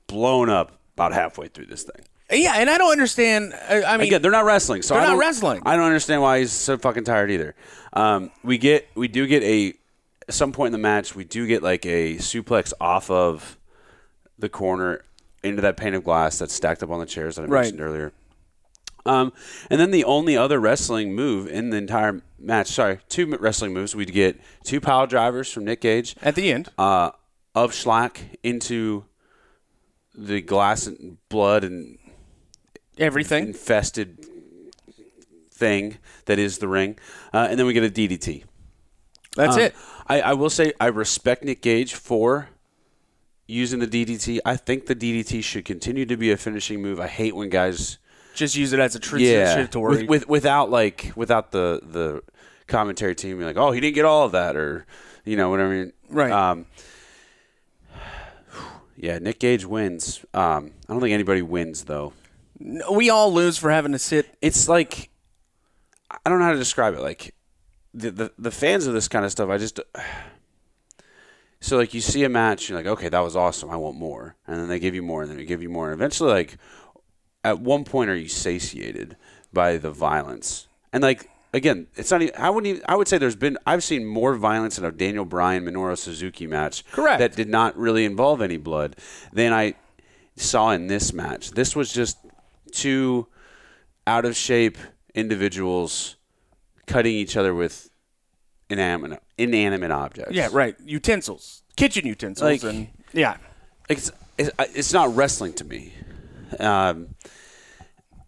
blown 0.07 0.49
up 0.51 0.79
about 0.97 1.13
halfway 1.13 1.49
through 1.49 1.67
this 1.67 1.83
thing. 1.83 2.05
yeah, 2.31 2.55
and 2.57 2.71
I 2.71 2.79
don't 2.79 2.93
understand. 2.93 3.53
I, 3.69 3.97
mean, 3.97 4.07
Again, 4.09 4.23
they're 4.23 4.31
not 4.31 4.45
wrestling, 4.45 4.83
so 4.83 4.95
They're 4.95 5.03
I 5.03 5.07
not 5.07 5.11
don't- 5.13 5.21
wrestling. 5.21 5.63
I 5.67 5.77
don't 5.77 5.87
understand 5.87 6.23
why 6.23 6.41
he's 6.41 6.53
so 6.53 6.77
fucking 6.79 7.05
tired 7.05 7.31
either. 7.31 7.55
Um, 7.93 8.31
we 8.43 8.59
get, 8.59 8.89
we 8.95 9.09
do 9.09 9.27
get 9.27 9.43
a, 9.43 9.75
at 10.29 10.35
some 10.35 10.53
point 10.53 10.69
in 10.69 10.73
the 10.73 10.79
match, 10.79 11.15
we 11.15 11.25
do 11.25 11.47
get 11.47 11.63
like 11.63 11.85
a 11.87 12.15
suplex 12.17 12.73
off 12.81 13.11
of 13.11 13.59
the 14.39 14.49
corner 14.49 15.05
into 15.43 15.61
that 15.63 15.77
pane 15.77 15.95
of 15.95 16.03
glass 16.05 16.39
that's 16.39 16.55
stacked 16.55 16.83
up 16.83 16.91
on 16.91 16.99
the 17.01 17.07
chairs 17.07 17.37
that 17.37 17.43
I 17.43 17.45
Right. 17.47 17.61
mentioned 17.63 17.81
earlier. 17.83 18.13
Um, 19.07 19.33
and 19.71 19.79
then 19.79 19.91
the 19.91 20.05
only 20.05 20.35
other 20.37 20.59
wrestling 20.59 21.15
move 21.15 21.47
in 21.47 21.69
the 21.69 21.77
entire 21.77 22.23
match, 22.39 22.69
sorry, 22.69 23.01
two 23.11 23.27
wrestling 23.39 23.75
moves. 23.75 23.95
We'd 23.95 24.13
get 24.13 24.41
two 24.65 24.81
pile 24.81 25.07
drivers 25.07 25.53
from 25.53 25.67
Nick 25.67 25.83
Gage 25.83 26.17
at 26.23 26.35
the 26.37 26.51
end, 26.51 26.71
uh, 26.79 27.11
of 27.55 27.73
Shlak 27.73 28.39
into 28.43 29.05
the 30.15 30.41
glass 30.41 30.87
and 30.87 31.19
blood 31.29 31.65
and 31.65 31.99
everything. 32.99 33.49
infested 33.49 34.27
thing 35.51 35.99
that 36.27 36.39
is 36.39 36.59
the 36.59 36.69
ring, 36.69 36.97
uh, 37.33 37.47
and 37.51 37.59
then 37.59 37.67
we 37.67 37.73
get 37.73 37.85
a 37.85 37.91
DDT. 37.91 38.45
That's 39.37 39.55
Um, 39.57 39.63
it. 39.63 39.75
I, 40.07 40.21
I 40.21 40.33
will 40.35 40.51
say 40.51 40.73
I 40.81 40.87
respect 40.87 41.45
Nick 41.45 41.63
Gage 41.63 41.95
for 41.95 42.49
using 43.47 43.79
the 43.81 43.87
DDT. 43.87 44.39
I 44.45 44.57
think 44.57 44.87
the 44.87 44.95
DDT 44.97 45.43
should 45.43 45.65
continue 45.65 46.07
to 46.07 46.17
be 46.17 46.31
a 46.31 46.37
finishing 46.37 46.83
move. 46.83 46.99
I 47.01 47.07
hate 47.09 47.35
when 47.37 47.49
guys 47.51 47.99
Just 48.35 48.57
use 48.57 48.73
it 48.73 48.81
as 48.81 48.95
a 48.95 48.99
tr- 49.01 49.19
yeah 49.19 49.55
transitory. 49.55 49.99
with, 50.03 50.09
with 50.09 50.29
without 50.29 50.71
like 50.71 51.13
without 51.17 51.53
the 51.53 51.81
the 51.83 52.23
commentary 52.67 53.15
team 53.15 53.37
being 53.37 53.47
like 53.47 53.57
oh 53.59 53.73
he 53.73 53.81
didn't 53.81 53.95
get 53.95 54.05
all 54.07 54.25
of 54.25 54.33
that 54.33 54.57
or 54.57 54.87
you 55.25 55.37
know 55.37 55.51
what 55.51 55.61
I 55.61 55.69
mean 55.69 55.93
Right. 56.09 56.33
Um, 56.33 56.67
yeah, 58.97 59.19
Nick 59.19 59.41
Gage 59.41 59.65
wins. 59.65 60.25
Um, 60.35 60.73
I 60.89 60.93
don't 60.93 61.01
think 61.01 61.13
anybody 61.13 61.43
wins 61.43 61.85
though. 61.85 62.13
we 62.93 63.11
all 63.11 63.33
lose 63.33 63.59
for 63.59 63.71
having 63.71 63.93
to 63.93 63.99
sit. 63.99 64.37
it's 64.41 64.69
like 64.69 65.11
I 66.11 66.31
don't 66.31 66.39
know 66.39 66.45
how 66.45 66.53
to 66.53 66.59
describe 66.59 66.95
it. 66.95 67.01
Like 67.01 67.35
the 67.93 68.11
the, 68.11 68.33
the 68.39 68.51
fans 68.51 68.87
of 68.87 68.95
this 68.95 69.09
kind 69.09 69.25
of 69.25 69.31
stuff, 69.31 69.51
I 69.51 69.59
just 69.59 69.81
so 71.61 71.77
like 71.77 71.95
you 71.95 72.01
see 72.01 72.25
a 72.25 72.29
match, 72.29 72.69
you're 72.69 72.79
like, 72.79 72.87
okay, 72.87 73.09
that 73.09 73.21
was 73.21 73.37
awesome. 73.37 73.71
I 73.71 73.77
want 73.77 73.97
more, 73.97 74.37
and 74.47 74.59
then 74.59 74.69
they 74.69 74.79
give 74.79 74.95
you 74.95 75.03
more, 75.03 75.23
and 75.23 75.31
then 75.31 75.39
they 75.39 75.45
give 75.45 75.63
you 75.63 75.71
more, 75.71 75.91
and 75.91 75.95
eventually, 75.95 76.31
like 76.31 76.57
at 77.43 77.61
one 77.61 77.85
point, 77.85 78.11
are 78.11 78.17
you 78.17 78.29
satiated 78.29 79.17
by 79.53 79.77
the 79.77 79.91
violence? 79.91 80.67
And 80.93 81.03
like 81.03 81.29
again, 81.55 81.87
it's 81.95 82.11
not. 82.11 82.21
Even, 82.21 82.35
I 82.37 82.51
wouldn't. 82.51 82.77
Even, 82.77 82.83
I 82.87 82.97
would 82.97 83.09
say 83.09 83.17
there's 83.17 83.37
been. 83.37 83.57
I've 83.67 83.83
seen 83.83 84.05
more 84.05 84.35
violence 84.35 84.79
in 84.79 84.85
a 84.85 84.93
Daniel 84.93 85.25
Bryan 85.25 85.65
Minoru 85.65 85.97
Suzuki 85.97 86.47
match, 86.47 86.85
Correct. 86.91 87.21
that 87.21 87.35
did 87.35 87.49
not 87.49 87.77
really 87.77 88.05
involve 88.05 88.43
any 88.43 88.59
blood, 88.59 88.97
than 89.33 89.53
I 89.53 89.75
saw 90.37 90.71
in 90.73 90.89
this 90.89 91.13
match. 91.13 91.53
This 91.53 91.75
was 91.75 91.93
just 91.93 92.19
two 92.73 93.29
out 94.07 94.25
of 94.25 94.37
shape 94.37 94.77
individuals 95.15 96.17
cutting 96.87 97.15
each 97.15 97.37
other 97.37 97.55
with 97.55 97.89
inanimate 98.69 99.23
inanimate 99.39 99.91
objects. 99.91 100.33
Yeah, 100.33 100.49
right. 100.53 100.77
Utensils, 100.85 101.63
kitchen 101.77 102.07
utensils, 102.07 102.63
Like- 102.63 102.75
and 102.75 102.89
yeah. 103.13 103.37
It's 103.89 104.11
it's, 104.37 104.51
it's 104.59 104.93
not 104.93 105.15
wrestling 105.15 105.53
to 105.55 105.65
me. 105.65 105.93
Um, 106.59 107.15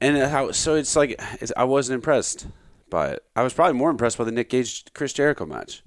and 0.00 0.16
how 0.18 0.52
so 0.52 0.74
it's 0.74 0.94
like 0.94 1.20
it's, 1.40 1.52
I 1.56 1.64
wasn't 1.64 1.94
impressed 1.96 2.46
by 2.90 3.08
it. 3.10 3.24
I 3.34 3.42
was 3.42 3.52
probably 3.52 3.74
more 3.74 3.90
impressed 3.90 4.18
by 4.18 4.24
the 4.24 4.32
Nick 4.32 4.50
Gage 4.50 4.84
Chris 4.94 5.12
Jericho 5.12 5.46
match. 5.46 5.82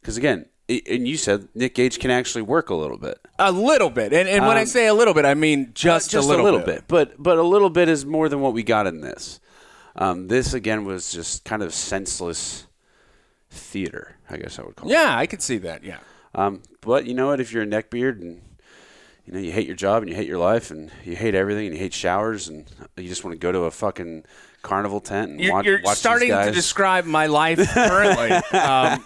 Because 0.00 0.16
again, 0.16 0.46
and 0.68 1.06
you 1.08 1.16
said 1.16 1.48
Nick 1.54 1.74
Gage 1.74 1.98
can 1.98 2.10
actually 2.10 2.42
work 2.42 2.70
a 2.70 2.74
little 2.74 2.96
bit. 2.96 3.18
A 3.38 3.50
little 3.50 3.90
bit, 3.90 4.12
and, 4.12 4.28
and 4.28 4.46
when 4.46 4.56
I 4.56 4.60
Um, 4.60 4.66
say 4.66 4.86
a 4.86 4.94
little 4.94 5.14
bit, 5.14 5.24
I 5.24 5.34
mean 5.34 5.72
just, 5.74 6.10
just 6.10 6.28
a 6.28 6.42
little, 6.42 6.60
bit. 6.60 6.84
But 6.86 7.20
but 7.20 7.38
a 7.38 7.42
little 7.42 7.70
bit 7.70 7.88
is 7.88 8.06
more 8.06 8.28
than 8.28 8.40
what 8.40 8.52
we 8.52 8.62
got 8.62 8.86
in 8.86 9.00
this. 9.00 9.40
Um, 9.96 10.28
this 10.28 10.54
again 10.54 10.84
was 10.84 11.10
just 11.12 11.44
kind 11.44 11.62
of 11.62 11.74
senseless 11.74 12.66
theater, 13.50 14.16
I 14.30 14.36
guess 14.36 14.58
I 14.58 14.62
would 14.62 14.76
call 14.76 14.88
it. 14.88 14.92
Yeah, 14.92 15.16
I 15.16 15.26
could 15.26 15.42
see 15.42 15.58
that. 15.58 15.82
Yeah, 15.82 15.98
Um, 16.34 16.62
but 16.80 17.06
you 17.06 17.14
know 17.14 17.26
what? 17.26 17.40
If 17.40 17.52
you're 17.52 17.64
a 17.64 17.66
neckbeard 17.66 18.20
and 18.20 18.40
you 19.26 19.32
know 19.32 19.40
you 19.40 19.50
hate 19.50 19.66
your 19.66 19.76
job 19.76 20.02
and 20.02 20.08
you 20.08 20.16
hate 20.16 20.28
your 20.28 20.38
life 20.38 20.70
and 20.70 20.90
you 21.04 21.16
hate 21.16 21.34
everything 21.34 21.66
and 21.66 21.74
you 21.74 21.80
hate 21.80 21.92
showers 21.92 22.46
and 22.48 22.66
you 22.96 23.08
just 23.08 23.24
want 23.24 23.34
to 23.34 23.38
go 23.38 23.50
to 23.50 23.60
a 23.60 23.70
fucking 23.72 24.24
carnival 24.62 25.00
tent 25.00 25.32
and 25.32 25.40
you're, 25.40 25.52
watch, 25.52 25.64
you're 25.66 25.80
watch 25.82 25.98
starting 25.98 26.30
to 26.30 26.50
describe 26.52 27.04
my 27.04 27.26
life 27.26 27.58
currently. 27.72 28.30
um, 28.58 29.04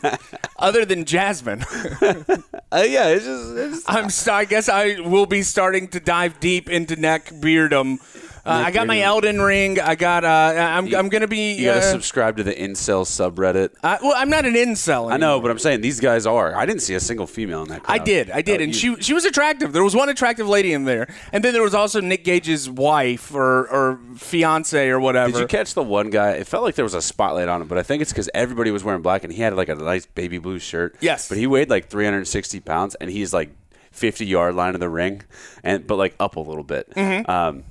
other 0.58 0.84
than 0.84 1.04
Jasmine, 1.04 1.64
Uh, 2.74 2.82
yeah, 2.82 3.06
it's 3.06 3.24
just 3.24 3.56
it's, 3.56 3.84
I'm. 3.86 4.34
I 4.34 4.44
guess 4.44 4.68
I 4.68 4.98
will 4.98 5.26
be 5.26 5.42
starting 5.42 5.86
to 5.88 6.00
dive 6.00 6.40
deep 6.40 6.68
into 6.68 6.96
neck 6.96 7.30
beardom. 7.40 8.00
Uh, 8.46 8.50
I 8.66 8.70
got 8.70 8.86
my. 8.86 9.00
Elden 9.00 9.40
Ring. 9.40 9.80
I 9.80 9.94
got. 9.94 10.24
Uh, 10.24 10.28
I'm. 10.28 10.94
I'm 10.94 11.08
gonna 11.08 11.26
be. 11.26 11.54
you 11.54 11.64
got 11.66 11.74
to 11.74 11.78
uh, 11.80 11.92
subscribe 11.92 12.36
to 12.36 12.42
the 12.42 12.54
incel 12.54 13.04
subreddit. 13.04 13.70
I, 13.82 13.98
well, 14.02 14.12
I'm 14.16 14.28
not 14.28 14.44
an 14.44 14.54
incel. 14.54 15.10
I 15.12 15.16
know, 15.16 15.40
but 15.40 15.50
I'm 15.50 15.58
saying 15.58 15.80
these 15.80 15.98
guys 16.00 16.26
are. 16.26 16.54
I 16.54 16.66
didn't 16.66 16.82
see 16.82 16.94
a 16.94 17.00
single 17.00 17.26
female 17.26 17.62
in 17.62 17.68
that. 17.68 17.82
Crowd. 17.84 18.00
I 18.00 18.04
did, 18.04 18.30
I 18.30 18.42
did, 18.42 18.60
Oh, 18.60 18.64
and 18.64 18.82
you- 18.82 18.96
she 18.96 19.02
she 19.02 19.12
was 19.14 19.24
attractive. 19.24 19.72
There 19.72 19.82
was 19.84 19.94
one 19.96 20.08
attractive 20.08 20.46
lady 20.48 20.72
in 20.72 20.84
there, 20.84 21.08
and 21.32 21.42
then 21.42 21.52
there 21.54 21.62
was 21.62 21.74
also 21.74 22.00
Nick 22.00 22.24
Gage's 22.24 22.68
wife 22.68 23.34
or 23.34 23.66
or 23.68 23.98
fiance 24.16 24.88
or 24.88 25.00
whatever. 25.00 25.32
Did 25.32 25.40
you 25.40 25.46
catch 25.46 25.72
the 25.74 25.82
one 25.82 26.10
guy? 26.10 26.32
It 26.32 26.46
felt 26.46 26.64
like 26.64 26.74
there 26.74 26.84
was 26.84 26.94
a 26.94 27.02
spotlight 27.02 27.48
on 27.48 27.62
him, 27.62 27.68
but 27.68 27.78
I 27.78 27.82
think 27.82 28.02
it's 28.02 28.12
because 28.12 28.28
everybody 28.34 28.70
was 28.70 28.84
wearing 28.84 29.02
black 29.02 29.24
and 29.24 29.32
he 29.32 29.40
had 29.40 29.54
like 29.56 29.68
a 29.68 29.74
nice 29.74 30.04
baby 30.06 30.38
blue 30.38 30.58
shirt. 30.58 30.96
Yes. 31.00 31.28
but 31.28 31.38
he 31.38 31.46
weighed 31.46 31.70
like 31.70 31.88
360 31.88 32.60
pounds 32.60 32.94
and 32.96 33.10
he's 33.10 33.32
like 33.32 33.50
50 33.92 34.26
yard 34.26 34.54
line 34.54 34.74
of 34.74 34.80
the 34.80 34.88
ring, 34.88 35.22
and 35.62 35.86
but 35.86 35.96
like 35.96 36.14
up 36.20 36.36
a 36.36 36.40
little 36.40 36.64
bit. 36.64 36.90
Mm-hmm. 36.90 37.30
Um, 37.30 37.64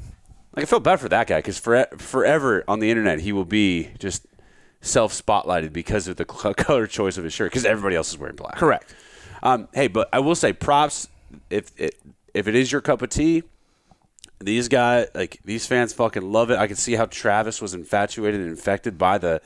like 0.56 0.63
I 0.63 0.66
felt 0.66 0.84
bad 0.84 1.00
for 1.00 1.10
that 1.10 1.28
guy 1.28 1.39
because 1.39 1.58
for, 1.60 1.86
forever 1.98 2.63
on 2.68 2.80
the 2.80 2.89
internet 2.89 3.20
he 3.20 3.32
will 3.32 3.46
be 3.46 3.89
just 4.00 4.26
self 4.82 5.13
spotlighted 5.13 5.74
because 5.74 6.08
of 6.08 6.16
the 6.18 6.26
color 6.26 6.88
choice 6.88 7.18
of 7.18 7.24
his 7.24 7.34
shirt 7.34 7.52
because 7.52 7.66
everybody 7.66 7.96
else 7.96 8.10
is 8.12 8.18
wearing 8.18 8.36
black. 8.36 8.56
Correct. 8.58 8.94
Um, 9.42 9.68
hey, 9.74 9.88
but 9.88 10.10
I 10.13 10.20
will 10.20 10.36
say 10.36 10.54
props 10.54 11.08
if 11.50 11.72
it 11.78 11.96
if 12.34 12.48
it 12.48 12.56
is 12.56 12.72
your 12.72 12.82
cup 12.82 13.02
of 13.02 13.10
tea. 13.10 13.44
These 14.39 14.68
guys, 14.68 15.08
like 15.16 15.39
these 15.46 15.66
fans, 15.66 15.94
fucking 15.94 16.30
love 16.32 16.52
it. 16.52 16.58
I 16.60 16.68
can 16.68 16.76
see 16.76 16.96
how 16.96 17.06
Travis 17.06 17.62
was 17.62 17.74
infatuated 17.74 18.42
and 18.42 18.50
infected 18.50 18.98
by 18.98 19.18
the 19.18 19.42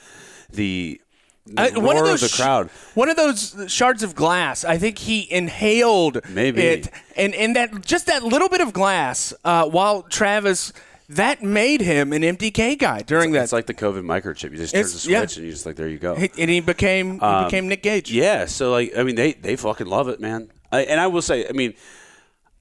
the, 0.50 1.00
the 1.46 1.72
roar 1.76 1.84
one 1.84 1.98
of 1.98 2.06
those 2.06 2.22
the 2.22 2.28
sh- 2.30 2.36
crowd. 2.42 2.70
one 2.96 3.10
of 3.10 3.16
those 3.16 3.56
shards 3.68 4.02
of 4.02 4.16
glass. 4.16 4.66
I 4.66 4.78
think 4.78 4.98
he 4.98 5.32
inhaled 5.32 6.20
Maybe. 6.30 6.62
it, 6.62 6.90
and 7.16 7.36
and 7.36 7.56
that 7.56 7.82
just 7.86 8.08
that 8.08 8.24
little 8.24 8.50
bit 8.50 8.60
of 8.62 8.74
glass. 8.74 9.34
Uh, 9.46 9.66
while 9.68 10.02
Travis, 10.02 10.74
that 11.10 11.42
made 11.42 11.82
him 11.82 12.12
an 12.14 12.22
MDK 12.22 12.78
guy 12.78 13.02
during 13.02 13.32
that. 13.32 13.44
It's 13.44 13.54
like 13.54 13.66
the 13.68 13.74
COVID 13.74 14.04
microchip. 14.04 14.52
You 14.52 14.58
just 14.58 14.74
turn 14.74 14.82
the 14.84 14.88
It's- 14.88 15.06
yeah. 15.08 15.20
switch 15.20 15.38
and 15.38 15.46
you 15.46 15.52
just 15.52 15.66
like 15.66 15.76
there 15.76 15.88
you 15.88 15.98
go. 16.00 16.16
And 16.16 16.50
he 16.50 16.60
became 16.60 17.14
he 17.20 17.44
became 17.46 17.68
Nick 17.68 17.84
Gage. 17.84 18.12
Um, 18.12 18.18
Yeah, 18.18 18.46
so 18.46 18.72
like 18.72 18.92
I 18.98 19.04
mean 19.04 19.16
they 19.16 19.34
they 19.34 19.56
fucking 19.56 19.88
love 19.88 20.10
it, 20.10 20.20
man. 20.20 20.52
I, 20.72 20.82
and 20.82 21.00
I 21.00 21.08
will 21.08 21.22
say, 21.22 21.48
I 21.48 21.54
mean, 21.54 21.76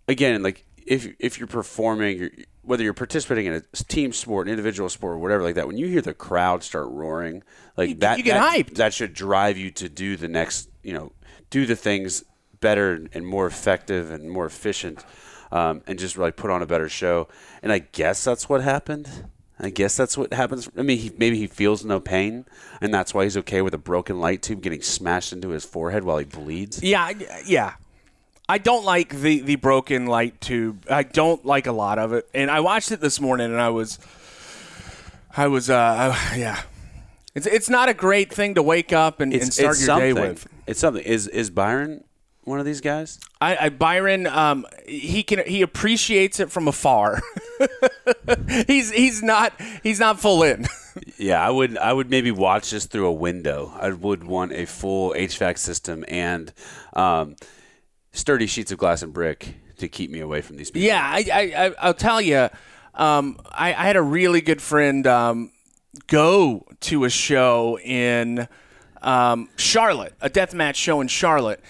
again, 0.09 0.43
like 0.43 0.65
if 0.87 1.09
if 1.19 1.39
you're 1.39 1.49
performing, 1.49 2.19
you're, 2.19 2.31
whether 2.63 2.83
you're 2.85 2.95
participating 2.95 3.47
in 3.47 3.53
a 3.55 3.61
team 3.85 4.13
sport, 4.13 4.47
an 4.47 4.53
individual 4.53 4.89
sport, 4.89 5.15
or 5.15 5.19
whatever 5.19 5.43
like 5.43 5.55
that, 5.57 5.67
when 5.67 5.77
you 5.77 5.87
hear 5.89 6.01
the 6.03 6.15
crowd 6.15 6.63
start 6.63 6.87
roaring, 6.89 7.43
like 7.77 7.99
that, 8.01 8.19
you 8.19 8.25
get 8.25 8.35
that, 8.35 8.55
hyped. 8.55 8.75
That 8.77 8.95
should 8.95 9.13
drive 9.15 9.57
you 9.59 9.71
to 9.73 9.89
do 9.89 10.17
the 10.17 10.29
next, 10.29 10.69
you 10.83 10.93
know, 10.93 11.13
do 11.51 11.67
the 11.67 11.77
things 11.77 12.23
better 12.61 13.07
and 13.13 13.27
more 13.27 13.47
effective 13.47 14.11
and 14.11 14.31
more 14.31 14.47
efficient, 14.47 15.05
um, 15.53 15.83
and 15.87 15.99
just 15.99 16.17
like 16.19 16.37
put 16.37 16.51
on 16.51 16.63
a 16.63 16.67
better 16.67 16.89
show. 16.89 17.29
And 17.63 17.73
I 17.73 17.79
guess 17.81 18.25
that's 18.25 18.49
what 18.49 18.63
happened. 18.63 19.09
I 19.59 19.71
guess 19.71 19.97
that's 19.97 20.19
what 20.19 20.35
happens. 20.35 20.69
I 20.77 20.83
mean, 20.83 20.99
he, 20.99 21.11
maybe 21.17 21.39
he 21.39 21.47
feels 21.47 21.83
no 21.85 21.99
pain, 21.99 22.45
and 22.83 22.93
that's 22.93 23.15
why 23.15 23.25
he's 23.25 23.39
okay 23.39 23.63
with 23.63 23.73
a 23.73 23.79
broken 23.79 24.21
light 24.21 24.43
tube 24.43 24.61
getting 24.61 24.83
smashed 24.83 25.33
into 25.33 25.49
his 25.49 25.65
forehead 25.65 26.05
while 26.05 26.19
he 26.19 26.27
bleeds. 26.27 26.83
Yeah, 26.83 27.03
I- 27.05 27.43
yeah. 27.47 27.75
I 28.49 28.59
don't 28.59 28.85
like 28.85 29.09
the 29.21 29.41
the 29.41 29.57
broken 29.57 30.07
light 30.07 30.41
tube. 30.41 30.85
I 30.89 31.03
don't 31.03 31.45
like 31.45 31.67
a 31.67 31.73
lot 31.73 31.99
of 31.99 32.13
it. 32.13 32.29
And 32.35 32.49
I 32.51 32.61
watched 32.61 32.93
it 32.93 33.01
this 33.01 33.21
morning, 33.21 33.47
and 33.51 33.61
I 33.61 33.71
was, 33.71 33.99
I 35.37 35.49
was, 35.49 35.69
uh, 35.71 36.15
I- 36.15 36.37
yeah. 36.37 36.61
It's 37.35 37.47
it's 37.47 37.69
not 37.69 37.89
a 37.89 37.95
great 37.95 38.33
thing 38.33 38.55
to 38.55 38.63
wake 38.63 38.93
up 38.93 39.21
and, 39.21 39.33
and 39.33 39.53
start 39.53 39.79
your 39.79 39.99
day 39.99 40.11
something. 40.13 40.15
with. 40.15 40.47
It's 40.67 40.81
something. 40.81 41.03
Is 41.03 41.29
is 41.29 41.51
Byron 41.51 42.05
one 42.47 42.61
of 42.61 42.65
these 42.65 42.81
guys? 42.81 43.19
I, 43.41 43.57
I 43.57 43.69
Byron, 43.69 44.27
um, 44.27 44.67
he 44.87 45.23
can 45.23 45.47
he 45.47 45.63
appreciates 45.63 46.41
it 46.41 46.51
from 46.51 46.69
afar. 46.69 47.21
he's 48.67 48.91
he's 48.91 49.23
not 49.23 49.53
he's 49.83 50.01
not 50.01 50.21
full 50.21 50.43
in. 50.43 50.67
Yeah, 51.19 51.47
I 51.47 51.51
would. 51.51 51.77
I 51.77 51.93
would 51.93 52.09
maybe 52.09 52.31
watch 52.31 52.71
this 52.71 52.87
through 52.87 53.07
a 53.07 53.13
window. 53.13 53.71
I 53.79 53.91
would 53.91 54.25
want 54.25 54.53
a 54.53 54.65
full 54.65 55.13
HVAC 55.13 55.59
system 55.59 56.07
and 56.09 56.55
um, 56.95 57.37
sturdy 58.13 58.47
sheets 58.47 58.73
of 58.73 58.79
glass 58.79 59.03
and 59.03 59.13
brick 59.13 59.57
to 59.77 59.89
keep 59.89 60.11
me 60.11 60.21
away 60.21 60.41
from 60.41 60.57
these 60.57 60.71
people. 60.71 60.87
Yeah, 60.87 61.03
I, 61.03 61.27
I, 61.31 61.67
I 61.67 61.75
I'll 61.81 61.95
tell 61.95 62.21
you, 62.21 62.49
um, 62.95 63.39
I, 63.51 63.69
I 63.69 63.85
had 63.85 63.97
a 63.97 64.03
really 64.03 64.41
good 64.41 64.63
friend 64.63 65.07
um, 65.07 65.53
go 66.07 66.67
to 66.81 67.05
a 67.05 67.11
show 67.11 67.79
in 67.79 68.49
um, 69.03 69.49
Charlotte, 69.57 70.15
a 70.21 70.31
death 70.31 70.55
match 70.55 70.77
show 70.77 71.01
in 71.01 71.09
Charlotte, 71.09 71.61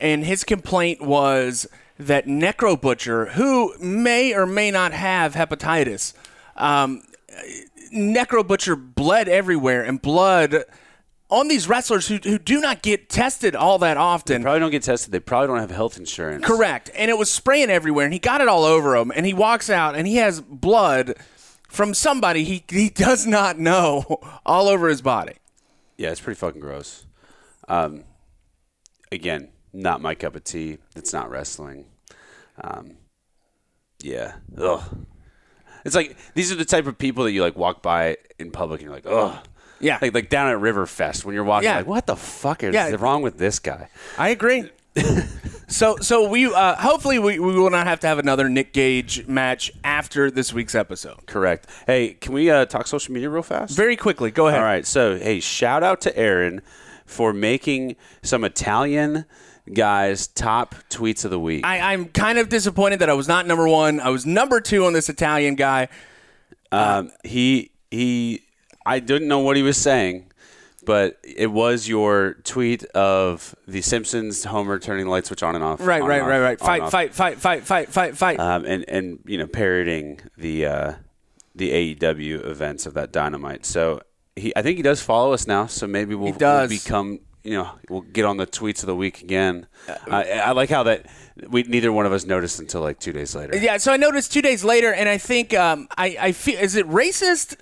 and 0.00 0.24
his 0.24 0.44
complaint 0.44 1.00
was 1.02 1.66
that 1.98 2.26
Necro 2.26 2.80
Butcher, 2.80 3.26
who 3.26 3.76
may 3.78 4.34
or 4.34 4.46
may 4.46 4.70
not 4.70 4.92
have 4.92 5.34
hepatitis, 5.34 6.14
um, 6.56 7.02
Necro 7.94 8.46
Butcher 8.46 8.76
bled 8.76 9.28
everywhere, 9.28 9.82
and 9.84 10.00
blood 10.00 10.64
on 11.28 11.48
these 11.48 11.68
wrestlers 11.68 12.08
who, 12.08 12.16
who 12.16 12.38
do 12.38 12.60
not 12.60 12.82
get 12.82 13.08
tested 13.08 13.54
all 13.54 13.78
that 13.78 13.96
often. 13.96 14.42
Probably 14.42 14.60
don't 14.60 14.70
get 14.70 14.82
tested. 14.82 15.12
They 15.12 15.20
probably 15.20 15.48
don't 15.48 15.58
have 15.58 15.70
health 15.70 15.96
insurance. 15.96 16.44
Correct. 16.44 16.90
And 16.94 17.10
it 17.10 17.18
was 17.18 17.30
spraying 17.30 17.70
everywhere, 17.70 18.04
and 18.04 18.12
he 18.12 18.18
got 18.18 18.40
it 18.40 18.48
all 18.48 18.64
over 18.64 18.96
him. 18.96 19.12
And 19.14 19.26
he 19.26 19.34
walks 19.34 19.70
out, 19.70 19.94
and 19.94 20.06
he 20.06 20.16
has 20.16 20.40
blood 20.40 21.14
from 21.68 21.94
somebody 21.94 22.44
he, 22.44 22.64
he 22.68 22.90
does 22.90 23.26
not 23.26 23.58
know 23.58 24.18
all 24.46 24.68
over 24.68 24.88
his 24.88 25.02
body. 25.02 25.34
Yeah, 25.96 26.10
it's 26.10 26.20
pretty 26.20 26.38
fucking 26.38 26.60
gross. 26.60 27.06
Um, 27.68 28.04
again, 29.12 29.48
not 29.72 30.00
my 30.00 30.14
cup 30.14 30.34
of 30.36 30.44
tea. 30.44 30.78
It's 30.96 31.12
not 31.12 31.30
wrestling. 31.30 31.86
Um, 32.62 32.96
yeah. 34.02 34.34
Ugh. 34.58 35.06
It's 35.84 35.94
like 35.94 36.16
these 36.34 36.52
are 36.52 36.56
the 36.56 36.64
type 36.64 36.86
of 36.86 36.98
people 36.98 37.24
that 37.24 37.32
you 37.32 37.42
like 37.42 37.56
walk 37.56 37.82
by 37.82 38.16
in 38.38 38.50
public 38.50 38.80
and 38.80 38.86
you're 38.88 38.94
like, 38.94 39.06
ugh. 39.06 39.38
Yeah. 39.80 39.98
Like 40.02 40.12
like 40.14 40.28
down 40.28 40.50
at 40.50 40.58
Riverfest 40.58 41.24
when 41.24 41.34
you're 41.34 41.44
walking, 41.44 41.68
Yeah. 41.70 41.78
like, 41.78 41.86
what 41.86 42.06
the 42.06 42.16
fuck 42.16 42.62
is 42.62 42.74
Yeah. 42.74 42.94
wrong 42.98 43.22
with 43.22 43.38
this 43.38 43.58
guy? 43.58 43.88
I 44.18 44.28
agree. 44.28 44.70
so 45.68 45.96
so 45.98 46.28
we 46.28 46.52
uh, 46.52 46.74
hopefully 46.74 47.18
we, 47.18 47.38
we 47.38 47.54
will 47.54 47.70
not 47.70 47.86
have 47.86 48.00
to 48.00 48.06
have 48.08 48.18
another 48.18 48.48
Nick 48.48 48.72
Gage 48.72 49.26
match 49.26 49.70
after 49.84 50.30
this 50.30 50.52
week's 50.52 50.74
episode. 50.74 51.24
Correct. 51.26 51.66
Hey, 51.86 52.14
can 52.14 52.32
we 52.34 52.50
uh, 52.50 52.66
talk 52.66 52.86
social 52.88 53.14
media 53.14 53.30
real 53.30 53.42
fast? 53.42 53.76
Very 53.76 53.96
quickly, 53.96 54.30
go 54.30 54.48
ahead. 54.48 54.58
All 54.60 54.66
right. 54.66 54.84
So, 54.84 55.16
hey, 55.16 55.40
shout 55.40 55.82
out 55.82 56.00
to 56.02 56.16
Aaron 56.18 56.60
for 57.06 57.32
making 57.32 57.96
some 58.22 58.44
Italian 58.44 59.24
guys 59.72 60.26
top 60.28 60.74
tweets 60.90 61.24
of 61.24 61.30
the 61.30 61.38
week. 61.40 61.64
I, 61.64 61.92
I'm 61.92 62.06
kind 62.06 62.38
of 62.38 62.48
disappointed 62.48 62.98
that 63.00 63.10
I 63.10 63.14
was 63.14 63.28
not 63.28 63.46
number 63.46 63.68
one. 63.68 64.00
I 64.00 64.10
was 64.10 64.26
number 64.26 64.60
two 64.60 64.84
on 64.84 64.92
this 64.92 65.08
Italian 65.08 65.54
guy. 65.54 65.88
Um, 66.72 67.10
he 67.24 67.70
he, 67.90 68.42
I 68.86 69.00
didn't 69.00 69.28
know 69.28 69.40
what 69.40 69.56
he 69.56 69.62
was 69.62 69.76
saying, 69.76 70.30
but 70.84 71.18
it 71.24 71.48
was 71.50 71.88
your 71.88 72.34
tweet 72.44 72.84
of 72.86 73.54
the 73.66 73.80
Simpsons 73.82 74.44
Homer 74.44 74.78
turning 74.78 75.06
the 75.06 75.10
light 75.10 75.26
switch 75.26 75.42
on 75.42 75.54
and 75.54 75.64
off. 75.64 75.80
Right, 75.80 76.00
on 76.02 76.08
right, 76.08 76.22
right, 76.22 76.38
right. 76.40 76.58
Fight, 76.60 76.90
fight, 76.90 77.14
fight, 77.14 77.38
fight, 77.38 77.64
fight, 77.64 77.88
fight, 77.88 78.16
fight. 78.16 78.38
Um, 78.40 78.64
and 78.64 78.84
and 78.88 79.18
you 79.26 79.38
know 79.38 79.46
parroting 79.46 80.20
the 80.36 80.66
uh, 80.66 80.92
the 81.54 81.94
AEW 81.96 82.46
events 82.46 82.86
of 82.86 82.94
that 82.94 83.12
Dynamite. 83.12 83.66
So 83.66 84.00
he, 84.36 84.52
I 84.56 84.62
think 84.62 84.76
he 84.76 84.82
does 84.82 85.02
follow 85.02 85.32
us 85.32 85.46
now. 85.46 85.66
So 85.66 85.86
maybe 85.86 86.14
we'll, 86.14 86.32
He 86.32 86.38
does. 86.38 86.70
we'll 86.70 86.78
become. 86.78 87.20
You 87.42 87.52
know, 87.52 87.70
we'll 87.88 88.02
get 88.02 88.24
on 88.24 88.36
the 88.36 88.46
tweets 88.46 88.80
of 88.80 88.86
the 88.86 88.94
week 88.94 89.22
again. 89.22 89.66
I 90.06 90.24
I 90.24 90.52
like 90.52 90.68
how 90.68 90.82
that 90.82 91.06
we 91.48 91.62
neither 91.62 91.92
one 91.92 92.06
of 92.06 92.12
us 92.12 92.26
noticed 92.26 92.60
until 92.60 92.82
like 92.82 92.98
two 92.98 93.12
days 93.12 93.34
later. 93.34 93.56
Yeah, 93.56 93.78
so 93.78 93.92
I 93.92 93.96
noticed 93.96 94.32
two 94.32 94.42
days 94.42 94.62
later, 94.62 94.92
and 94.92 95.08
I 95.08 95.18
think 95.18 95.54
um, 95.54 95.88
I, 95.96 96.16
I 96.20 96.32
feel 96.32 96.58
is 96.60 96.76
it 96.76 96.86
racist 96.86 97.56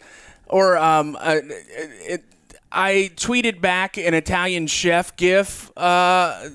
or 0.46 0.76
um, 0.78 1.16
uh, 1.20 1.40
it, 1.44 2.24
I 2.72 3.10
tweeted 3.16 3.60
back 3.60 3.96
an 3.96 4.14
Italian 4.14 4.66
chef 4.66 5.16
gif 5.16 5.70
uh, 5.76 6.48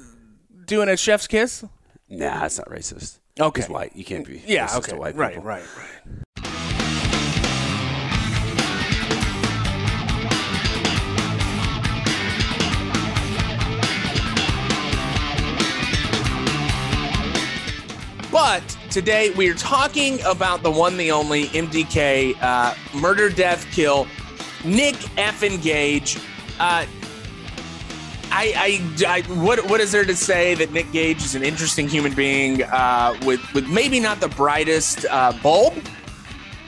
doing 0.65 0.89
a 0.89 0.97
chef's 0.97 1.28
kiss. 1.28 1.63
Nah, 2.09 2.45
it's 2.45 2.57
not 2.57 2.69
racist. 2.69 3.19
Okay. 3.39 3.61
He's 3.61 3.69
white. 3.69 3.95
You 3.95 4.03
can't 4.03 4.28
be. 4.28 4.43
Yeah, 4.45 4.67
racist 4.67 4.78
okay, 4.80 4.91
to 4.91 4.97
white 4.97 5.15
right, 5.15 5.43
right, 5.43 5.63
right. 5.78 6.53
But 18.34 18.67
today 18.89 19.29
we 19.29 19.47
are 19.51 19.53
talking 19.53 20.19
about 20.23 20.63
the 20.63 20.71
one, 20.71 20.97
the 20.97 21.11
only 21.11 21.43
MDK 21.49 22.36
uh, 22.41 22.73
murder, 22.99 23.29
death, 23.29 23.67
kill, 23.71 24.07
Nick 24.65 24.95
effing 25.17 25.61
Gage. 25.61 26.17
Uh, 26.59 26.88
I, 28.31 28.89
I, 29.05 29.05
I, 29.07 29.21
what, 29.39 29.69
what 29.69 29.79
is 29.81 29.91
there 29.91 30.03
to 30.03 30.15
say 30.15 30.55
that 30.55 30.71
Nick 30.71 30.91
Gage 30.91 31.17
is 31.17 31.36
an 31.36 31.43
interesting 31.43 31.88
human 31.88 32.15
being 32.15 32.63
uh, 32.63 33.15
with, 33.23 33.39
with 33.53 33.67
maybe 33.67 33.99
not 33.99 34.19
the 34.19 34.29
brightest 34.29 35.05
uh, 35.11 35.31
bulb? 35.43 35.75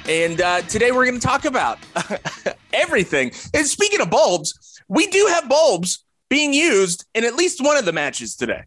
And 0.07 0.41
uh, 0.41 0.61
today 0.61 0.91
we're 0.91 1.07
going 1.07 1.19
to 1.19 1.27
talk 1.27 1.45
about 1.45 1.79
everything. 2.73 3.31
And 3.55 3.65
speaking 3.65 4.01
of 4.01 4.11
bulbs, 4.11 4.79
we 4.87 5.07
do 5.07 5.25
have 5.31 5.49
bulbs 5.49 6.05
being 6.29 6.53
used 6.53 7.05
in 7.15 7.25
at 7.25 7.33
least 7.33 7.59
one 7.59 7.75
of 7.75 7.85
the 7.85 7.91
matches 7.91 8.35
today. 8.35 8.65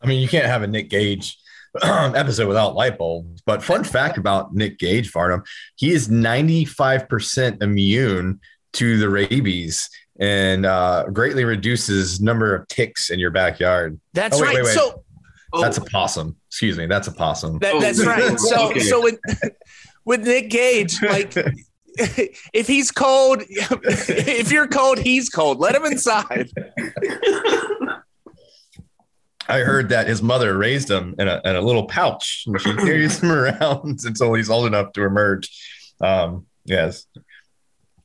I 0.00 0.08
mean, 0.08 0.20
you 0.20 0.26
can't 0.26 0.46
have 0.46 0.62
a 0.62 0.66
Nick 0.66 0.90
Gage 0.90 1.38
episode 1.82 2.48
without 2.48 2.74
light 2.74 2.98
bulbs. 2.98 3.42
But 3.46 3.62
fun 3.62 3.84
fact 3.84 4.18
about 4.18 4.54
Nick 4.54 4.78
Gage, 4.78 5.10
Varnum, 5.10 5.42
he 5.76 5.92
is 5.92 6.08
95% 6.08 7.62
immune 7.62 8.40
to 8.74 8.98
the 8.98 9.08
rabies 9.08 9.88
and 10.18 10.66
uh, 10.66 11.04
greatly 11.12 11.44
reduces 11.44 12.20
number 12.20 12.54
of 12.54 12.68
ticks 12.68 13.10
in 13.10 13.18
your 13.18 13.30
backyard. 13.30 13.98
That's 14.12 14.36
Oh, 14.36 14.40
wait, 14.42 14.46
right. 14.48 14.54
wait, 14.56 14.64
wait. 14.64 14.74
So 14.74 15.04
Oh, 15.54 15.60
That's 15.60 15.76
a 15.76 15.82
possum. 15.82 16.36
Excuse 16.48 16.78
me. 16.78 16.86
That's 16.86 17.08
a 17.08 17.12
possum. 17.12 17.58
That, 17.58 17.74
Oh, 17.74 17.80
that's 17.80 18.04
right. 18.04 18.38
So 18.40 18.68
okay. 18.70 18.80
so 18.80 19.02
with 19.02 19.18
with 20.06 20.24
Nick 20.26 20.48
Gage, 20.48 21.02
like 21.02 21.34
if 21.96 22.66
he's 22.66 22.90
cold, 22.90 23.42
if 23.48 24.50
you're 24.50 24.66
cold, 24.66 24.98
he's 24.98 25.28
cold. 25.28 25.58
Let 25.58 25.74
him 25.74 25.84
inside. 25.84 26.50
I 29.48 29.60
heard 29.60 29.88
that 29.90 30.06
his 30.06 30.22
mother 30.22 30.56
raised 30.56 30.90
him 30.90 31.14
in 31.18 31.28
a, 31.28 31.40
in 31.44 31.56
a 31.56 31.60
little 31.60 31.86
pouch. 31.86 32.44
and 32.46 32.60
She 32.60 32.74
carries 32.74 33.20
him 33.20 33.32
around 33.32 34.00
until 34.04 34.34
he's 34.34 34.50
old 34.50 34.66
enough 34.66 34.92
to 34.92 35.04
emerge. 35.04 35.50
Um, 36.00 36.46
yes. 36.64 37.06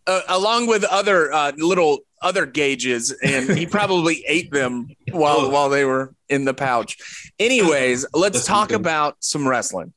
Uh, 0.06 0.22
along 0.30 0.68
with 0.68 0.84
other 0.86 1.32
uh, 1.34 1.52
little 1.58 2.00
other 2.22 2.46
Gages, 2.46 3.12
and 3.24 3.50
he 3.50 3.66
probably 3.68 4.24
ate 4.28 4.52
them 4.52 4.88
while 5.12 5.52
while 5.52 5.70
they 5.70 5.86
were 5.86 6.14
in 6.30 6.46
the 6.46 6.54
pouch. 6.54 6.98
Anyways, 7.40 8.06
let's 8.14 8.46
talk 8.46 8.72
about 8.72 9.18
some 9.20 9.48
wrestling. 9.48 9.94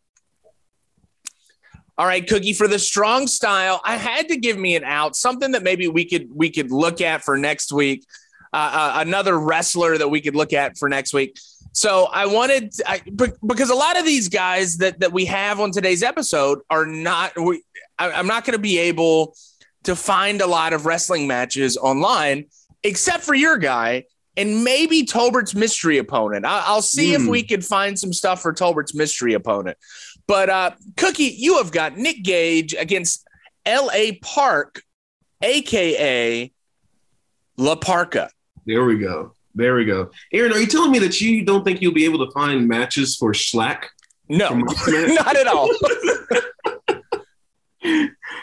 All 1.97 2.07
right, 2.07 2.27
Cookie, 2.27 2.55
for 2.55 2.67
the 2.67 2.79
strong 2.79 3.27
style, 3.27 3.81
I 3.85 3.97
had 3.97 4.29
to 4.29 4.37
give 4.37 4.57
me 4.59 4.75
an 4.75 4.85
out, 4.85 5.15
something 5.15 5.53
that 5.53 5.63
maybe 5.63 5.87
we 5.87 6.05
could 6.05 6.29
we 6.35 6.51
could 6.51 6.73
look 6.73 7.01
at 7.01 7.23
for 7.23 7.37
next 7.37 7.73
week. 7.73 8.05
Uh, 8.53 8.57
uh, 8.57 8.93
another 9.07 9.39
wrestler 9.39 9.97
that 9.97 10.09
we 10.09 10.21
could 10.21 10.35
look 10.35 10.53
at 10.53 10.77
for 10.77 10.89
next 10.89 11.15
week. 11.15 11.39
So 11.73 12.07
I 12.07 12.27
wanted 12.27 12.73
I, 12.85 13.01
because 13.47 13.71
a 13.71 13.75
lot 13.77 13.97
of 13.97 14.05
these 14.05 14.29
guys 14.29 14.79
that 14.79 14.99
that 15.01 15.13
we 15.13 15.25
have 15.27 15.61
on 15.61 15.71
today's 15.71 16.03
episode 16.03 16.59
are 16.69 16.85
not. 16.85 17.39
We, 17.39 17.63
I, 17.99 18.11
I'm 18.11 18.27
not 18.27 18.45
going 18.45 18.57
to 18.57 18.63
be 18.63 18.79
able 18.79 19.37
to 19.85 19.95
find 19.95 20.41
a 20.41 20.47
lot 20.49 20.73
of 20.73 20.85
wrestling 20.85 21.29
matches 21.29 21.77
online, 21.77 22.47
except 22.83 23.23
for 23.23 23.35
your 23.35 23.57
guy 23.57 24.05
and 24.37 24.65
maybe 24.65 25.05
Tolbert's 25.05 25.55
mystery 25.55 25.99
opponent. 25.99 26.45
I, 26.45 26.65
I'll 26.67 26.83
see 26.83 27.15
if 27.15 27.23
Hmm. 27.23 27.29
we 27.29 27.43
could 27.45 27.65
find 27.65 27.99
some 27.99 28.13
stuff 28.13 28.43
for 28.43 28.53
Tolbert's 28.53 28.95
mystery 28.95 29.35
opponent. 29.35 29.77
But 30.27 30.49
uh, 30.51 30.71
Cookie, 30.97 31.35
you 31.39 31.59
have 31.59 31.71
got 31.73 31.97
Nick 31.97 32.23
Gage 32.25 32.75
against 32.75 33.27
L.A. 33.65 34.13
Park, 34.23 34.83
aka 35.43 36.53
La 37.57 37.75
Parka. 37.77 38.31
There 38.71 38.85
we 38.85 38.99
go. 38.99 39.35
There 39.57 39.75
we 39.75 39.85
go. 39.85 40.11
Aaron, 40.33 40.53
are 40.53 40.61
you 40.61 40.67
telling 40.69 40.93
me 40.93 41.01
that 41.01 41.21
you 41.21 41.45
don't 41.45 41.65
think 41.65 41.83
you'll 41.83 41.93
be 41.93 42.05
able 42.05 42.25
to 42.25 42.31
find 42.31 42.69
matches 42.69 43.17
for 43.17 43.33
Shlak? 43.33 43.83
No, 44.29 44.49
not 44.87 45.37
at 45.37 45.49
all. 45.49 45.69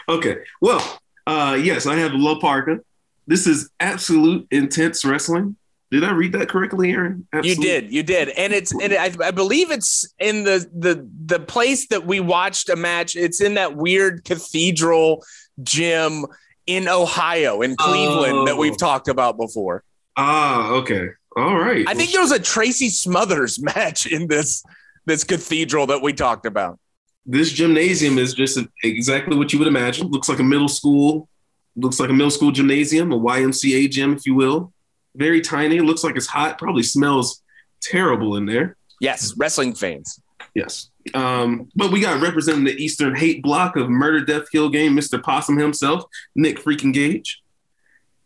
Okay. 0.08 0.38
Well, 0.60 1.00
uh, 1.26 1.58
yes, 1.62 1.86
I 1.86 1.96
have 1.96 2.12
La 2.14 2.38
Parka. 2.40 2.80
This 3.26 3.46
is 3.46 3.70
absolute 3.78 4.46
intense 4.50 5.04
wrestling. 5.04 5.56
Did 5.90 6.02
I 6.04 6.12
read 6.12 6.32
that 6.32 6.48
correctly, 6.48 6.90
Aaron? 6.92 7.26
You 7.42 7.54
did, 7.54 7.92
you 7.92 8.02
did, 8.02 8.30
and 8.30 8.52
it's 8.52 8.72
and 8.72 8.92
I, 8.94 9.12
I 9.22 9.30
believe 9.30 9.70
it's 9.70 10.06
in 10.18 10.44
the 10.44 10.66
the 10.74 11.06
the 11.26 11.38
place 11.40 11.88
that 11.88 12.06
we 12.06 12.20
watched 12.20 12.68
a 12.68 12.76
match. 12.76 13.16
It's 13.16 13.40
in 13.40 13.54
that 13.54 13.76
weird 13.76 14.24
cathedral 14.24 15.24
gym 15.62 16.26
in 16.66 16.88
Ohio, 16.88 17.60
in 17.62 17.76
Cleveland, 17.76 18.46
that 18.48 18.54
Oh. 18.54 18.58
we've 18.58 18.76
talked 18.78 19.08
about 19.08 19.36
before. 19.38 19.82
Ah, 20.18 20.72
okay. 20.72 21.08
All 21.36 21.56
right. 21.56 21.86
I 21.88 21.94
think 21.94 22.10
there 22.10 22.20
was 22.20 22.32
a 22.32 22.38
Tracy 22.40 22.90
Smothers 22.90 23.62
match 23.74 24.06
in 24.06 24.26
this 24.26 24.62
this 25.06 25.24
cathedral 25.24 25.86
that 25.86 26.02
we 26.02 26.12
talked 26.12 26.44
about. 26.44 26.78
this 27.24 27.50
gymnasium 27.52 28.18
is 28.18 28.34
just 28.34 28.58
exactly 28.84 29.36
what 29.36 29.52
you 29.52 29.58
would 29.58 29.68
imagine. 29.68 30.08
Looks 30.08 30.28
like 30.28 30.38
a 30.40 30.44
middle 30.44 30.68
school 30.68 31.28
looks 31.76 32.00
like 32.00 32.10
a 32.10 32.12
middle 32.12 32.30
school 32.30 32.50
gymnasium, 32.50 33.12
a 33.12 33.18
YMCA 33.18 33.88
gym, 33.90 34.12
if 34.14 34.26
you 34.26 34.34
will. 34.34 34.72
Very 35.14 35.40
tiny. 35.40 35.78
Looks 35.80 36.02
like 36.02 36.16
it's 36.16 36.26
hot. 36.26 36.58
Probably 36.58 36.82
smells 36.82 37.40
terrible 37.80 38.36
in 38.36 38.46
there. 38.46 38.76
Yes, 39.00 39.34
wrestling 39.36 39.74
fans. 39.74 40.20
Yes. 40.54 40.90
Um, 41.14 41.68
but 41.76 41.92
we 41.92 42.00
got 42.00 42.20
representing 42.20 42.64
the 42.64 42.72
Eastern 42.72 43.14
hate 43.14 43.42
block 43.44 43.76
of 43.76 43.88
murder, 43.88 44.24
death, 44.24 44.50
kill 44.50 44.68
game, 44.70 44.96
Mr. 44.96 45.22
Possum 45.22 45.56
himself, 45.56 46.04
Nick 46.34 46.58
freaking 46.58 46.92
Gage. 46.92 47.40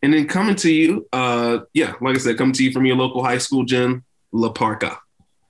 And 0.03 0.12
then 0.12 0.26
coming 0.26 0.57
to 0.57 0.72
you, 0.72 1.09
uh, 1.12 1.61
yeah, 1.74 1.94
like 2.00 2.16
I 2.16 2.18
said, 2.18 2.36
coming 2.36 2.55
to 2.55 2.64
you 2.64 2.72
from 2.72 2.84
your 2.84 2.96
local 2.96 3.24
high 3.24 3.38
school 3.38 3.64
gym, 3.64 4.05
La 4.32 4.50
Parka. 4.50 4.98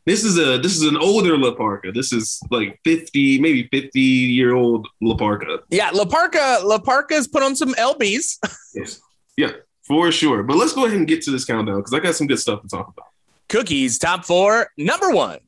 This 0.05 0.25
is 0.25 0.37
a 0.37 0.59
this 0.59 0.77
is 0.77 0.83
an 0.83 0.97
older 0.97 1.39
La 1.39 1.55
Parka. 1.55 1.93
This 1.93 2.13
is 2.13 2.41
like 2.51 2.79
50, 2.85 3.41
maybe 3.41 3.69
50 3.71 4.01
year 4.01 4.55
old 4.55 4.89
La 5.01 5.17
Parka. 5.17 5.61
Yeah, 5.71 5.91
La 5.91 6.05
Parka, 6.05 6.59
La 6.65 6.79
Parka's 6.79 7.29
put 7.29 7.43
on 7.43 7.57
some 7.57 7.75
LBs. 7.75 8.39
Yes. 8.75 9.01
Yeah, 9.37 9.53
for 9.87 10.11
sure. 10.11 10.43
But 10.43 10.57
let's 10.57 10.73
go 10.73 10.87
ahead 10.87 10.97
and 10.97 11.07
get 11.07 11.23
to 11.23 11.31
this 11.31 11.45
countdown 11.45 11.79
because 11.79 11.95
I 11.95 12.01
got 12.01 12.15
some 12.15 12.27
good 12.27 12.39
stuff 12.39 12.63
to 12.63 12.69
talk 12.69 12.89
about. 12.89 13.07
Cookies, 13.49 13.99
top 13.99 14.25
four, 14.25 14.71
number 14.77 15.11
one. 15.11 15.39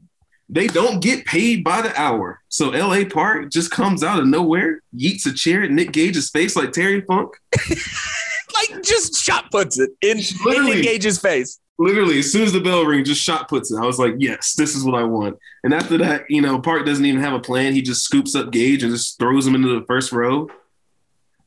They 0.49 0.67
don't 0.67 1.03
get 1.03 1.25
paid 1.25 1.65
by 1.65 1.81
the 1.81 1.99
hour. 1.99 2.41
So 2.49 2.69
LA 2.69 3.05
Park 3.11 3.51
just 3.51 3.71
comes 3.71 4.05
out 4.05 4.19
of 4.19 4.27
nowhere, 4.27 4.81
yeets 4.95 5.27
a 5.27 5.33
chair 5.33 5.63
at 5.63 5.71
Nick 5.71 5.93
Gage's 5.93 6.31
face 6.31 6.55
like 6.55 6.73
Terry 6.73 7.01
Funk. 7.01 7.31
Like 8.55 8.83
just 8.83 9.17
shot 9.17 9.51
puts 9.51 9.79
it 9.79 9.91
in, 10.01 10.19
in 10.19 10.83
Gage's 10.83 11.19
face. 11.19 11.61
Literally, 11.77 12.21
as 12.21 12.31
soon 12.31 12.43
as 12.43 12.53
the 12.53 12.61
bell 12.61 12.85
rings, 12.85 13.09
just 13.09 13.21
shot 13.21 13.49
puts 13.49 13.73
it. 13.73 13.79
I 13.79 13.85
was 13.85 13.99
like, 13.99 14.15
yes, 14.19 14.55
this 14.55 14.77
is 14.77 14.85
what 14.85 14.95
I 14.95 15.03
want. 15.03 15.37
And 15.65 15.75
after 15.75 15.99
that, 15.99 16.25
you 16.29 16.41
know, 16.41 16.61
Park 16.61 16.87
doesn't 16.87 17.05
even 17.05 17.21
have 17.21 17.33
a 17.33 17.41
plan. 17.41 17.73
He 17.73 17.83
just 17.83 18.03
scoops 18.05 18.37
up 18.37 18.53
Gage 18.53 18.85
and 18.85 18.93
just 18.93 19.19
throws 19.19 19.45
him 19.45 19.57
into 19.57 19.81
the 19.81 19.85
first 19.87 20.13
row. 20.13 20.49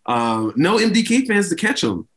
Uh, 0.05 0.51
no 0.55 0.77
MDK 0.77 1.25
fans 1.27 1.49
to 1.49 1.55
catch 1.55 1.83
him. 1.83 2.07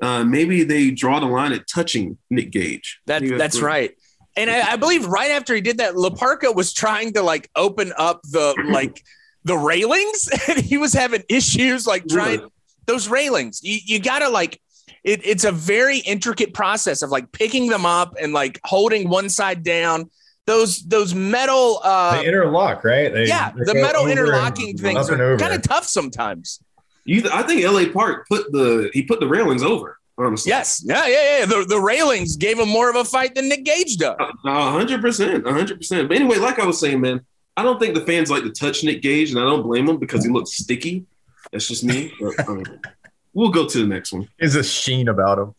Uh, 0.00 0.24
maybe 0.24 0.64
they 0.64 0.90
draw 0.90 1.20
the 1.20 1.26
line 1.26 1.52
at 1.52 1.68
touching 1.68 2.16
Nick 2.30 2.50
Gage. 2.50 3.00
That, 3.06 3.22
that's 3.38 3.56
what- 3.56 3.64
right. 3.64 3.96
And 4.36 4.48
I, 4.48 4.72
I 4.72 4.76
believe 4.76 5.06
right 5.06 5.32
after 5.32 5.54
he 5.54 5.60
did 5.60 5.78
that, 5.78 5.96
La 5.96 6.10
Parka 6.10 6.52
was 6.52 6.72
trying 6.72 7.12
to 7.14 7.22
like 7.22 7.50
open 7.56 7.92
up 7.96 8.22
the 8.22 8.54
like 8.70 9.02
the 9.44 9.56
railings, 9.56 10.28
and 10.48 10.58
he 10.58 10.76
was 10.78 10.92
having 10.92 11.22
issues 11.28 11.86
like 11.86 12.06
trying 12.08 12.38
Really? 12.40 12.50
Those 12.90 13.08
railings. 13.08 13.60
You 13.62 13.78
you 13.84 14.00
gotta 14.00 14.28
like 14.28 14.60
it, 15.04 15.24
it's 15.24 15.44
a 15.44 15.52
very 15.52 15.98
intricate 15.98 16.52
process 16.52 17.02
of 17.02 17.10
like 17.10 17.30
picking 17.32 17.68
them 17.68 17.86
up 17.86 18.16
and 18.20 18.32
like 18.32 18.60
holding 18.64 19.08
one 19.08 19.28
side 19.28 19.62
down. 19.62 20.10
Those 20.46 20.82
those 20.82 21.14
metal 21.14 21.80
uh 21.84 22.20
they 22.20 22.26
interlock, 22.26 22.82
right? 22.82 23.12
They, 23.12 23.26
yeah, 23.26 23.52
they 23.52 23.64
the 23.64 23.74
metal 23.74 24.08
interlocking 24.08 24.76
things 24.76 25.08
are 25.08 25.22
over. 25.22 25.38
kind 25.38 25.54
of 25.54 25.62
tough 25.62 25.84
sometimes. 25.84 26.60
You, 27.04 27.28
I 27.32 27.42
think 27.44 27.64
LA 27.64 27.92
Park 27.92 28.26
put 28.28 28.50
the 28.52 28.90
he 28.92 29.02
put 29.02 29.20
the 29.20 29.28
railings 29.28 29.62
over. 29.62 29.96
Honestly, 30.18 30.50
Yes, 30.50 30.82
yeah, 30.84 31.06
yeah, 31.06 31.38
yeah. 31.38 31.46
The, 31.46 31.64
the 31.66 31.80
railings 31.80 32.36
gave 32.36 32.58
him 32.58 32.68
more 32.68 32.90
of 32.90 32.96
a 32.96 33.06
fight 33.06 33.34
than 33.34 33.48
Nick 33.48 33.64
Gage 33.64 33.96
does. 33.96 34.16
A 34.44 34.70
hundred 34.70 35.00
percent, 35.00 35.46
a 35.46 35.52
hundred 35.52 35.78
percent. 35.78 36.08
But 36.08 36.18
anyway, 36.18 36.36
like 36.36 36.58
I 36.58 36.66
was 36.66 36.78
saying, 36.78 37.00
man, 37.00 37.22
I 37.56 37.62
don't 37.62 37.80
think 37.80 37.94
the 37.94 38.04
fans 38.04 38.30
like 38.30 38.42
to 38.42 38.50
touch 38.50 38.84
Nick 38.84 39.00
Gage, 39.00 39.30
and 39.30 39.38
I 39.38 39.44
don't 39.44 39.62
blame 39.62 39.88
him 39.88 39.96
because 39.96 40.22
he 40.22 40.30
looks 40.30 40.52
sticky. 40.52 41.06
That's 41.52 41.68
just 41.68 41.84
me. 41.84 42.12
But, 42.20 42.48
um, 42.48 42.64
we'll 43.34 43.50
go 43.50 43.66
to 43.66 43.78
the 43.78 43.86
next 43.86 44.12
one. 44.12 44.28
There's 44.38 44.54
a 44.54 44.62
sheen 44.64 45.08
about 45.08 45.38
him. 45.38 45.54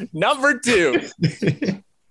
Number 0.12 0.58
two. 0.58 1.08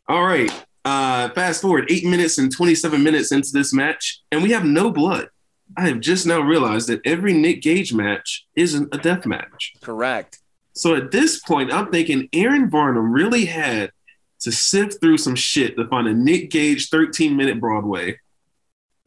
All 0.07 0.23
right. 0.23 0.51
Uh, 0.85 1.29
fast 1.29 1.61
forward 1.61 1.85
eight 1.91 2.05
minutes 2.05 2.37
and 2.37 2.51
27 2.51 3.03
minutes 3.03 3.31
into 3.31 3.49
this 3.51 3.73
match, 3.73 4.21
and 4.31 4.41
we 4.41 4.51
have 4.51 4.63
no 4.63 4.89
blood. 4.89 5.27
I 5.75 5.87
have 5.87 5.99
just 5.99 6.25
now 6.25 6.39
realized 6.39 6.87
that 6.87 7.01
every 7.05 7.33
Nick 7.33 7.61
Gage 7.61 7.93
match 7.93 8.47
isn't 8.55 8.95
a 8.95 8.97
death 8.97 9.25
match. 9.25 9.73
Correct. 9.81 10.39
So 10.73 10.95
at 10.95 11.11
this 11.11 11.39
point, 11.39 11.73
I'm 11.73 11.91
thinking 11.91 12.29
Aaron 12.31 12.69
Varnum 12.69 13.11
really 13.11 13.45
had 13.45 13.91
to 14.41 14.51
sift 14.51 15.01
through 15.01 15.17
some 15.17 15.35
shit 15.35 15.75
to 15.75 15.87
find 15.87 16.07
a 16.07 16.13
Nick 16.13 16.51
Gage 16.51 16.89
13 16.89 17.35
minute 17.35 17.59
Broadway 17.59 18.17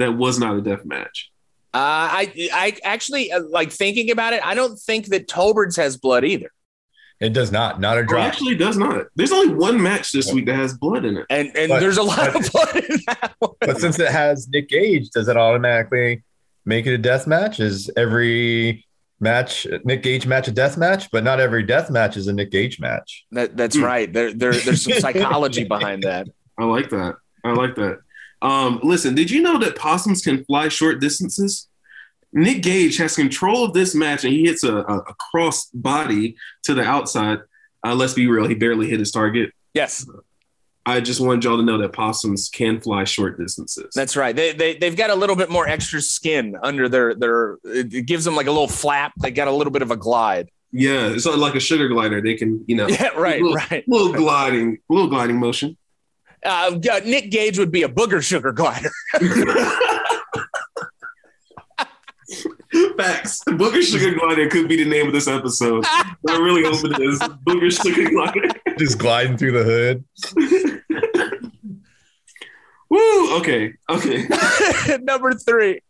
that 0.00 0.12
was 0.12 0.38
not 0.38 0.56
a 0.56 0.60
death 0.60 0.84
match. 0.84 1.30
Uh, 1.72 1.78
I 2.20 2.50
I 2.52 2.76
actually 2.82 3.30
uh, 3.32 3.42
like 3.48 3.70
thinking 3.70 4.10
about 4.10 4.32
it. 4.32 4.44
I 4.44 4.54
don't 4.54 4.76
think 4.78 5.06
that 5.06 5.28
Tolbert's 5.28 5.76
has 5.76 5.96
blood 5.96 6.24
either. 6.24 6.50
It 7.20 7.34
does 7.34 7.52
not, 7.52 7.80
not 7.80 7.98
a 7.98 8.00
Or 8.00 8.04
drop. 8.04 8.26
actually, 8.26 8.54
does 8.54 8.78
not. 8.78 9.04
There's 9.14 9.30
only 9.30 9.54
one 9.54 9.80
match 9.80 10.10
this 10.10 10.32
week 10.32 10.46
that 10.46 10.56
has 10.56 10.72
blood 10.78 11.04
in 11.04 11.18
it. 11.18 11.26
And 11.30 11.54
and 11.56 11.68
But- 11.68 11.80
there's 11.80 11.98
a 11.98 12.02
lot 12.02 12.34
of 12.34 12.50
blood 12.52 12.76
in 12.76 12.96
that 13.06 13.34
one. 13.38 13.52
But 13.60 13.78
since 13.78 13.98
it 13.98 14.08
has 14.10 14.48
Nick 14.48 14.68
Gage, 14.70 15.10
does 15.10 15.28
it 15.28 15.36
automatically 15.36 16.22
make 16.64 16.86
it 16.86 16.94
a 16.94 16.98
death 16.98 17.26
match? 17.26 17.60
Is 17.60 17.90
every 17.96 18.86
match 19.20 19.66
Nick 19.84 20.02
Gage 20.02 20.26
match 20.26 20.48
a 20.48 20.52
death 20.52 20.78
match? 20.78 21.10
But 21.12 21.22
not 21.22 21.40
every 21.40 21.62
death 21.62 21.90
match 21.90 22.16
is 22.16 22.26
a 22.26 22.32
Nick 22.32 22.50
Gage 22.50 22.80
match. 22.80 23.26
That, 23.32 23.54
that's 23.56 23.76
Hmm. 23.76 23.84
right. 23.84 24.10
There, 24.12 24.32
there 24.32 24.54
there's 24.54 24.82
some 24.82 24.94
psychology 24.98 25.64
behind 25.64 26.02
that. 26.04 26.26
I 26.58 26.64
like 26.64 26.88
that. 26.90 27.16
I 27.44 27.52
like 27.52 27.74
that. 27.76 27.98
Um, 28.42 28.80
listen, 28.82 29.14
did 29.14 29.30
you 29.30 29.42
know 29.42 29.58
that 29.58 29.76
possums 29.76 30.22
can 30.22 30.44
fly 30.44 30.68
short 30.68 31.00
distances? 31.00 31.68
Nick 32.32 32.62
Gage 32.62 32.96
has 32.98 33.16
control 33.16 33.64
of 33.64 33.72
this 33.74 33.94
match 33.94 34.24
and 34.24 34.32
he 34.32 34.44
hits 34.44 34.62
a, 34.64 34.76
a, 34.76 34.98
a 34.98 35.14
cross 35.14 35.66
body 35.74 36.36
to 36.64 36.74
the 36.74 36.82
outside. 36.82 37.38
Uh, 37.84 37.94
let's 37.94 38.14
be 38.14 38.26
real, 38.28 38.46
he 38.46 38.54
barely 38.54 38.88
hit 38.88 38.98
his 39.00 39.10
target. 39.10 39.50
Yes, 39.74 40.06
I 40.86 41.00
just 41.00 41.20
wanted 41.20 41.44
y'all 41.44 41.56
to 41.58 41.62
know 41.62 41.78
that 41.78 41.92
possums 41.92 42.48
can 42.48 42.80
fly 42.80 43.04
short 43.04 43.38
distances. 43.38 43.92
that's 43.94 44.16
right. 44.16 44.34
They 44.34 44.52
they 44.52 44.76
they've 44.76 44.96
got 44.96 45.10
a 45.10 45.14
little 45.14 45.36
bit 45.36 45.50
more 45.50 45.68
extra 45.68 46.00
skin 46.00 46.56
under 46.62 46.88
their 46.88 47.14
their. 47.14 47.58
It 47.64 48.06
gives 48.06 48.24
them 48.24 48.34
like 48.36 48.46
a 48.46 48.50
little 48.50 48.68
flap. 48.68 49.12
They 49.20 49.30
got 49.30 49.46
a 49.48 49.52
little 49.52 49.72
bit 49.72 49.82
of 49.82 49.90
a 49.90 49.96
glide. 49.96 50.50
yeah, 50.72 51.08
it's 51.08 51.26
like 51.26 51.54
a 51.54 51.60
sugar 51.60 51.88
glider. 51.88 52.20
They 52.20 52.34
can, 52.34 52.64
you 52.66 52.76
know, 52.76 52.86
Yeah, 52.88 53.08
right, 53.08 53.40
little, 53.42 53.54
right. 53.56 53.84
little 53.86 54.12
gliding, 54.12 54.78
little 54.88 55.08
gliding 55.08 55.38
motion. 55.38 55.76
Uh, 56.44 56.78
yeah, 56.82 57.00
Nick 57.00 57.30
Gage 57.30 57.58
would 57.58 57.70
be 57.70 57.82
a 57.82 57.88
booger 57.88 58.22
sugar 58.22 58.52
glider. 58.52 58.90
Facts. 62.96 63.42
Booger 63.46 63.82
Sugar 63.82 64.14
Glider 64.14 64.48
could 64.48 64.68
be 64.68 64.76
the 64.76 64.88
name 64.88 65.06
of 65.06 65.12
this 65.12 65.26
episode. 65.26 65.84
I 65.86 66.14
really 66.28 66.62
hope 66.62 66.84
it 66.84 67.00
is. 67.00 67.18
Booger 67.18 67.70
Sugar 67.82 68.10
Glider. 68.10 68.48
Just 68.78 68.98
gliding 68.98 69.36
through 69.36 69.52
the 69.52 69.64
hood. 69.64 70.04
Woo! 72.90 73.36
Okay. 73.38 73.74
Okay. 73.88 74.28
Number 75.02 75.32
three. 75.32 75.80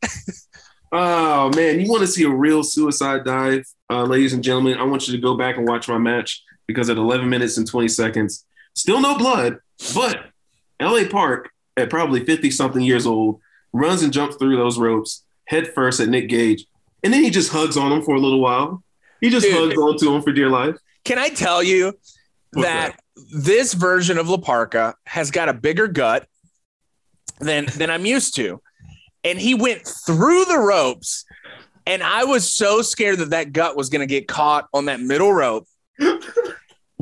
Oh 0.92 1.50
man, 1.54 1.80
you 1.80 1.90
want 1.90 2.02
to 2.02 2.06
see 2.06 2.24
a 2.24 2.30
real 2.30 2.62
suicide 2.62 3.24
dive, 3.24 3.64
uh, 3.90 4.02
ladies 4.04 4.32
and 4.32 4.42
gentlemen? 4.42 4.78
I 4.78 4.82
want 4.84 5.06
you 5.06 5.14
to 5.14 5.20
go 5.20 5.36
back 5.36 5.56
and 5.56 5.66
watch 5.66 5.88
my 5.88 5.98
match 5.98 6.42
because 6.66 6.90
at 6.90 6.96
11 6.96 7.28
minutes 7.28 7.58
and 7.58 7.66
20 7.66 7.88
seconds, 7.88 8.44
still 8.74 9.00
no 9.00 9.16
blood, 9.16 9.58
but 9.94 10.29
LA 10.80 11.04
Park 11.08 11.50
at 11.76 11.90
probably 11.90 12.24
50 12.24 12.50
something 12.50 12.82
years 12.82 13.06
old 13.06 13.40
runs 13.72 14.02
and 14.02 14.12
jumps 14.12 14.36
through 14.36 14.56
those 14.56 14.78
ropes 14.78 15.24
head 15.50 15.72
first 15.74 16.00
at 16.00 16.08
Nick 16.08 16.28
Gage, 16.28 16.64
and 17.02 17.12
then 17.12 17.22
he 17.22 17.30
just 17.30 17.50
hugs 17.50 17.76
on 17.76 17.92
him 17.92 18.02
for 18.02 18.14
a 18.14 18.20
little 18.20 18.40
while. 18.40 18.82
He 19.20 19.30
just 19.30 19.44
Dude. 19.44 19.54
hugs 19.54 19.76
on 19.76 19.98
to 19.98 20.14
him 20.14 20.22
for 20.22 20.32
dear 20.32 20.48
life. 20.48 20.76
Can 21.04 21.18
I 21.18 21.28
tell 21.28 21.62
you 21.62 21.92
What's 22.52 22.68
that 22.68 23.00
this 23.32 23.74
version 23.74 24.16
of 24.16 24.28
La 24.28 24.38
Parka 24.38 24.94
has 25.04 25.30
got 25.30 25.48
a 25.48 25.52
bigger 25.52 25.88
gut 25.88 26.26
than 27.40 27.66
than 27.76 27.90
I'm 27.90 28.06
used 28.06 28.36
to, 28.36 28.62
and 29.24 29.38
he 29.38 29.54
went 29.54 29.86
through 30.06 30.44
the 30.44 30.58
ropes, 30.58 31.24
and 31.86 32.02
I 32.02 32.24
was 32.24 32.48
so 32.48 32.80
scared 32.82 33.18
that 33.18 33.30
that 33.30 33.52
gut 33.52 33.76
was 33.76 33.88
going 33.88 34.00
to 34.00 34.06
get 34.06 34.28
caught 34.28 34.68
on 34.72 34.86
that 34.86 35.00
middle 35.00 35.32
rope. 35.32 35.66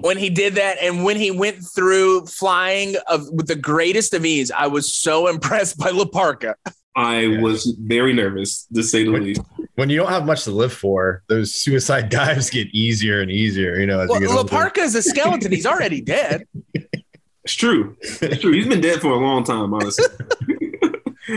When 0.00 0.16
he 0.16 0.30
did 0.30 0.54
that, 0.56 0.78
and 0.80 1.04
when 1.04 1.16
he 1.16 1.30
went 1.30 1.58
through 1.74 2.26
flying 2.26 2.96
of 3.08 3.28
with 3.32 3.46
the 3.48 3.56
greatest 3.56 4.14
of 4.14 4.24
ease, 4.24 4.50
I 4.50 4.66
was 4.66 4.92
so 4.94 5.26
impressed 5.34 5.78
by 5.78 5.90
La 5.90 6.04
Parka. 6.04 6.54
I 6.96 7.38
was 7.40 7.76
very 7.80 8.12
nervous, 8.12 8.66
to 8.74 8.82
say 8.82 9.04
the 9.04 9.10
least. 9.10 9.40
When 9.76 9.88
you 9.88 9.96
don't 9.98 10.08
have 10.08 10.26
much 10.26 10.42
to 10.44 10.50
live 10.50 10.72
for, 10.72 11.22
those 11.28 11.54
suicide 11.54 12.08
dives 12.10 12.50
get 12.50 12.66
easier 12.68 13.20
and 13.20 13.30
easier. 13.30 13.78
You 13.78 13.86
know, 13.86 14.00
as 14.00 14.08
Well, 14.08 14.20
you. 14.20 14.34
La 14.34 14.42
Parka 14.44 14.80
is 14.80 14.94
a 14.94 15.02
skeleton; 15.02 15.52
he's 15.52 15.66
already 15.66 16.00
dead. 16.00 16.44
It's 17.44 17.54
true. 17.54 17.96
It's 18.02 18.42
true. 18.42 18.52
He's 18.52 18.66
been 18.66 18.82
dead 18.82 19.00
for 19.00 19.08
a 19.10 19.16
long 19.16 19.42
time, 19.42 19.72
honestly. 19.72 20.04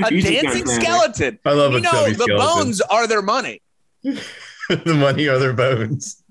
A 0.03 0.09
He's 0.09 0.25
dancing 0.25 0.67
skeleton. 0.67 1.39
I 1.45 1.53
love 1.53 1.71
You 1.71 1.77
a 1.77 1.81
know, 1.81 1.89
chubby 1.91 2.11
the 2.15 2.23
skeleton. 2.23 2.37
bones 2.65 2.81
are 2.81 3.07
their 3.07 3.21
money. 3.21 3.61
the 4.03 4.93
money 4.93 5.29
are 5.29 5.39
their 5.39 5.53
bones. 5.53 6.21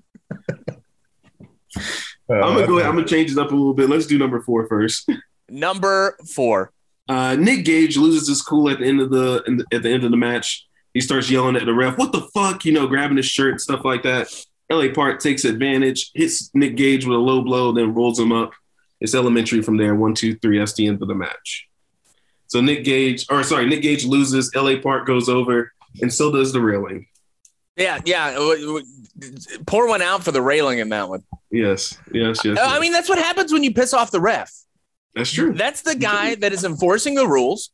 Uh, 2.31 2.35
I'm 2.35 2.53
gonna 2.55 2.67
go 2.67 2.77
ahead. 2.77 2.89
I'm 2.89 2.95
gonna 2.95 3.07
change 3.07 3.31
it 3.31 3.37
up 3.37 3.51
a 3.51 3.55
little 3.55 3.73
bit. 3.73 3.89
Let's 3.89 4.07
do 4.07 4.17
number 4.17 4.41
four 4.41 4.67
first. 4.67 5.09
Number 5.49 6.15
four. 6.33 6.71
Uh, 7.09 7.35
Nick 7.35 7.65
Gage 7.65 7.97
loses 7.97 8.25
his 8.29 8.41
cool 8.41 8.69
at 8.69 8.79
the 8.79 8.85
end 8.85 9.01
of 9.01 9.09
the, 9.09 9.43
in 9.45 9.57
the 9.57 9.65
at 9.73 9.83
the 9.83 9.89
end 9.89 10.05
of 10.05 10.11
the 10.11 10.17
match. 10.17 10.65
He 10.93 11.01
starts 11.01 11.29
yelling 11.29 11.57
at 11.57 11.65
the 11.65 11.73
ref, 11.73 11.97
"What 11.97 12.13
the 12.13 12.21
fuck?" 12.33 12.63
You 12.63 12.71
know, 12.71 12.87
grabbing 12.87 13.17
his 13.17 13.25
shirt 13.25 13.51
and 13.51 13.61
stuff 13.61 13.83
like 13.83 14.03
that. 14.03 14.29
LA 14.71 14.93
Park 14.93 15.19
takes 15.19 15.43
advantage, 15.43 16.11
hits 16.15 16.49
Nick 16.53 16.77
Gage 16.77 17.05
with 17.05 17.17
a 17.17 17.19
low 17.19 17.41
blow, 17.41 17.73
then 17.73 17.93
rolls 17.93 18.17
him 18.17 18.31
up. 18.31 18.51
It's 19.01 19.13
elementary 19.13 19.61
from 19.61 19.75
there. 19.75 19.93
One, 19.93 20.13
two, 20.13 20.37
three. 20.37 20.59
That's 20.59 20.73
the 20.73 20.87
end 20.87 21.01
of 21.01 21.09
the 21.09 21.15
match. 21.15 21.67
So 22.47 22.61
Nick 22.61 22.85
Gage, 22.85 23.25
or 23.29 23.43
sorry, 23.43 23.65
Nick 23.65 23.81
Gage 23.81 24.05
loses. 24.05 24.55
LA 24.55 24.77
Park 24.81 25.05
goes 25.05 25.27
over, 25.27 25.73
and 26.01 26.13
so 26.13 26.31
does 26.31 26.53
the 26.53 26.61
railing. 26.61 27.07
Yeah, 27.75 27.99
yeah. 28.05 28.37
Pour 29.65 29.87
one 29.87 30.01
out 30.01 30.23
for 30.23 30.31
the 30.31 30.41
railing 30.41 30.79
in 30.79 30.89
that 30.89 31.09
one. 31.09 31.23
Yes, 31.51 31.97
yes, 32.13 32.43
yes. 32.45 32.57
I 32.59 32.73
yes. 32.73 32.81
mean, 32.81 32.91
that's 32.91 33.09
what 33.09 33.17
happens 33.19 33.51
when 33.51 33.63
you 33.63 33.73
piss 33.73 33.93
off 33.93 34.11
the 34.11 34.21
ref. 34.21 34.51
that's 35.15 35.31
true. 35.31 35.53
That's 35.53 35.81
the 35.81 35.95
guy 35.95 36.35
that 36.35 36.53
is 36.53 36.63
enforcing 36.63 37.15
the 37.15 37.27
rules. 37.27 37.71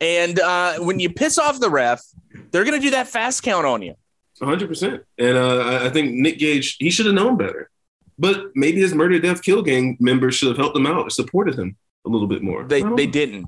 And 0.00 0.40
uh, 0.40 0.78
when 0.78 0.98
you 0.98 1.10
piss 1.12 1.38
off 1.38 1.60
the 1.60 1.70
ref, 1.70 2.02
they're 2.50 2.64
going 2.64 2.76
to 2.80 2.84
do 2.84 2.90
that 2.90 3.08
fast 3.08 3.42
count 3.42 3.66
on 3.66 3.82
you. 3.82 3.94
100%. 4.40 5.02
And 5.18 5.36
uh, 5.36 5.58
I- 5.58 5.86
I 5.86 5.90
think 5.90 6.12
Nick 6.12 6.38
Gage, 6.38 6.76
he 6.78 6.90
should 6.90 7.06
have 7.06 7.14
known 7.14 7.36
better. 7.36 7.70
But 8.18 8.46
maybe 8.54 8.80
his 8.80 8.94
murder, 8.94 9.18
death, 9.18 9.42
kill 9.42 9.62
gang 9.62 9.96
members 10.00 10.34
should 10.34 10.48
have 10.48 10.56
helped 10.58 10.76
him 10.76 10.86
out, 10.86 11.10
supported 11.12 11.58
him 11.58 11.76
a 12.06 12.08
little 12.08 12.26
bit 12.28 12.42
more. 12.42 12.64
They 12.64 12.82
they 12.82 13.06
know. 13.06 13.12
didn't. 13.12 13.46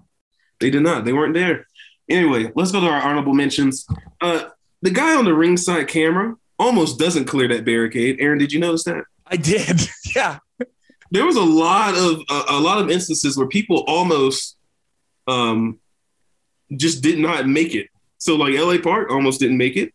They 0.60 0.70
did 0.70 0.82
not. 0.82 1.04
They 1.04 1.12
weren't 1.12 1.34
there. 1.34 1.66
Anyway, 2.08 2.50
let's 2.54 2.72
go 2.72 2.80
to 2.80 2.86
our 2.86 3.02
honorable 3.02 3.34
mentions. 3.34 3.86
Uh, 4.20 4.44
the 4.80 4.90
guy 4.90 5.14
on 5.16 5.24
the 5.24 5.34
ringside 5.34 5.88
camera 5.88 6.36
almost 6.62 6.98
doesn't 6.98 7.24
clear 7.24 7.48
that 7.48 7.64
barricade. 7.64 8.16
Aaron, 8.20 8.38
did 8.38 8.52
you 8.52 8.60
notice 8.60 8.84
that? 8.84 9.04
I 9.26 9.36
did. 9.36 9.80
yeah. 10.16 10.38
There 11.10 11.26
was 11.26 11.36
a 11.36 11.42
lot 11.42 11.94
of 11.94 12.22
a, 12.30 12.54
a 12.56 12.60
lot 12.60 12.78
of 12.78 12.90
instances 12.90 13.36
where 13.36 13.48
people 13.48 13.84
almost 13.86 14.56
um, 15.26 15.80
just 16.76 17.02
did 17.02 17.18
not 17.18 17.46
make 17.46 17.74
it. 17.74 17.88
So 18.18 18.36
like 18.36 18.54
LA 18.54 18.78
Park 18.82 19.10
almost 19.10 19.40
didn't 19.40 19.58
make 19.58 19.76
it. 19.76 19.92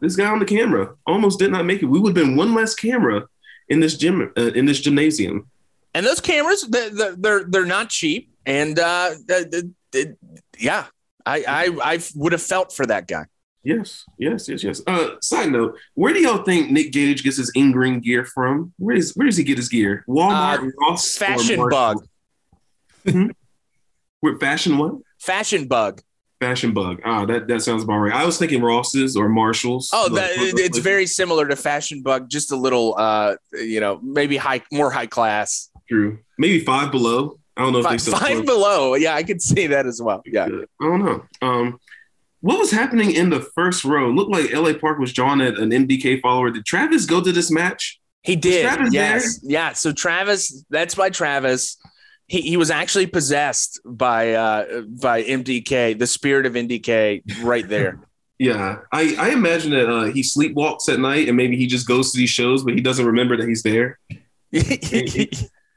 This 0.00 0.16
guy 0.16 0.26
on 0.26 0.38
the 0.38 0.44
camera 0.44 0.94
almost 1.06 1.38
did 1.38 1.50
not 1.50 1.64
make 1.64 1.82
it. 1.82 1.86
We 1.86 1.98
would 1.98 2.16
have 2.16 2.26
been 2.26 2.36
one 2.36 2.54
less 2.54 2.74
camera 2.74 3.26
in 3.68 3.80
this 3.80 3.96
gym 3.96 4.32
uh, 4.36 4.52
in 4.52 4.66
this 4.66 4.80
gymnasium. 4.80 5.48
And 5.94 6.06
those 6.06 6.20
cameras, 6.20 6.66
they're 6.68 6.90
they're 6.90 7.16
they're, 7.16 7.44
they're 7.44 7.66
not 7.66 7.88
cheap. 7.88 8.30
And 8.46 8.78
uh, 8.78 9.10
th- 9.28 9.50
th- 9.50 9.64
th- 9.92 10.16
yeah, 10.58 10.86
I, 11.26 11.44
I 11.46 11.94
I 11.94 11.98
would 12.14 12.32
have 12.32 12.42
felt 12.42 12.72
for 12.72 12.86
that 12.86 13.08
guy. 13.08 13.26
Yes, 13.62 14.04
yes, 14.18 14.48
yes, 14.48 14.64
yes. 14.64 14.80
Uh, 14.86 15.16
side 15.20 15.50
note: 15.52 15.76
Where 15.94 16.14
do 16.14 16.20
y'all 16.20 16.42
think 16.44 16.70
Nick 16.70 16.92
Gage 16.92 17.22
gets 17.22 17.36
his 17.36 17.52
in-ring 17.54 18.00
gear 18.00 18.24
from? 18.24 18.72
Where 18.78 18.96
does 18.96 19.12
Where 19.14 19.26
does 19.26 19.36
he 19.36 19.44
get 19.44 19.58
his 19.58 19.68
gear? 19.68 20.04
Walmart, 20.08 20.60
Uh, 20.66 20.70
Ross, 20.80 21.16
Fashion 21.16 21.68
bug. 21.68 21.98
Where 24.20 24.38
fashion 24.38 24.78
what? 24.78 24.94
Fashion 25.18 25.66
bug. 25.66 26.02
Fashion 26.40 26.72
bug. 26.72 27.00
Ah, 27.04 27.24
that 27.26 27.48
that 27.48 27.60
sounds 27.60 27.82
about 27.82 27.98
right. 27.98 28.12
I 28.14 28.24
was 28.24 28.38
thinking 28.38 28.62
Ross's 28.62 29.16
or 29.16 29.28
Marshalls. 29.28 29.90
Oh, 29.92 30.08
Those- 30.08 30.18
that, 30.18 30.30
it's 30.36 30.52
places. 30.54 30.78
very 30.78 31.06
similar 31.06 31.46
to 31.48 31.56
fashion 31.56 32.02
bug, 32.02 32.30
just 32.30 32.50
a 32.52 32.56
little, 32.56 32.94
uh, 32.98 33.36
you 33.52 33.80
know, 33.80 34.00
maybe 34.02 34.36
high, 34.36 34.62
more 34.72 34.90
high 34.90 35.06
class. 35.06 35.68
true. 35.88 36.18
Maybe 36.38 36.60
Five 36.64 36.90
Below. 36.90 37.38
I 37.56 37.62
don't 37.62 37.72
know 37.74 37.80
if 37.80 37.84
they 37.84 37.90
Five, 37.90 38.00
still 38.00 38.18
five 38.18 38.46
below. 38.46 38.94
Yeah, 38.94 39.14
I 39.14 39.22
could 39.22 39.42
see 39.50 39.66
that 39.66 39.84
as 39.86 40.00
well. 40.00 40.22
Yeah. 40.24 40.46
I 40.46 40.84
don't 40.84 41.04
know. 41.04 41.24
Um, 41.42 41.78
what 42.40 42.58
was 42.58 42.70
happening 42.70 43.12
in 43.12 43.30
the 43.30 43.40
first 43.40 43.84
row? 43.84 44.10
Looked 44.10 44.30
like 44.32 44.52
LA 44.52 44.72
Park 44.72 44.98
was 44.98 45.12
drawn 45.12 45.40
at 45.40 45.58
an 45.58 45.70
MDK 45.70 46.20
follower. 46.20 46.50
Did 46.50 46.64
Travis 46.64 47.06
go 47.06 47.22
to 47.22 47.32
this 47.32 47.50
match? 47.50 48.00
He 48.22 48.36
did. 48.36 48.62
Travis 48.62 48.92
yes. 48.92 49.40
Yeah. 49.42 49.72
So 49.72 49.92
Travis, 49.92 50.64
that's 50.70 50.94
by 50.94 51.10
Travis. 51.10 51.76
He, 52.26 52.42
he 52.42 52.56
was 52.56 52.70
actually 52.70 53.06
possessed 53.06 53.80
by 53.84 54.34
uh 54.34 54.82
by 54.82 55.22
MDK, 55.22 55.98
the 55.98 56.06
spirit 56.06 56.46
of 56.46 56.54
MDK, 56.54 57.22
right 57.42 57.68
there. 57.68 58.00
Yeah, 58.42 58.78
I, 58.90 59.16
I 59.18 59.28
imagine 59.32 59.70
that 59.72 59.86
uh, 59.86 60.04
he 60.04 60.22
sleepwalks 60.22 60.88
at 60.88 60.98
night 60.98 61.28
and 61.28 61.36
maybe 61.36 61.58
he 61.58 61.66
just 61.66 61.86
goes 61.86 62.10
to 62.12 62.16
these 62.16 62.30
shows, 62.30 62.64
but 62.64 62.72
he 62.72 62.80
doesn't 62.80 63.04
remember 63.04 63.36
that 63.36 63.46
he's 63.46 63.62
there. 63.62 63.98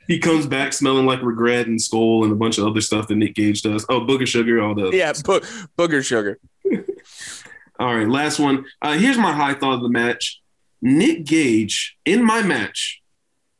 He 0.07 0.19
comes 0.19 0.45
back 0.45 0.73
smelling 0.73 1.05
like 1.05 1.21
regret 1.21 1.67
and 1.67 1.81
skull 1.81 2.23
and 2.23 2.33
a 2.33 2.35
bunch 2.35 2.57
of 2.57 2.65
other 2.65 2.81
stuff 2.81 3.07
that 3.07 3.15
Nick 3.15 3.35
Gage 3.35 3.61
does. 3.61 3.85
Oh, 3.87 4.01
booger 4.01 4.27
sugar, 4.27 4.61
all 4.61 4.75
the 4.75 4.89
yeah, 4.91 5.13
bo- 5.23 5.39
booger 5.77 6.03
sugar. 6.03 6.39
All 7.79 7.95
right, 7.95 8.07
last 8.07 8.39
one. 8.39 8.65
Uh, 8.81 8.93
here's 8.93 9.17
my 9.17 9.33
high 9.33 9.53
thought 9.53 9.75
of 9.75 9.81
the 9.81 9.89
match. 9.89 10.41
Nick 10.81 11.25
Gage 11.25 11.97
in 12.05 12.23
my 12.23 12.41
match 12.41 13.01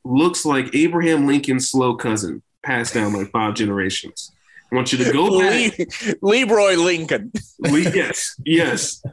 looks 0.03 0.45
like 0.45 0.73
Abraham 0.75 1.25
Lincoln's 1.25 1.69
slow 1.69 1.95
cousin, 1.95 2.43
passed 2.63 2.93
down 2.93 3.13
like 3.13 3.31
five 3.31 3.55
generations. 3.55 4.31
I 4.71 4.75
want 4.75 4.91
you 4.91 5.03
to 5.03 5.11
go 5.11 5.39
back. 5.41 5.73
Leroy 6.21 6.75
Lincoln. 6.75 7.31
Yes, 7.59 8.35
yes. 8.45 9.03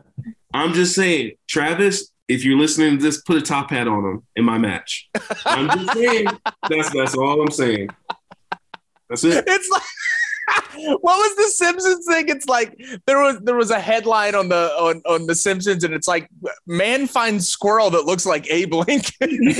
I'm 0.52 0.72
just 0.72 0.94
saying, 0.94 1.32
Travis, 1.48 2.10
if 2.28 2.44
you're 2.44 2.58
listening 2.58 2.98
to 2.98 3.02
this, 3.02 3.20
put 3.22 3.36
a 3.36 3.42
top 3.42 3.70
hat 3.70 3.88
on 3.88 4.04
him 4.04 4.26
in 4.36 4.44
my 4.44 4.58
match. 4.58 5.08
I'm 5.44 5.68
just 5.78 5.92
saying. 5.94 6.26
That's 6.68 6.90
that's 6.90 7.14
all 7.16 7.42
I'm 7.42 7.50
saying. 7.50 7.88
That's 9.08 9.24
it. 9.24 9.44
It's 9.48 9.68
like 9.70 9.82
what 10.74 11.02
was 11.02 11.36
the 11.36 11.64
Simpsons 11.64 12.06
thing? 12.06 12.28
It's 12.28 12.46
like 12.46 12.78
there 13.06 13.18
was 13.18 13.40
there 13.40 13.56
was 13.56 13.70
a 13.70 13.80
headline 13.80 14.34
on 14.34 14.48
the 14.48 14.70
on, 14.78 15.02
on 15.06 15.26
the 15.26 15.34
Simpsons, 15.34 15.84
and 15.84 15.94
it's 15.94 16.08
like 16.08 16.28
man 16.66 17.06
finds 17.06 17.48
squirrel 17.48 17.90
that 17.90 18.04
looks 18.04 18.26
like 18.26 18.50
Abe 18.50 18.74
Lincoln. 18.74 19.54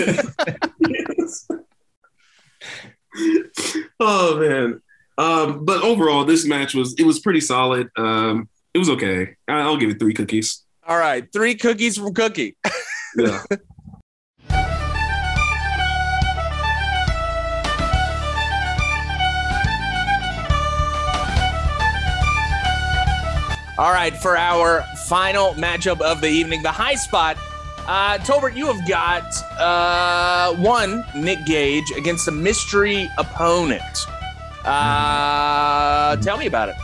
Yes. 0.80 1.48
oh 4.00 4.38
man. 4.38 4.82
Um, 5.18 5.64
but 5.64 5.82
overall, 5.82 6.24
this 6.24 6.46
match 6.46 6.74
was 6.74 6.94
it 6.94 7.04
was 7.04 7.20
pretty 7.20 7.40
solid. 7.40 7.88
Um, 7.96 8.48
it 8.72 8.78
was 8.78 8.88
okay. 8.90 9.36
I'll 9.48 9.76
give 9.76 9.90
it 9.90 9.98
three 9.98 10.14
cookies. 10.14 10.62
All 10.86 10.96
right, 10.96 11.30
three 11.32 11.54
cookies 11.54 11.98
from 11.98 12.14
Cookie. 12.14 12.56
Yeah. 13.16 13.42
All 23.80 23.92
right, 23.92 24.14
for 24.14 24.36
our 24.36 24.82
final 25.08 25.54
matchup 25.54 26.02
of 26.02 26.20
the 26.20 26.26
evening, 26.28 26.62
the 26.62 26.70
high 26.70 26.96
spot. 26.96 27.38
Uh, 27.86 28.18
Tolbert, 28.18 28.54
you 28.54 28.66
have 28.66 28.86
got 28.86 29.24
uh, 29.58 30.54
one 30.56 31.02
Nick 31.16 31.46
Gage 31.46 31.90
against 31.96 32.28
a 32.28 32.30
mystery 32.30 33.08
opponent. 33.16 33.80
Uh, 34.66 36.14
tell 36.16 36.36
me 36.36 36.44
about 36.44 36.68
it. 36.68 36.74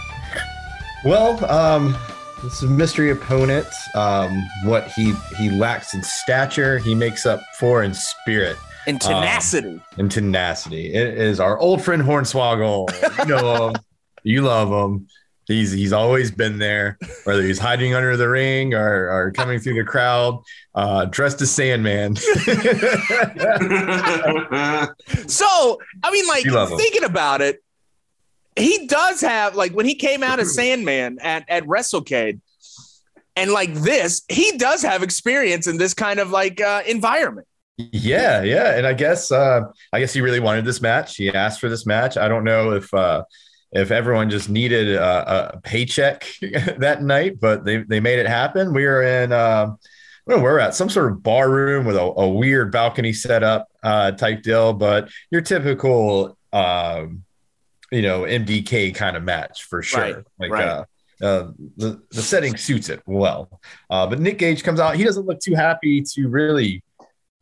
Well, 1.04 1.44
um, 1.52 1.94
this 2.42 2.62
a 2.62 2.66
mystery 2.66 3.10
opponent. 3.10 3.66
Um, 3.94 4.42
what 4.64 4.90
he 4.92 5.12
he 5.36 5.50
lacks 5.50 5.92
in 5.92 6.02
stature, 6.02 6.78
he 6.78 6.94
makes 6.94 7.26
up 7.26 7.42
for 7.58 7.82
in 7.82 7.92
spirit 7.92 8.56
And 8.86 8.98
tenacity. 9.02 9.82
and 9.98 10.10
tenacity. 10.10 10.94
It 10.94 11.18
is 11.18 11.40
our 11.40 11.58
old 11.58 11.84
friend 11.84 12.00
Hornswoggle. 12.02 13.18
You 13.18 13.24
know 13.26 13.68
him, 13.74 13.76
you 14.22 14.40
love 14.40 14.68
him. 14.70 15.08
He's 15.46 15.70
he's 15.70 15.92
always 15.92 16.32
been 16.32 16.58
there, 16.58 16.98
whether 17.22 17.42
he's 17.42 17.60
hiding 17.60 17.94
under 17.94 18.16
the 18.16 18.28
ring 18.28 18.74
or, 18.74 19.10
or 19.10 19.30
coming 19.30 19.60
through 19.60 19.74
the 19.74 19.84
crowd, 19.84 20.42
uh, 20.74 21.04
dressed 21.04 21.40
as 21.40 21.52
Sandman. 21.52 22.16
so, 22.16 22.26
I 26.02 26.10
mean, 26.10 26.26
like 26.26 26.44
love 26.46 26.72
him. 26.72 26.78
thinking 26.78 27.04
about 27.04 27.42
it, 27.42 27.62
he 28.56 28.88
does 28.88 29.20
have 29.20 29.54
like 29.54 29.72
when 29.72 29.86
he 29.86 29.94
came 29.94 30.24
out 30.24 30.40
as 30.40 30.52
Sandman 30.52 31.18
at 31.20 31.48
at 31.48 31.62
WrestleCade, 31.64 32.40
and 33.36 33.52
like 33.52 33.72
this, 33.74 34.22
he 34.28 34.58
does 34.58 34.82
have 34.82 35.04
experience 35.04 35.68
in 35.68 35.76
this 35.76 35.94
kind 35.94 36.18
of 36.18 36.30
like 36.30 36.60
uh, 36.60 36.82
environment. 36.86 37.46
Yeah, 37.76 38.42
yeah, 38.42 38.76
and 38.76 38.86
I 38.86 38.94
guess 38.94 39.30
uh, 39.30 39.60
I 39.92 40.00
guess 40.00 40.12
he 40.12 40.22
really 40.22 40.40
wanted 40.40 40.64
this 40.64 40.80
match. 40.80 41.16
He 41.16 41.28
asked 41.28 41.60
for 41.60 41.68
this 41.68 41.86
match. 41.86 42.16
I 42.16 42.26
don't 42.26 42.42
know 42.42 42.72
if 42.72 42.92
uh, 42.92 43.22
if 43.72 43.90
everyone 43.90 44.30
just 44.30 44.48
needed 44.48 44.94
a, 44.94 45.56
a 45.56 45.60
paycheck 45.60 46.26
that 46.78 47.02
night, 47.02 47.40
but 47.40 47.64
they 47.64 47.78
they 47.78 48.00
made 48.00 48.18
it 48.18 48.26
happen. 48.26 48.72
We 48.72 48.84
were 48.84 49.02
in 49.02 49.32
uh, 49.32 49.66
I 50.26 50.30
don't 50.30 50.38
know 50.38 50.42
where 50.42 50.54
we're 50.54 50.58
at, 50.60 50.74
some 50.74 50.90
sort 50.90 51.12
of 51.12 51.22
bar 51.22 51.50
room 51.50 51.84
with 51.84 51.96
a, 51.96 52.00
a 52.00 52.28
weird 52.28 52.72
balcony 52.72 53.12
setup 53.12 53.68
uh, 53.82 54.12
type 54.12 54.42
deal, 54.42 54.72
but 54.72 55.08
your 55.30 55.40
typical 55.40 56.36
um, 56.52 57.24
you 57.92 58.02
know 58.02 58.22
MDK 58.22 58.94
kind 58.94 59.16
of 59.16 59.22
match 59.22 59.64
for 59.64 59.82
sure. 59.82 60.00
Right, 60.00 60.24
like 60.38 60.50
right. 60.50 60.68
uh, 60.68 60.84
uh, 61.22 61.50
the 61.76 62.02
the 62.10 62.22
setting 62.22 62.56
suits 62.56 62.88
it 62.88 63.02
well. 63.06 63.60
Uh, 63.88 64.06
but 64.06 64.20
Nick 64.20 64.38
Gage 64.38 64.62
comes 64.62 64.80
out. 64.80 64.96
He 64.96 65.04
doesn't 65.04 65.26
look 65.26 65.40
too 65.40 65.54
happy 65.54 66.02
to 66.02 66.28
really 66.28 66.82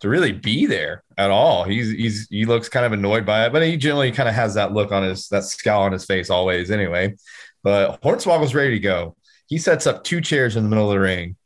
to 0.05 0.11
really 0.11 0.33
be 0.33 0.67
there 0.67 1.03
at 1.17 1.31
all. 1.31 1.65
He's 1.65 1.91
he's 1.91 2.29
he 2.29 2.45
looks 2.45 2.69
kind 2.69 2.85
of 2.85 2.93
annoyed 2.93 3.25
by 3.25 3.47
it, 3.47 3.55
but 3.55 3.63
he 3.63 3.79
generally 3.79 4.13
kind 4.13 4.29
of 4.29 4.35
has 4.35 4.53
that 4.53 4.75
look 4.75 4.93
on 4.93 5.03
his 5.03 5.29
that 5.29 5.45
scowl 5.45 5.85
on 5.85 5.93
his 5.93 6.05
face 6.05 6.29
always 6.29 6.71
anyway. 6.71 7.15
But 7.63 8.03
Hornswoggle's 8.03 8.55
ready 8.55 8.73
to 8.73 8.81
go. 8.81 9.17
He 9.47 9.57
sets 9.57 9.87
up 9.87 10.05
two 10.05 10.21
chairs 10.21 10.57
in 10.57 10.63
the 10.63 10.69
middle 10.69 10.91
of 10.91 10.95
the 10.95 11.01
ring, 11.01 11.37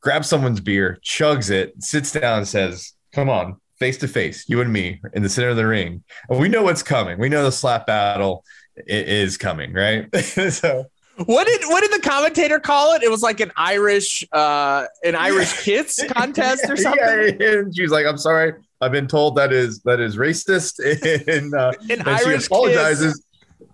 grabs 0.00 0.28
someone's 0.28 0.60
beer, 0.60 0.98
chugs 1.04 1.50
it, 1.50 1.74
sits 1.82 2.10
down, 2.10 2.38
and 2.38 2.48
says, 2.48 2.94
"Come 3.12 3.28
on, 3.28 3.60
face 3.78 3.98
to 3.98 4.08
face, 4.08 4.48
you 4.48 4.62
and 4.62 4.72
me 4.72 5.02
in 5.12 5.22
the 5.22 5.28
center 5.28 5.50
of 5.50 5.56
the 5.56 5.66
ring." 5.66 6.02
And 6.30 6.40
we 6.40 6.48
know 6.48 6.62
what's 6.62 6.82
coming. 6.82 7.18
We 7.18 7.28
know 7.28 7.44
the 7.44 7.52
slap 7.52 7.86
battle 7.86 8.44
is 8.86 9.36
coming, 9.36 9.74
right? 9.74 10.08
so 10.50 10.86
What 11.24 11.46
did 11.46 11.62
what 11.64 11.80
did 11.82 11.92
the 11.92 12.06
commentator 12.06 12.60
call 12.60 12.94
it? 12.94 13.02
It 13.02 13.10
was 13.10 13.22
like 13.22 13.40
an 13.40 13.50
Irish 13.56 14.22
uh 14.32 14.86
an 15.02 15.14
Irish 15.14 15.62
kiss 15.64 16.04
contest 16.10 16.64
or 16.68 16.76
something. 16.76 17.36
Yeah, 17.40 17.52
and 17.60 17.74
she 17.74 17.82
was 17.82 17.90
like, 17.90 18.04
"I'm 18.06 18.18
sorry, 18.18 18.52
I've 18.82 18.92
been 18.92 19.06
told 19.06 19.36
that 19.36 19.52
is 19.52 19.80
that 19.84 19.98
is 20.00 20.16
racist." 20.16 20.78
And, 21.28 21.54
uh, 21.54 21.72
An 21.88 22.00
and 22.00 22.08
Irish 22.08 22.22
she 22.24 22.32
kiss. 22.34 22.46
apologizes. 22.46 23.24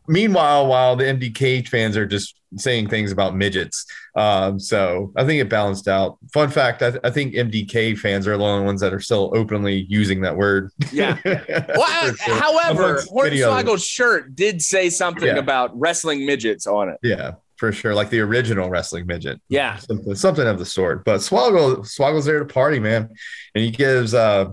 Meanwhile, 0.09 0.67
while 0.69 0.95
the 0.97 1.05
MDK 1.05 1.67
fans 1.67 1.97
are 1.97 2.07
just 2.07 2.35
saying 2.57 2.89
things 2.89 3.13
about 3.13 3.37
midgets. 3.37 3.87
Um, 4.17 4.59
so 4.59 5.13
I 5.17 5.25
think 5.25 5.41
it 5.41 5.49
balanced 5.49 5.89
out. 5.89 6.19
Fun 6.33 6.51
fact: 6.51 6.83
I, 6.83 6.93
I, 7.05 7.11
think 7.11 7.35
MDK 7.35 7.97
fans 7.99 8.27
are 8.27 8.37
the 8.37 8.45
only 8.45 8.65
ones 8.65 8.81
that 8.81 8.93
are 8.93 9.01
still 9.01 9.33
openly 9.35 9.87
using 9.89 10.21
that 10.23 10.37
word. 10.37 10.71
Yeah. 10.93 11.19
well, 11.25 12.15
sure. 12.15 12.35
however, 12.35 13.03
Hornswoggle's 13.03 13.85
shirt 13.85 14.35
did 14.35 14.63
say 14.63 14.91
something 14.91 15.29
yeah. 15.29 15.39
about 15.39 15.79
wrestling 15.79 16.27
midgets 16.27 16.67
on 16.67 16.89
it. 16.89 16.99
Yeah. 17.03 17.33
For 17.57 17.71
sure, 17.71 17.95
like 17.95 18.11
the 18.11 18.19
original 18.19 18.69
wrestling 18.69 19.07
midget. 19.07 19.41
Yeah, 19.49 19.77
something, 19.77 20.15
something 20.17 20.47
of 20.49 20.59
the 20.59 20.67
sort. 20.67 21.05
But 21.05 21.19
Swoggle, 21.19 21.87
Swoggle's 21.87 22.25
there 22.25 22.41
to 22.41 22.45
party, 22.45 22.81
man, 22.81 23.09
and 23.55 23.65
he 23.65 23.71
gives 23.71 24.15
uh, 24.15 24.47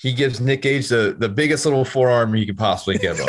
he 0.00 0.12
gives 0.12 0.40
Nick 0.40 0.62
Gage 0.62 0.88
the, 0.88 1.16
the 1.18 1.28
biggest 1.28 1.64
little 1.64 1.84
forearm 1.84 2.32
he 2.32 2.46
could 2.46 2.56
possibly 2.56 2.98
give 2.98 3.18
him. 3.18 3.26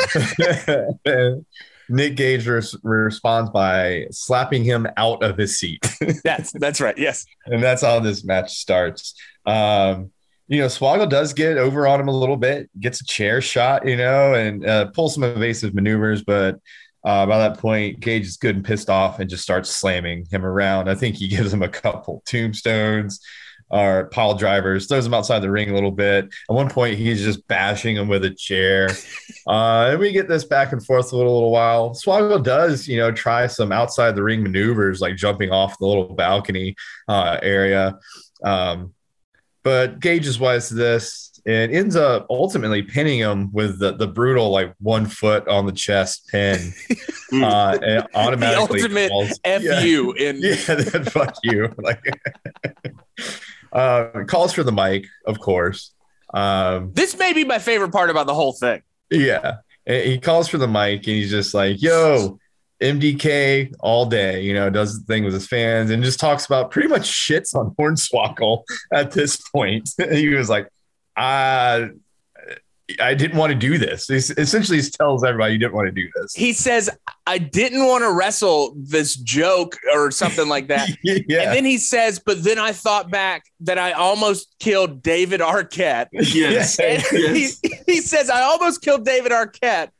Nick 1.90 2.16
Gage 2.16 2.46
res- 2.46 2.76
responds 2.82 3.50
by 3.50 4.06
slapping 4.10 4.64
him 4.64 4.86
out 4.96 5.22
of 5.22 5.36
his 5.36 5.58
seat. 5.58 5.86
that's 6.24 6.52
that's 6.52 6.80
right. 6.80 6.96
Yes, 6.96 7.26
and 7.46 7.62
that's 7.62 7.82
how 7.82 8.00
this 8.00 8.24
match 8.24 8.56
starts. 8.56 9.14
Um, 9.46 10.10
you 10.48 10.58
know, 10.58 10.66
Swoggle 10.66 11.08
does 11.08 11.32
get 11.32 11.58
over 11.58 11.86
on 11.86 12.00
him 12.00 12.08
a 12.08 12.16
little 12.16 12.36
bit, 12.36 12.68
gets 12.80 13.00
a 13.00 13.04
chair 13.04 13.40
shot, 13.40 13.86
you 13.86 13.96
know, 13.96 14.34
and 14.34 14.66
uh, 14.66 14.86
pulls 14.86 15.14
some 15.14 15.22
evasive 15.22 15.74
maneuvers, 15.74 16.24
but 16.24 16.58
uh, 17.04 17.24
by 17.24 17.38
that 17.38 17.58
point, 17.58 18.00
Gage 18.00 18.26
is 18.26 18.36
good 18.36 18.56
and 18.56 18.64
pissed 18.64 18.90
off 18.90 19.20
and 19.20 19.30
just 19.30 19.42
starts 19.42 19.70
slamming 19.70 20.26
him 20.30 20.44
around. 20.44 20.88
I 20.88 20.94
think 20.94 21.16
he 21.16 21.28
gives 21.28 21.52
him 21.52 21.62
a 21.62 21.68
couple 21.68 22.22
tombstones 22.26 23.20
our 23.70 24.06
pile 24.06 24.34
drivers, 24.34 24.86
throws 24.86 25.06
him 25.06 25.14
outside 25.14 25.40
the 25.40 25.50
ring 25.50 25.70
a 25.70 25.74
little 25.74 25.90
bit. 25.90 26.26
At 26.48 26.54
one 26.54 26.68
point, 26.68 26.98
he's 26.98 27.22
just 27.22 27.46
bashing 27.46 27.96
him 27.96 28.08
with 28.08 28.24
a 28.24 28.30
chair. 28.30 28.88
Uh, 29.46 29.88
and 29.90 29.98
we 29.98 30.12
get 30.12 30.28
this 30.28 30.44
back 30.44 30.70
and 30.70 30.84
forth 30.84 31.12
a 31.12 31.16
little, 31.16 31.32
little 31.32 31.50
while. 31.50 31.90
Swoggle 31.90 32.40
does, 32.42 32.86
you 32.86 32.98
know, 32.98 33.10
try 33.10 33.46
some 33.46 33.72
outside 33.72 34.14
the 34.14 34.22
ring 34.22 34.42
maneuvers, 34.42 35.00
like 35.00 35.16
jumping 35.16 35.50
off 35.50 35.78
the 35.78 35.86
little 35.86 36.14
balcony 36.14 36.76
uh, 37.08 37.38
area. 37.42 37.98
Um, 38.44 38.92
but 39.62 39.98
Gage 39.98 40.26
is 40.26 40.38
wise 40.38 40.68
to 40.68 40.74
this 40.74 41.30
and 41.46 41.72
ends 41.72 41.96
up 41.96 42.26
ultimately 42.30 42.82
pinning 42.82 43.18
him 43.18 43.52
with 43.52 43.78
the, 43.78 43.92
the 43.92 44.06
brutal, 44.06 44.50
like 44.50 44.74
one 44.78 45.06
foot 45.06 45.46
on 45.48 45.66
the 45.66 45.72
chest 45.72 46.28
pin. 46.28 46.72
uh, 47.32 47.78
and 47.82 48.06
automatically 48.14 48.80
the 48.80 48.84
ultimate 48.84 49.10
calls, 49.10 49.40
F 49.44 49.62
yeah, 49.62 49.80
you 49.80 50.12
in 50.18 50.40
yeah, 50.40 50.54
fuck 50.54 51.34
you. 51.42 51.72
Like 51.78 52.02
uh, 53.72 54.24
calls 54.26 54.52
for 54.52 54.62
the 54.62 54.72
mic, 54.72 55.06
of 55.26 55.40
course. 55.40 55.92
Um, 56.32 56.92
this 56.92 57.16
may 57.18 57.32
be 57.32 57.44
my 57.44 57.58
favorite 57.58 57.92
part 57.92 58.10
about 58.10 58.26
the 58.26 58.34
whole 58.34 58.52
thing. 58.52 58.82
Yeah. 59.10 59.56
He 59.86 60.18
calls 60.18 60.48
for 60.48 60.58
the 60.58 60.68
mic 60.68 60.98
and 60.98 61.16
he's 61.16 61.30
just 61.30 61.54
like, 61.54 61.82
yo, 61.82 62.38
MDK 62.80 63.74
all 63.80 64.06
day, 64.06 64.40
you 64.42 64.54
know, 64.54 64.70
does 64.70 64.98
the 64.98 65.04
thing 65.06 65.24
with 65.24 65.34
his 65.34 65.46
fans 65.46 65.90
and 65.90 66.02
just 66.02 66.20
talks 66.20 66.46
about 66.46 66.70
pretty 66.70 66.88
much 66.88 67.02
shits 67.02 67.54
on 67.54 67.74
Hornswoggle 67.74 68.62
at 68.92 69.10
this 69.12 69.36
point. 69.36 69.90
he 70.12 70.28
was 70.28 70.48
like, 70.48 70.68
uh, 71.16 71.86
I 73.00 73.14
didn't 73.14 73.38
want 73.38 73.50
to 73.50 73.58
do 73.58 73.78
this. 73.78 74.06
He 74.08 74.16
essentially 74.16 74.80
he 74.80 74.90
tells 74.90 75.24
everybody 75.24 75.52
you 75.52 75.58
didn't 75.58 75.74
want 75.74 75.86
to 75.86 75.92
do 75.92 76.08
this. 76.14 76.34
He 76.34 76.52
says, 76.52 76.90
I 77.26 77.38
didn't 77.38 77.86
want 77.86 78.02
to 78.02 78.12
wrestle 78.12 78.74
this 78.76 79.16
joke 79.16 79.76
or 79.94 80.10
something 80.10 80.48
like 80.48 80.68
that. 80.68 80.88
yeah. 81.02 81.42
And 81.42 81.56
then 81.56 81.64
he 81.64 81.78
says, 81.78 82.18
but 82.18 82.42
then 82.42 82.58
I 82.58 82.72
thought 82.72 83.10
back 83.10 83.44
that 83.60 83.78
I 83.78 83.92
almost 83.92 84.54
killed 84.58 85.02
David 85.02 85.40
Arquette. 85.40 86.08
Yes. 86.30 86.78
yes. 86.78 87.60
He, 87.60 87.72
he 87.86 88.00
says, 88.00 88.30
I 88.30 88.42
almost 88.42 88.82
killed 88.82 89.04
David 89.04 89.32
Arquette. 89.32 89.90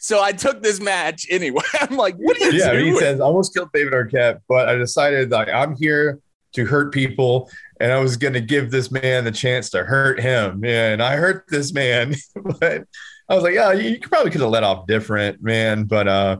So 0.00 0.22
I 0.22 0.32
took 0.32 0.62
this 0.62 0.80
match 0.80 1.26
anyway. 1.30 1.62
I'm 1.80 1.96
like, 1.96 2.16
what 2.16 2.40
are 2.40 2.50
you 2.50 2.58
yeah, 2.58 2.72
doing? 2.72 2.94
he 2.94 2.98
says, 2.98 3.20
I 3.20 3.24
almost 3.24 3.54
killed 3.54 3.70
David 3.72 3.92
Arquette, 3.92 4.40
but 4.48 4.68
I 4.68 4.76
decided 4.76 5.30
like 5.30 5.48
I'm 5.48 5.76
here 5.76 6.18
to 6.54 6.64
hurt 6.64 6.92
people 6.92 7.48
and 7.80 7.90
I 7.90 7.98
was 7.98 8.18
going 8.18 8.34
to 8.34 8.40
give 8.42 8.70
this 8.70 8.90
man 8.90 9.24
the 9.24 9.32
chance 9.32 9.70
to 9.70 9.82
hurt 9.82 10.20
him. 10.20 10.62
And 10.64 11.02
I 11.02 11.16
hurt 11.16 11.46
this 11.48 11.72
man, 11.72 12.14
but 12.60 12.84
I 13.28 13.34
was 13.34 13.42
like, 13.42 13.54
yeah, 13.54 13.72
you 13.72 13.98
probably 14.00 14.30
could 14.30 14.42
have 14.42 14.50
let 14.50 14.64
off 14.64 14.86
different, 14.86 15.42
man. 15.42 15.84
But 15.84 16.06
uh, 16.06 16.36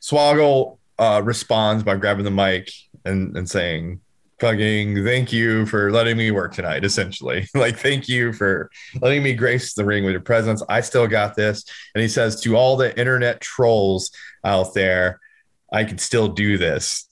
Swoggle 0.00 0.78
uh, 0.98 1.22
responds 1.24 1.82
by 1.82 1.96
grabbing 1.96 2.24
the 2.24 2.30
mic 2.30 2.70
and, 3.04 3.36
and 3.36 3.50
saying, 3.50 4.00
fucking 4.38 5.04
thank 5.04 5.32
you 5.32 5.66
for 5.66 5.90
letting 5.90 6.16
me 6.16 6.30
work 6.30 6.54
tonight, 6.54 6.84
essentially. 6.84 7.48
like, 7.54 7.76
thank 7.76 8.08
you 8.08 8.32
for 8.32 8.70
letting 9.00 9.22
me 9.24 9.34
grace 9.34 9.74
the 9.74 9.84
ring 9.84 10.04
with 10.04 10.12
your 10.12 10.20
presence. 10.20 10.62
I 10.68 10.82
still 10.82 11.08
got 11.08 11.34
this. 11.34 11.64
And 11.94 12.02
he 12.02 12.08
says 12.08 12.40
to 12.42 12.56
all 12.56 12.76
the 12.76 12.98
internet 12.98 13.40
trolls 13.40 14.12
out 14.44 14.72
there, 14.72 15.18
I 15.72 15.84
can 15.84 15.98
still 15.98 16.28
do 16.28 16.58
this 16.58 17.09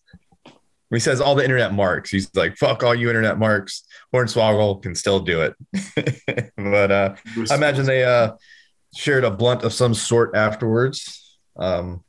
he 0.91 1.01
says 1.01 1.21
all 1.21 1.35
the 1.35 1.45
internet 1.45 1.75
marks. 1.75 2.11
He's 2.11 2.35
like, 2.35 2.57
fuck 2.57 2.83
all 2.83 2.95
you 2.95 3.09
internet 3.09 3.39
marks. 3.39 3.85
Hornswoggle 4.15 4.83
can 4.83 4.95
still 4.95 5.21
do 5.21 5.43
it. 5.43 6.53
but 6.57 6.91
uh, 6.91 7.15
I 7.51 7.55
imagine 7.55 7.85
they 7.85 8.05
uh, 8.05 8.33
shared 8.95 9.25
a 9.25 9.31
blunt 9.31 9.65
of 9.65 9.73
some 9.73 9.95
sort 9.95 10.35
afterwards. 10.35 11.37
Um, 11.57 12.05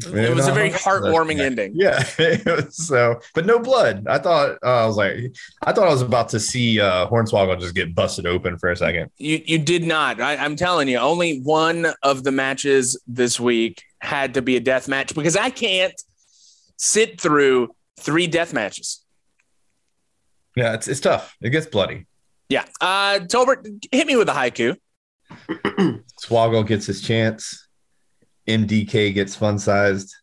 it 0.00 0.34
was 0.34 0.48
a 0.48 0.52
very 0.52 0.70
heartwarming 0.70 1.38
ending. 1.38 1.72
Yeah. 1.74 2.02
so, 2.70 3.20
but 3.34 3.46
no 3.46 3.60
blood. 3.60 4.06
I 4.08 4.18
thought 4.18 4.58
uh, 4.62 4.82
I 4.82 4.86
was 4.86 4.96
like, 4.96 5.14
I 5.62 5.72
thought 5.72 5.86
I 5.86 5.92
was 5.92 6.02
about 6.02 6.28
to 6.30 6.40
see 6.40 6.80
uh, 6.80 7.06
Hornswoggle 7.08 7.60
just 7.60 7.74
get 7.74 7.94
busted 7.94 8.26
open 8.26 8.58
for 8.58 8.70
a 8.70 8.76
second. 8.76 9.10
You 9.18 9.40
you 9.44 9.58
did 9.58 9.84
not. 9.84 10.20
I, 10.20 10.36
I'm 10.36 10.56
telling 10.56 10.88
you, 10.88 10.98
only 10.98 11.40
one 11.40 11.86
of 12.02 12.24
the 12.24 12.32
matches 12.32 13.00
this 13.06 13.38
week 13.38 13.84
had 14.00 14.34
to 14.34 14.42
be 14.42 14.56
a 14.56 14.60
death 14.60 14.88
match 14.88 15.14
because 15.14 15.36
I 15.36 15.50
can't 15.50 15.94
sit 16.76 17.20
through 17.20 17.74
three 17.98 18.26
death 18.26 18.52
matches. 18.52 19.04
Yeah, 20.56 20.74
it's 20.74 20.88
it's 20.88 21.00
tough. 21.00 21.36
It 21.40 21.50
gets 21.50 21.66
bloody. 21.66 22.06
Yeah. 22.48 22.64
Uh 22.80 23.20
Tolbert, 23.20 23.66
hit 23.90 24.06
me 24.06 24.16
with 24.16 24.28
a 24.28 24.32
haiku. 24.32 24.76
Swoggle 26.22 26.66
gets 26.66 26.86
his 26.86 27.00
chance. 27.00 27.68
MDK 28.46 29.14
gets 29.14 29.34
fun 29.34 29.58
sized. 29.58 30.14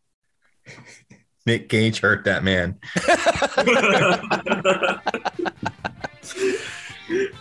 Nick 1.46 1.70
Gage 1.70 2.00
hurt 2.00 2.26
that 2.26 2.44
man. 2.44 2.78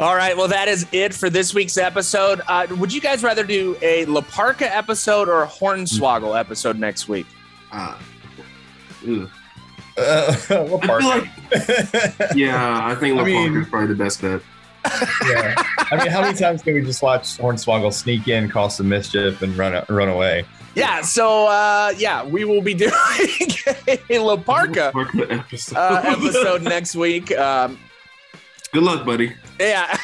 All 0.00 0.14
right. 0.14 0.36
Well, 0.36 0.48
that 0.48 0.68
is 0.68 0.86
it 0.92 1.12
for 1.12 1.28
this 1.28 1.54
week's 1.54 1.76
episode. 1.76 2.40
Uh, 2.46 2.68
would 2.78 2.92
you 2.92 3.00
guys 3.00 3.24
rather 3.24 3.42
do 3.42 3.76
a 3.82 4.04
La 4.04 4.20
Parka 4.20 4.72
episode 4.72 5.28
or 5.28 5.42
a 5.42 5.46
Hornswoggle 5.46 6.38
episode 6.38 6.78
next 6.78 7.08
week? 7.08 7.26
Uh, 7.72 7.98
uh, 9.08 10.36
I 10.50 10.98
like, 11.04 11.24
yeah, 12.34 12.86
I 12.86 12.94
think 12.94 13.18
LaPark 13.18 13.20
I 13.20 13.24
mean, 13.24 13.56
is 13.56 13.68
probably 13.68 13.88
the 13.88 13.94
best 13.94 14.22
bet. 14.22 14.40
yeah, 15.28 15.54
I 15.90 15.96
mean, 15.96 16.06
how 16.06 16.22
many 16.22 16.36
times 16.38 16.62
can 16.62 16.74
we 16.74 16.82
just 16.82 17.02
watch 17.02 17.36
Hornswoggle 17.38 17.92
sneak 17.92 18.28
in, 18.28 18.48
cause 18.48 18.76
some 18.76 18.88
mischief, 18.88 19.42
and 19.42 19.56
run 19.56 19.84
run 19.88 20.08
away? 20.08 20.44
Yeah, 20.74 21.02
so 21.02 21.46
uh, 21.46 21.92
yeah, 21.98 22.24
we 22.24 22.44
will 22.44 22.62
be 22.62 22.74
doing 22.74 22.92
a 24.08 24.18
La 24.18 24.36
Parka 24.36 24.92
episode. 25.30 25.76
Uh, 25.76 26.02
episode 26.04 26.62
next 26.62 26.94
week. 26.94 27.36
Um, 27.36 27.78
Good 28.72 28.84
luck, 28.84 29.04
buddy. 29.04 29.34
Yeah, 29.58 29.96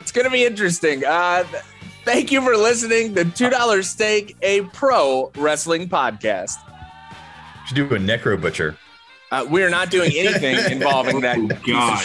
it's 0.00 0.12
gonna 0.12 0.30
be 0.30 0.44
interesting. 0.44 1.04
Uh, 1.04 1.44
thank 2.04 2.30
you 2.30 2.40
for 2.42 2.56
listening 2.56 3.14
to 3.16 3.24
Two 3.24 3.50
Dollar 3.50 3.82
Steak, 3.82 4.36
a 4.40 4.62
pro 4.62 5.32
wrestling 5.36 5.88
podcast 5.88 6.56
should 7.66 7.76
do 7.76 7.84
a 7.86 7.98
necro 7.98 8.40
butcher. 8.40 8.76
Uh, 9.30 9.46
we're 9.48 9.70
not 9.70 9.90
doing 9.90 10.12
anything 10.14 10.58
involving 10.70 11.20
that. 11.22 11.38
oh, 11.38 11.48
God, 11.66 12.04